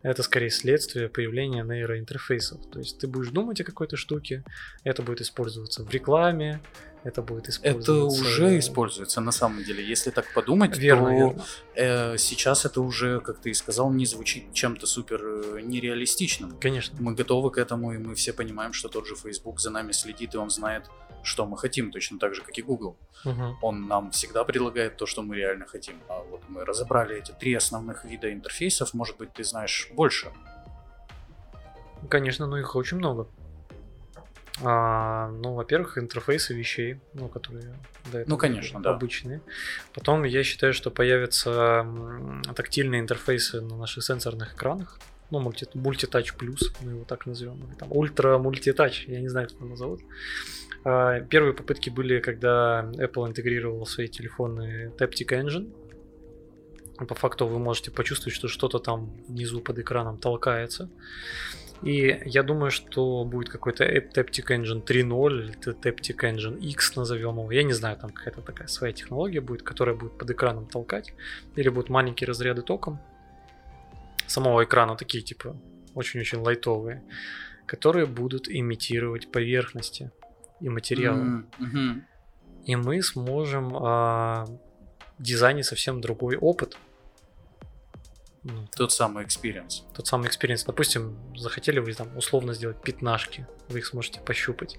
это 0.02 0.24
скорее 0.24 0.50
следствие 0.50 1.10
появления 1.10 1.64
нейроинтерфейсов. 1.64 2.66
То 2.72 2.80
есть 2.80 2.98
ты 3.00 3.08
будешь 3.08 3.30
думать 3.30 3.62
о 3.62 3.64
какой-то 3.64 3.98
штуке, 3.98 4.44
это 4.84 5.04
будет 5.04 5.22
использоваться 5.22 5.84
в 5.84 5.90
рекламе, 5.92 6.62
это 7.04 7.22
будет 7.22 7.48
Это 7.48 7.52
использоваться... 7.52 8.22
уже 8.22 8.60
используется 8.60 9.22
на 9.22 9.32
самом 9.32 9.64
деле. 9.64 9.84
Если 9.86 10.12
так 10.12 10.34
подумать, 10.34 10.78
Верно, 10.78 11.10
то 11.10 11.12
верно. 11.16 11.44
э, 11.76 12.18
сейчас 12.18 12.66
это 12.66 12.82
уже, 12.82 13.20
как 13.22 13.40
ты 13.40 13.52
и 13.52 13.54
сказал, 13.54 13.92
не 13.92 14.06
звучит 14.06 14.54
чем-то 14.54 14.86
супер 14.86 15.22
э, 15.24 15.62
нереалистичным. 15.62 16.58
Конечно. 16.60 16.98
Мы 17.00 17.14
готовы 17.16 17.52
к 17.52 17.58
этому, 17.58 17.94
и 17.94 17.98
мы 17.98 18.16
все 18.16 18.34
понимаем, 18.34 18.74
что 18.74 18.90
тот 18.90 19.08
же 19.08 19.16
Facebook 19.16 19.60
за 19.60 19.70
нами 19.70 19.94
следит, 19.94 20.34
и 20.36 20.38
он 20.38 20.50
знает, 20.50 20.90
что 21.24 21.46
мы 21.46 21.58
хотим, 21.58 21.92
точно 21.92 22.20
так 22.20 22.36
же, 22.36 22.42
как 22.42 22.58
и 22.58 22.62
Google. 22.62 22.98
Мгм. 23.26 23.58
Он 23.62 23.88
нам 23.88 24.12
всегда 24.12 24.44
предлагает 24.44 24.98
то, 24.98 25.06
что 25.06 25.22
мы 25.22 25.36
реально 25.38 25.66
хотим. 25.66 25.96
А 26.10 26.22
вот 26.30 26.42
мы 26.50 26.66
разобрали 26.66 27.18
эти 27.18 27.32
три 27.32 27.54
основных 27.54 28.06
вида 28.06 28.32
интерфейсов, 28.32 28.94
может 28.94 29.18
быть, 29.18 29.34
ты 29.34 29.44
знаешь 29.44 29.90
больше. 29.94 30.32
Конечно, 32.10 32.48
но 32.48 32.58
их 32.58 32.76
очень 32.76 32.98
много. 32.98 33.28
А, 34.62 35.30
ну, 35.30 35.54
во-первых, 35.54 35.98
интерфейсы 35.98 36.54
вещей, 36.54 37.00
ну, 37.14 37.28
которые 37.30 37.76
этого 38.10 38.24
Ну, 38.28 38.38
конечно, 38.38 38.82
да. 38.82 38.92
обычные. 38.92 39.42
Потом 39.94 40.24
я 40.24 40.44
считаю, 40.44 40.74
что 40.74 40.92
появятся 40.92 41.86
тактильные 42.56 43.02
интерфейсы 43.02 43.62
на 43.62 43.78
наших 43.78 44.04
сенсорных 44.04 44.56
экранах. 44.56 45.00
Ну, 45.32 45.40
мульти, 45.40 45.68
мультитач 45.76 46.34
плюс, 46.34 46.74
мы 46.82 46.92
его 46.92 47.06
так 47.06 47.26
назовем. 47.26 47.62
Там 47.78 47.92
ультра 47.92 48.38
мультитач, 48.38 49.06
я 49.08 49.22
не 49.22 49.30
знаю, 49.30 49.48
как 49.48 49.58
его 49.58 49.70
назовут. 49.70 50.02
А, 50.84 51.20
Первые 51.22 51.54
попытки 51.54 51.90
были, 51.90 52.20
когда 52.20 52.90
Apple 52.96 53.28
интегрировал 53.28 53.86
в 53.86 53.90
свои 53.90 54.08
телефоны 54.08 54.92
Taptic 54.98 55.28
Engine. 55.30 55.72
По 57.08 57.16
факту 57.16 57.48
вы 57.48 57.60
можете 57.60 57.92
почувствовать, 57.92 58.36
что 58.36 58.48
что-то 58.50 58.80
там 58.80 59.12
внизу 59.28 59.62
под 59.62 59.80
экраном 59.80 60.18
толкается. 60.18 60.90
И 61.82 62.22
я 62.26 62.44
думаю, 62.44 62.72
что 62.72 63.24
будет 63.24 63.50
какой-то 63.50 63.86
Taptic 63.86 64.48
Engine 64.50 64.86
3.0 64.86 65.44
или 65.44 65.54
Taptic 65.54 66.18
Engine 66.24 66.60
X 66.60 66.96
назовем 66.96 67.40
его. 67.40 67.52
Я 67.52 67.64
не 67.64 67.74
знаю, 67.74 67.98
там 67.98 68.10
какая-то 68.10 68.42
такая 68.42 68.68
своя 68.68 68.92
технология 68.94 69.40
будет, 69.40 69.64
которая 69.64 69.96
будет 69.96 70.18
под 70.18 70.30
экраном 70.32 70.66
толкать. 70.66 71.14
Или 71.56 71.70
будут 71.70 71.90
маленькие 71.90 72.28
разряды 72.28 72.62
током 72.62 73.00
самого 74.30 74.64
экрана, 74.64 74.96
такие 74.96 75.24
типа 75.24 75.56
очень-очень 75.96 76.40
лайтовые, 76.40 77.04
которые 77.66 78.06
будут 78.06 78.48
имитировать 78.50 79.32
поверхности 79.32 80.12
и 80.60 80.70
материалы. 80.70 81.46
Мгм. 81.58 82.06
И 82.66 82.76
мы 82.76 83.02
сможем 83.02 83.76
а, 83.76 84.46
дизайнить 85.18 85.66
совсем 85.66 86.02
другой 86.02 86.38
опыт. 86.38 86.78
Ну, 88.44 88.68
Тот 88.76 88.92
самый 88.92 89.26
experience. 89.26 89.84
тот 89.94 90.08
самый 90.08 90.28
experience. 90.28 90.64
Допустим, 90.64 91.18
захотели 91.36 91.80
вы 91.80 91.94
там 91.94 92.16
условно 92.18 92.54
сделать 92.54 92.82
пятнашки, 92.82 93.46
вы 93.68 93.80
их 93.80 93.86
сможете 93.86 94.22
пощупать. 94.22 94.78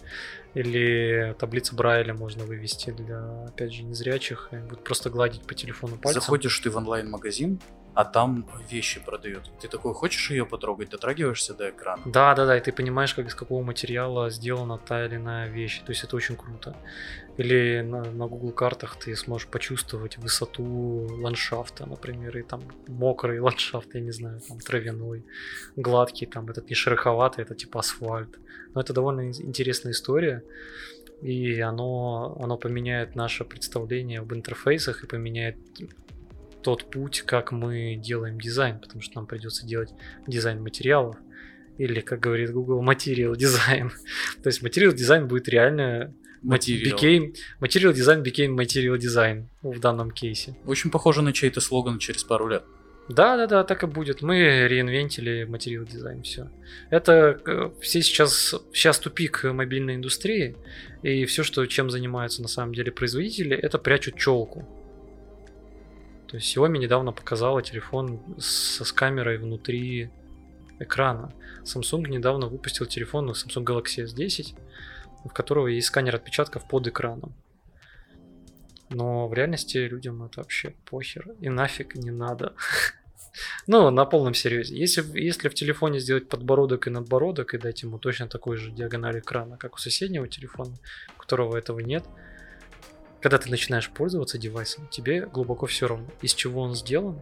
Или 0.55 1.35
таблица 1.39 1.75
Брайля 1.75 2.15
можно 2.15 2.45
вывести 2.45 2.91
для, 2.91 3.45
опять 3.45 3.73
же, 3.73 3.83
незрячих, 3.83 4.49
и 4.53 4.57
будет 4.57 4.83
просто 4.85 5.11
гладить 5.11 5.43
по 5.43 5.55
телефону 5.55 5.97
пальцем. 5.99 6.23
Заходишь 6.23 6.59
ты 6.61 6.71
в 6.71 6.77
онлайн-магазин, 6.77 7.61
а 7.95 8.05
там 8.05 8.47
вещи 8.71 9.01
продают. 9.05 9.51
Ты 9.61 9.69
такой, 9.69 9.95
хочешь 9.95 10.31
ее 10.31 10.47
потрогать, 10.47 10.91
дотрагиваешься 10.91 11.55
до 11.55 11.71
экрана. 11.71 12.03
Да, 12.07 12.35
да, 12.35 12.47
да, 12.47 12.57
и 12.57 12.61
ты 12.61 12.73
понимаешь, 12.73 13.15
как 13.15 13.27
из 13.27 13.35
какого 13.35 13.63
материала 13.63 14.31
сделана 14.31 14.79
та 14.79 15.07
или 15.07 15.17
иная 15.17 15.49
вещь. 15.49 15.83
То 15.85 15.91
есть 15.91 16.05
это 16.05 16.17
очень 16.17 16.37
круто. 16.37 16.77
Или 17.37 17.81
на, 17.81 18.03
на 18.03 18.27
Google 18.27 18.53
картах 18.53 18.97
ты 18.97 19.17
сможешь 19.17 19.49
почувствовать 19.49 20.19
высоту 20.19 21.09
ландшафта, 21.23 21.87
например, 21.87 22.37
и 22.39 22.43
там 22.43 22.63
мокрый 22.87 23.41
ландшафт, 23.41 23.95
я 23.95 24.01
не 24.01 24.13
знаю, 24.13 24.41
там 24.49 24.61
травяной, 24.61 25.25
гладкий, 25.77 26.27
там 26.27 26.49
этот 26.51 26.69
не 26.69 26.75
шероховатый, 26.75 27.45
это 27.45 27.55
типа 27.55 27.81
асфальт. 27.81 28.39
Но 28.75 28.81
это 28.81 28.93
довольно 28.93 29.23
ин- 29.23 29.47
интересная 29.49 29.93
история. 29.93 30.43
И 31.23 31.61
оно, 31.61 32.39
оно 32.41 32.57
поменяет 32.57 33.15
наше 33.15 33.45
представление 33.45 34.21
об 34.21 34.33
интерфейсах 34.33 35.05
и 35.05 35.07
поменяет 35.07 35.57
тот 36.63 36.91
путь, 36.91 37.23
как 37.23 37.53
мы 37.53 37.97
делаем 37.97 38.41
дизайн, 38.41 38.79
потому 38.79 39.01
что 39.03 39.17
нам 39.17 39.27
придется 39.27 39.67
делать 39.67 39.91
дизайн 40.27 40.63
материалов, 40.63 41.17
или, 41.79 42.01
как 42.01 42.21
говорит 42.21 42.53
Google, 42.53 42.83
материал 42.83 43.35
дизайн. 43.35 43.91
То 44.43 44.49
есть 44.49 44.63
материал 44.63 44.93
дизайн 44.93 45.27
будет 45.29 45.49
реально 45.49 46.15
Материал. 46.43 46.99
Became, 46.99 47.35
material 47.61 47.93
design 47.93 48.23
became 48.23 48.57
material 48.57 48.97
design 48.97 49.45
в 49.63 49.79
данном 49.79 50.11
кейсе. 50.11 50.57
Очень 50.65 50.91
похоже 50.91 51.23
на 51.23 51.33
чей-то 51.33 51.61
слоган 51.61 51.99
через 51.99 52.25
пару 52.25 52.49
лет. 52.49 52.65
Да, 53.09 53.37
да, 53.37 53.47
да, 53.47 53.65
так 53.65 53.83
и 53.83 53.87
будет. 53.87 54.23
Мы 54.23 54.69
реинвентили 54.69 55.45
материал 55.45 55.85
дизайн, 55.85 56.23
все. 56.23 56.49
Это 56.91 57.41
э, 57.45 57.71
все 57.81 58.03
сейчас, 58.03 58.55
сейчас 58.73 59.01
тупик 59.01 59.43
мобильной 59.45 59.97
индустрии, 59.97 60.57
и 61.03 61.25
все, 61.25 61.43
что 61.43 61.67
чем 61.67 61.91
занимаются 61.91 62.41
на 62.41 62.49
самом 62.49 62.73
деле 62.73 62.93
производители, 62.93 63.57
это 63.57 63.79
прячут 63.79 64.17
челку. 64.17 64.67
То 66.31 66.37
есть 66.37 66.57
Xiaomi 66.57 66.79
недавно 66.79 67.11
показала 67.11 67.61
телефон 67.61 68.21
с, 68.39 68.85
с 68.85 68.93
камерой 68.93 69.39
внутри 69.39 70.11
экрана. 70.79 71.35
Samsung 71.65 72.09
недавно 72.09 72.47
выпустил 72.47 72.87
телефон 72.87 73.31
Samsung 73.31 73.65
Galaxy 73.65 74.05
S10, 74.05 74.57
в 75.25 75.33
которого 75.33 75.67
есть 75.67 75.89
сканер 75.89 76.15
отпечатков 76.15 76.69
под 76.69 76.87
экраном. 76.87 77.35
Но 78.91 79.27
в 79.27 79.35
реальности 79.35 79.79
людям 79.79 80.23
это 80.23 80.39
вообще 80.39 80.75
похер. 80.89 81.33
И 81.41 81.49
нафиг 81.49 81.97
не 81.97 82.11
надо. 82.11 82.55
Ну, 83.69 83.91
на 83.91 84.07
полном 84.07 84.35
серьезе. 84.35 84.77
Если, 84.77 85.05
если 85.17 85.49
в 85.49 85.55
телефоне 85.55 86.01
сделать 86.01 86.29
подбородок 86.29 86.89
и 86.89 86.91
надбородок 86.91 87.55
и 87.55 87.59
дать 87.59 87.83
ему 87.85 88.01
точно 88.01 88.27
такой 88.27 88.57
же 88.57 88.73
диагональ 88.73 89.21
экрана, 89.21 89.57
как 89.57 89.77
у 89.77 89.79
соседнего 89.79 90.27
телефона, 90.27 90.75
у 91.17 91.21
которого 91.21 91.57
этого 91.57 91.79
нет, 91.79 92.05
когда 93.21 93.39
ты 93.39 93.51
начинаешь 93.51 93.91
пользоваться 93.91 94.39
девайсом, 94.39 94.87
тебе 94.89 95.27
глубоко 95.27 95.67
все 95.67 95.87
равно, 95.89 96.07
из 96.23 96.35
чего 96.35 96.63
он 96.63 96.75
сделан. 96.75 97.21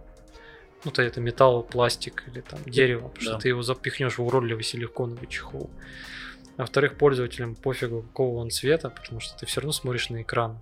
Ну, 0.85 0.91
то 0.93 1.03
это 1.03 1.21
металл, 1.21 1.65
пластик 1.65 2.23
или 2.29 2.41
там 2.41 2.61
дерево, 2.65 3.09
потому 3.09 3.25
Да. 3.25 3.33
что 3.33 3.39
ты 3.43 3.49
его 3.49 3.63
запихнешь 3.63 4.19
в 4.19 4.25
уродливый 4.25 4.63
силиконовый 4.63 5.27
чехол. 5.27 5.71
А 6.57 6.63
во-вторых, 6.63 6.97
пользователям 6.97 7.57
пофигу, 7.57 8.03
какого 8.03 8.39
он 8.39 8.51
цвета, 8.51 8.91
потому 8.91 9.21
что 9.21 9.37
ты 9.39 9.47
все 9.47 9.61
равно 9.61 9.73
смотришь 9.73 10.09
на 10.11 10.23
экран. 10.23 10.61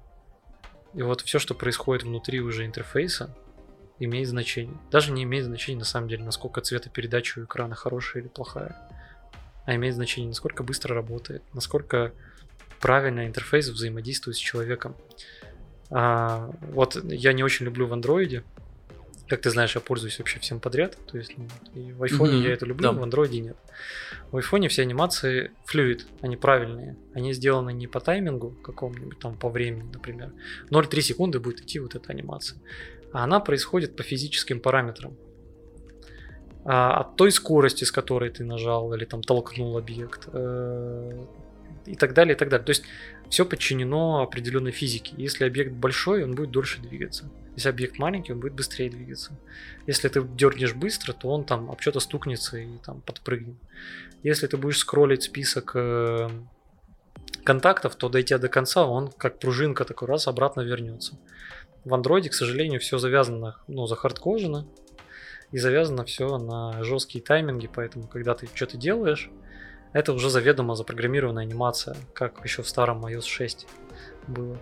И 0.94 1.02
вот 1.02 1.20
все, 1.20 1.38
что 1.38 1.54
происходит 1.54 2.04
внутри 2.04 2.40
уже 2.40 2.64
интерфейса, 2.64 3.34
имеет 3.98 4.28
значение. 4.28 4.76
Даже 4.90 5.12
не 5.12 5.24
имеет 5.24 5.44
значения 5.44 5.78
на 5.78 5.84
самом 5.84 6.08
деле, 6.08 6.24
насколько 6.24 6.60
цветопередача 6.62 7.40
у 7.40 7.44
экрана 7.44 7.74
хорошая 7.74 8.22
или 8.22 8.28
плохая. 8.28 8.76
А 9.66 9.74
имеет 9.74 9.94
значение, 9.94 10.28
насколько 10.28 10.62
быстро 10.62 10.94
работает, 10.94 11.42
насколько 11.52 12.12
правильно 12.80 13.26
интерфейс 13.26 13.68
взаимодействует 13.68 14.36
с 14.36 14.40
человеком. 14.40 14.96
А, 15.90 16.50
вот 16.72 16.96
я 17.04 17.32
не 17.32 17.42
очень 17.42 17.66
люблю 17.66 17.86
в 17.86 17.92
андроиде. 17.92 18.44
Как 19.28 19.40
ты 19.40 19.50
знаешь, 19.50 19.74
я 19.74 19.80
пользуюсь 19.80 20.18
вообще 20.18 20.38
всем 20.38 20.60
подряд. 20.60 20.96
То 21.10 21.18
есть 21.18 21.32
ну, 21.36 21.48
и 21.74 21.92
в 21.92 22.02
айфоне 22.02 22.34
Мгм, 22.34 22.42
я 22.42 22.52
это 22.52 22.64
люблю, 22.64 22.92
да. 22.92 22.92
в 22.92 23.02
андроиде 23.02 23.40
нет. 23.40 23.56
В 24.30 24.36
айфоне 24.36 24.68
все 24.68 24.82
анимации 24.82 25.50
флюид, 25.64 26.06
они 26.20 26.36
правильные. 26.36 26.96
Они 27.12 27.32
сделаны 27.32 27.72
не 27.72 27.88
по 27.88 28.00
таймингу 28.00 28.50
какому-нибудь 28.62 29.18
там 29.18 29.36
по 29.36 29.48
времени, 29.48 29.90
например. 29.92 30.32
0,3 30.70 31.00
секунды 31.00 31.40
будет 31.40 31.60
идти 31.60 31.80
вот 31.80 31.94
эта 31.96 32.12
анимация. 32.12 32.60
А 33.12 33.24
она 33.24 33.40
происходит 33.40 33.96
по 33.96 34.02
физическим 34.02 34.60
параметрам. 34.60 35.16
А, 36.64 37.00
от 37.00 37.16
той 37.16 37.30
скорости, 37.32 37.84
с 37.84 37.92
которой 37.92 38.30
ты 38.30 38.44
нажал 38.44 38.92
или 38.94 39.04
там 39.04 39.22
толкнул 39.22 39.76
объект. 39.76 40.28
И 41.86 41.94
так 41.94 42.14
далее, 42.14 42.34
и 42.34 42.38
так 42.38 42.48
далее. 42.48 42.64
То 42.64 42.70
есть 42.70 42.84
все 43.30 43.44
подчинено 43.44 44.22
определенной 44.22 44.72
физике. 44.72 45.14
Если 45.16 45.44
объект 45.44 45.72
большой, 45.72 46.24
он 46.24 46.34
будет 46.34 46.50
дольше 46.50 46.80
двигаться. 46.80 47.30
Если 47.54 47.68
объект 47.68 47.98
маленький, 47.98 48.32
он 48.32 48.40
будет 48.40 48.54
быстрее 48.54 48.90
двигаться. 48.90 49.38
Если 49.86 50.08
ты 50.08 50.22
дернешь 50.22 50.74
быстро, 50.74 51.12
то 51.12 51.28
он 51.28 51.44
там 51.44 51.70
об 51.70 51.80
что-то 51.80 52.00
стукнется 52.00 52.58
и 52.58 52.78
там 52.84 53.00
подпрыгнет. 53.00 53.56
Если 54.22 54.46
ты 54.46 54.56
будешь 54.56 54.78
скроллить 54.78 55.22
список 55.22 55.72
э, 55.74 56.28
контактов, 57.44 57.96
то 57.96 58.08
дойдя 58.08 58.38
до 58.38 58.48
конца, 58.48 58.84
он 58.86 59.10
как 59.10 59.38
пружинка 59.38 59.84
такой 59.84 60.08
раз 60.08 60.28
обратно 60.28 60.60
вернется. 60.60 61.18
В 61.84 61.94
андроиде, 61.94 62.30
к 62.30 62.34
сожалению, 62.34 62.80
все 62.80 62.98
завязано, 62.98 63.56
ну, 63.68 63.86
захардкожено. 63.86 64.66
И 65.52 65.58
завязано 65.58 66.04
все 66.04 66.38
на 66.38 66.82
жесткие 66.82 67.22
тайминги, 67.22 67.70
поэтому 67.72 68.08
когда 68.08 68.34
ты 68.34 68.48
что-то 68.52 68.76
делаешь, 68.76 69.30
это 69.96 70.12
уже 70.12 70.28
заведомо 70.28 70.74
запрограммированная 70.74 71.44
анимация, 71.44 71.96
как 72.12 72.44
еще 72.44 72.62
в 72.62 72.68
старом 72.68 73.06
iOS 73.06 73.26
6 73.26 73.66
было. 74.26 74.58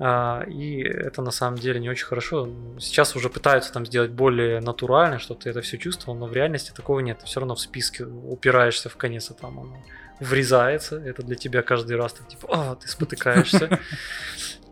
А, 0.00 0.44
и 0.46 0.80
это 0.80 1.22
на 1.22 1.32
самом 1.32 1.58
деле 1.58 1.80
не 1.80 1.90
очень 1.90 2.06
хорошо. 2.06 2.48
Сейчас 2.78 3.16
уже 3.16 3.30
пытаются 3.30 3.72
там 3.72 3.84
сделать 3.84 4.12
более 4.12 4.60
натурально, 4.60 5.18
чтобы 5.18 5.40
ты 5.40 5.50
это 5.50 5.60
все 5.60 5.76
чувствовал, 5.76 6.16
но 6.16 6.26
в 6.26 6.32
реальности 6.32 6.70
такого 6.70 7.00
нет. 7.00 7.18
Ты 7.18 7.26
все 7.26 7.40
равно 7.40 7.56
в 7.56 7.60
списке 7.60 8.04
упираешься 8.04 8.88
в 8.88 8.96
конец, 8.96 9.28
и 9.28 9.34
там 9.34 9.58
оно 9.58 9.76
врезается. 10.20 11.00
Это 11.00 11.24
для 11.24 11.34
тебя 11.34 11.62
каждый 11.62 11.96
раз 11.96 12.12
ты 12.12 12.22
типа, 12.24 12.48
а, 12.52 12.74
ты 12.76 12.88
спотыкаешься. 12.88 13.80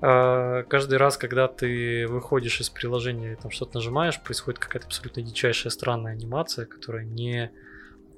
А, 0.03 0.62
Каждый 0.64 0.99
раз, 0.99 1.17
когда 1.17 1.49
ты 1.49 2.07
выходишь 2.07 2.61
из 2.61 2.69
приложения 2.69 3.33
и 3.33 3.37
там 3.37 3.51
что-то 3.51 3.79
нажимаешь, 3.79 4.21
происходит 4.21 4.61
какая-то 4.61 4.89
абсолютно 4.89 5.23
дичайшая 5.23 5.71
странная 5.71 6.12
анимация, 6.12 6.67
которая 6.67 7.07
не 7.07 7.51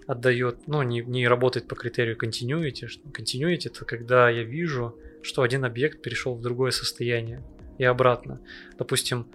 отдает, 0.09 0.67
ну, 0.67 0.83
не, 0.83 1.03
не 1.03 1.29
работает 1.29 1.69
по 1.69 1.77
критерию 1.77 2.17
continuity. 2.17 2.89
Continuity 3.13 3.67
это 3.67 3.85
когда 3.85 4.31
я 4.31 4.43
вижу, 4.43 4.97
что 5.23 5.43
один 5.43 5.67
объект 5.67 6.01
перешел 6.01 6.35
в 6.35 6.41
другое 6.41 6.71
состояние 6.71 7.43
и 7.77 7.85
обратно. 7.85 8.41
Допустим, 8.79 9.27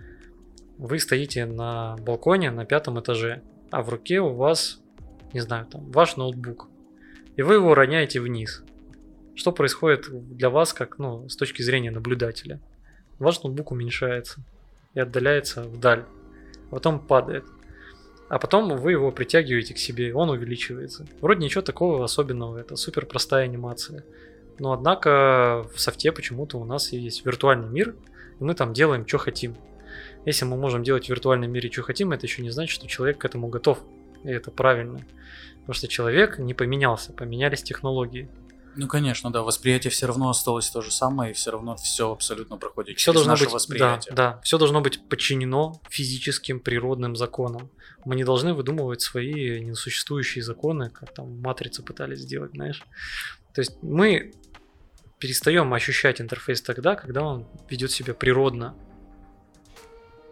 вы 0.80 0.97
стоите 0.97 1.45
на 1.45 1.95
балконе 1.97 2.49
на 2.49 2.65
пятом 2.65 2.99
этаже, 2.99 3.43
а 3.69 3.84
в 3.84 3.89
руке 3.89 4.19
у 4.19 4.34
вас, 4.34 4.82
не 5.32 5.41
знаю, 5.41 5.67
там, 5.67 5.91
ваш 5.91 6.17
ноутбук, 6.17 6.69
и 7.36 7.43
вы 7.43 7.53
его 7.53 7.76
роняете 7.76 8.19
вниз. 8.19 8.63
Что 9.36 9.51
происходит 9.51 10.07
для 10.36 10.49
вас, 10.49 10.74
как, 10.74 10.97
ну, 10.97 11.30
с 11.30 11.36
точки 11.36 11.61
зрения 11.61 11.91
наблюдателя? 11.91 12.59
Ваш 13.19 13.43
ноутбук 13.43 13.71
уменьшается 13.71 14.41
и 14.95 14.99
отдаляется 14.99 15.61
вдаль, 15.61 16.05
а 16.71 16.71
потом 16.71 16.99
падает. 16.99 17.45
А 18.34 18.39
потом 18.39 18.75
вы 18.77 18.93
его 18.93 19.11
притягиваете 19.11 19.75
к 19.75 19.77
себе, 19.77 20.09
и 20.09 20.11
он 20.11 20.31
увеличивается. 20.31 21.05
Вроде 21.21 21.43
ничего 21.43 21.61
такого 21.61 22.03
особенного, 22.03 22.57
это 22.57 22.75
супер 22.75 23.05
простая 23.05 23.43
анимация. 23.43 24.03
Но 24.57 24.73
однако 24.73 25.67
в 25.71 25.79
софте 25.79 26.11
почему-то 26.11 26.57
у 26.57 26.65
нас 26.65 26.93
есть 26.93 27.23
виртуальный 27.27 27.69
мир, 27.69 27.93
и 28.39 28.43
мы 28.43 28.55
там 28.55 28.73
делаем, 28.73 29.07
что 29.07 29.19
хотим. 29.19 29.55
Если 30.25 30.45
мы 30.45 30.57
можем 30.57 30.81
делать 30.81 31.05
в 31.05 31.09
виртуальном 31.09 31.51
мире, 31.51 31.71
что 31.71 31.84
хотим, 31.84 32.11
это 32.11 32.25
еще 32.25 32.41
не 32.41 32.49
значит, 32.49 32.73
что 32.73 32.88
человек 32.88 33.19
к 33.19 33.25
этому 33.25 33.49
готов. 33.49 33.84
И 34.23 34.29
это 34.29 34.49
правильно. 34.49 35.05
Потому 35.59 35.75
что 35.75 35.88
человек 35.88 36.39
не 36.39 36.55
поменялся, 36.55 37.13
поменялись 37.13 37.61
технологии. 37.61 38.29
Ну, 38.75 38.88
конечно, 38.88 39.31
да, 39.31 39.43
восприятие 39.43 39.91
все 39.91 40.07
равно 40.07 40.31
осталось 40.31 40.71
то 40.71 40.81
же 40.81 40.89
самое, 40.89 41.31
и 41.31 41.34
все 41.36 41.51
равно 41.51 41.75
все 41.75 42.11
абсолютно 42.11 42.57
проходит 42.57 42.97
Все 42.97 43.11
через 43.11 43.25
должно 43.25 43.34
наше 43.34 43.43
быть, 43.43 43.51
да, 43.51 43.55
восприятие. 43.55 44.15
да, 44.15 44.41
все 44.43 44.57
должно 44.57 44.81
быть 44.81 45.07
подчинено 45.07 45.79
физическим 45.88 46.59
природным 46.59 47.15
законам. 47.15 47.69
Мы 48.06 48.16
не 48.16 48.24
должны 48.24 48.54
выдумывать 48.54 49.01
свои 49.01 49.60
несуществующие 49.62 50.43
законы, 50.43 50.89
как 50.89 51.14
там 51.14 51.39
матрицы 51.41 51.84
пытались 51.84 52.20
сделать, 52.20 52.51
знаешь. 52.51 52.84
То 53.54 53.62
есть 53.62 53.78
мы 53.82 54.34
перестаем 55.20 55.74
ощущать 55.74 56.20
интерфейс 56.20 56.62
тогда, 56.62 56.95
когда 56.95 57.24
он 57.24 57.47
ведет 57.70 57.91
себя 57.91 58.14
природно. 58.14 58.76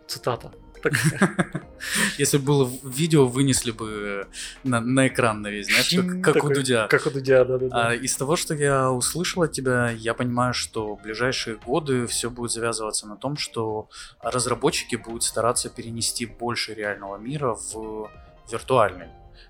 Цитата. 0.07 0.51
Если 2.17 2.37
бы 2.37 2.43
было 2.43 2.71
видео, 2.83 3.25
вынесли 3.27 3.71
бы 3.71 4.27
на, 4.63 4.79
на 4.81 5.07
экран 5.07 5.41
на 5.41 5.47
весь, 5.49 5.67
знаешь, 5.67 5.89
как, 5.89 6.21
как 6.21 6.35
у 6.35 6.47
Такой, 6.47 6.55
Дудя. 6.55 6.87
Как 6.87 7.05
у 7.05 7.11
Дудя, 7.11 7.45
да, 7.45 7.57
да, 7.57 7.67
да. 7.67 7.87
А 7.87 7.93
из 7.93 8.15
того, 8.15 8.35
что 8.35 8.53
я 8.53 8.91
услышал 8.91 9.43
от 9.43 9.51
тебя, 9.51 9.89
я 9.89 10.13
понимаю, 10.13 10.53
что 10.53 10.95
в 10.95 11.01
ближайшие 11.01 11.57
годы 11.57 12.05
все 12.07 12.29
будет 12.29 12.51
завязываться 12.51 13.07
на 13.07 13.17
том, 13.17 13.37
что 13.37 13.89
разработчики 14.21 14.95
будут 14.95 15.23
стараться 15.23 15.69
перенести 15.69 16.25
больше 16.25 16.73
реального 16.73 17.17
мира 17.17 17.55
в 17.73 18.09
виртуальный. 18.51 19.07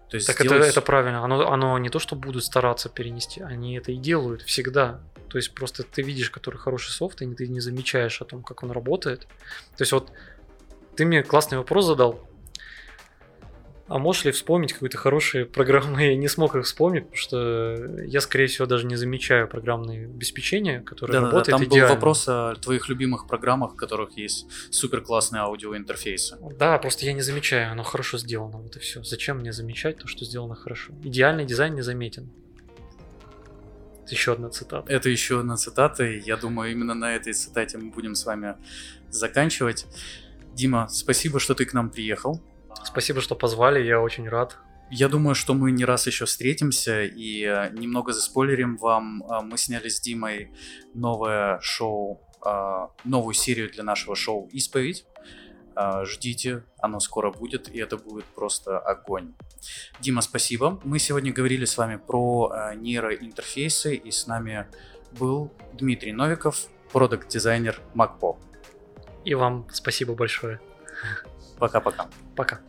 То 0.10 0.16
есть 0.16 0.28
Так 0.28 0.36
это, 0.42 0.50
сделать- 0.50 0.70
это 0.70 0.82
правильно. 0.82 1.24
Оно, 1.24 1.50
оно 1.52 1.78
не 1.78 1.90
то, 1.90 2.00
что 2.00 2.16
будут 2.16 2.44
стараться 2.44 2.90
перенести, 2.90 3.42
они 3.42 3.78
это 3.78 3.92
и 3.92 3.96
делают 3.98 4.42
всегда. 4.42 5.00
То 5.30 5.38
есть 5.38 5.54
просто 5.56 5.84
ты 5.84 6.02
видишь, 6.02 6.30
который 6.30 6.58
хороший 6.58 6.92
софт, 6.92 7.22
и 7.22 7.34
ты 7.34 7.48
не 7.48 7.62
замечаешь 7.62 8.22
о 8.22 8.26
том, 8.26 8.44
как 8.44 8.64
он 8.64 8.72
работает. 8.72 9.22
То 9.78 9.84
есть 9.84 9.94
вот 9.94 10.12
ты 10.96 11.06
мне 11.06 11.24
классный 11.24 11.58
вопрос 11.58 11.86
задал. 11.86 12.28
А 13.92 13.98
можешь 13.98 14.24
ли 14.24 14.32
вспомнить 14.32 14.72
какие-то 14.72 14.98
хорошие 14.98 15.46
программы? 15.46 16.02
Я 16.12 16.16
не 16.16 16.30
смог 16.30 16.56
их 16.56 16.64
вспомнить, 16.64 17.04
потому 17.04 17.18
что 17.18 18.04
я, 18.06 18.22
скорее 18.22 18.48
всего, 18.48 18.66
даже 18.66 18.86
не 18.86 18.96
замечаю 18.96 19.50
программное 19.50 20.06
обеспечение, 20.06 20.80
которое 20.80 21.12
Да-да-да, 21.12 21.32
работает 21.32 21.58
там 21.58 21.68
идеально. 21.68 21.88
был 21.90 21.96
вопрос 21.96 22.26
о 22.30 22.56
твоих 22.56 22.88
любимых 22.88 23.28
программах, 23.28 23.74
в 23.74 23.76
которых 23.76 24.18
есть 24.18 24.48
супер 24.72 25.02
классные 25.02 25.42
аудиоинтерфейсы. 25.42 26.38
Да, 26.58 26.78
просто 26.78 27.06
я 27.06 27.12
не 27.12 27.22
замечаю, 27.22 27.70
оно 27.70 27.84
хорошо 27.84 28.18
сделано, 28.18 28.60
вот 28.60 28.78
и 28.78 28.80
все. 28.80 29.04
Зачем 29.04 29.40
мне 29.40 29.52
замечать 29.52 29.98
то, 29.98 30.08
что 30.08 30.24
сделано 30.24 30.56
хорошо? 30.56 30.94
Идеальный 31.04 31.44
дизайн 31.44 31.76
не 31.76 31.82
заметен. 31.82 32.30
Еще 34.10 34.34
одна 34.34 34.50
цитата. 34.50 34.92
Это 34.92 35.10
еще 35.10 35.40
одна 35.40 35.58
цитата, 35.58 36.06
и 36.06 36.22
я 36.22 36.38
думаю, 36.38 36.72
именно 36.72 36.94
на 36.94 37.14
этой 37.16 37.34
цитате 37.34 37.78
мы 37.78 37.92
будем 37.92 38.16
с 38.16 38.26
вами 38.26 38.56
заканчивать. 39.10 39.86
Дима, 40.54 40.88
спасибо, 40.90 41.40
что 41.40 41.56
ты 41.56 41.66
к 41.66 41.74
нам 41.74 41.90
приехал. 41.90 42.42
Спасибо, 42.84 43.22
что 43.22 43.36
позвали, 43.36 43.84
я 43.84 44.02
очень 44.02 44.28
рад. 44.28 44.58
Я 44.94 45.08
думаю, 45.08 45.36
что 45.36 45.54
мы 45.54 45.72
не 45.72 45.86
раз 45.86 46.06
еще 46.08 46.26
встретимся 46.26 47.04
и 47.04 47.44
э, 47.46 47.70
немного 47.72 48.12
заспойлерим 48.12 48.76
вам. 48.76 49.24
Э, 49.24 49.42
мы 49.42 49.58
сняли 49.58 49.88
с 49.88 50.02
Димой 50.02 50.52
новое 50.94 51.60
шоу, 51.62 52.22
э, 52.46 52.88
новую 53.06 53.34
серию 53.34 53.72
для 53.72 53.84
нашего 53.84 54.16
шоу 54.16 54.50
«Исповедь». 54.52 55.06
Ждите, 56.04 56.66
оно 56.80 57.00
скоро 57.00 57.32
будет, 57.32 57.74
и 57.74 57.80
это 57.80 57.96
будет 57.96 58.26
просто 58.26 58.78
огонь. 58.78 59.34
Дима, 60.02 60.20
спасибо. 60.20 60.82
Мы 60.84 61.00
сегодня 61.00 61.32
говорили 61.32 61.64
с 61.64 61.78
вами 61.78 61.96
про 61.96 62.74
нейроинтерфейсы, 62.76 63.96
и 63.96 64.12
с 64.12 64.28
нами 64.28 64.68
был 65.18 65.50
Дмитрий 65.74 66.12
Новиков, 66.12 66.68
продукт-дизайнер 66.92 67.80
MacPo. 67.96 68.51
И 69.26 69.36
вам 69.36 69.68
спасибо 69.72 70.14
большое. 70.14 70.60
Пока-пока. 71.60 72.08
Пока. 72.36 72.60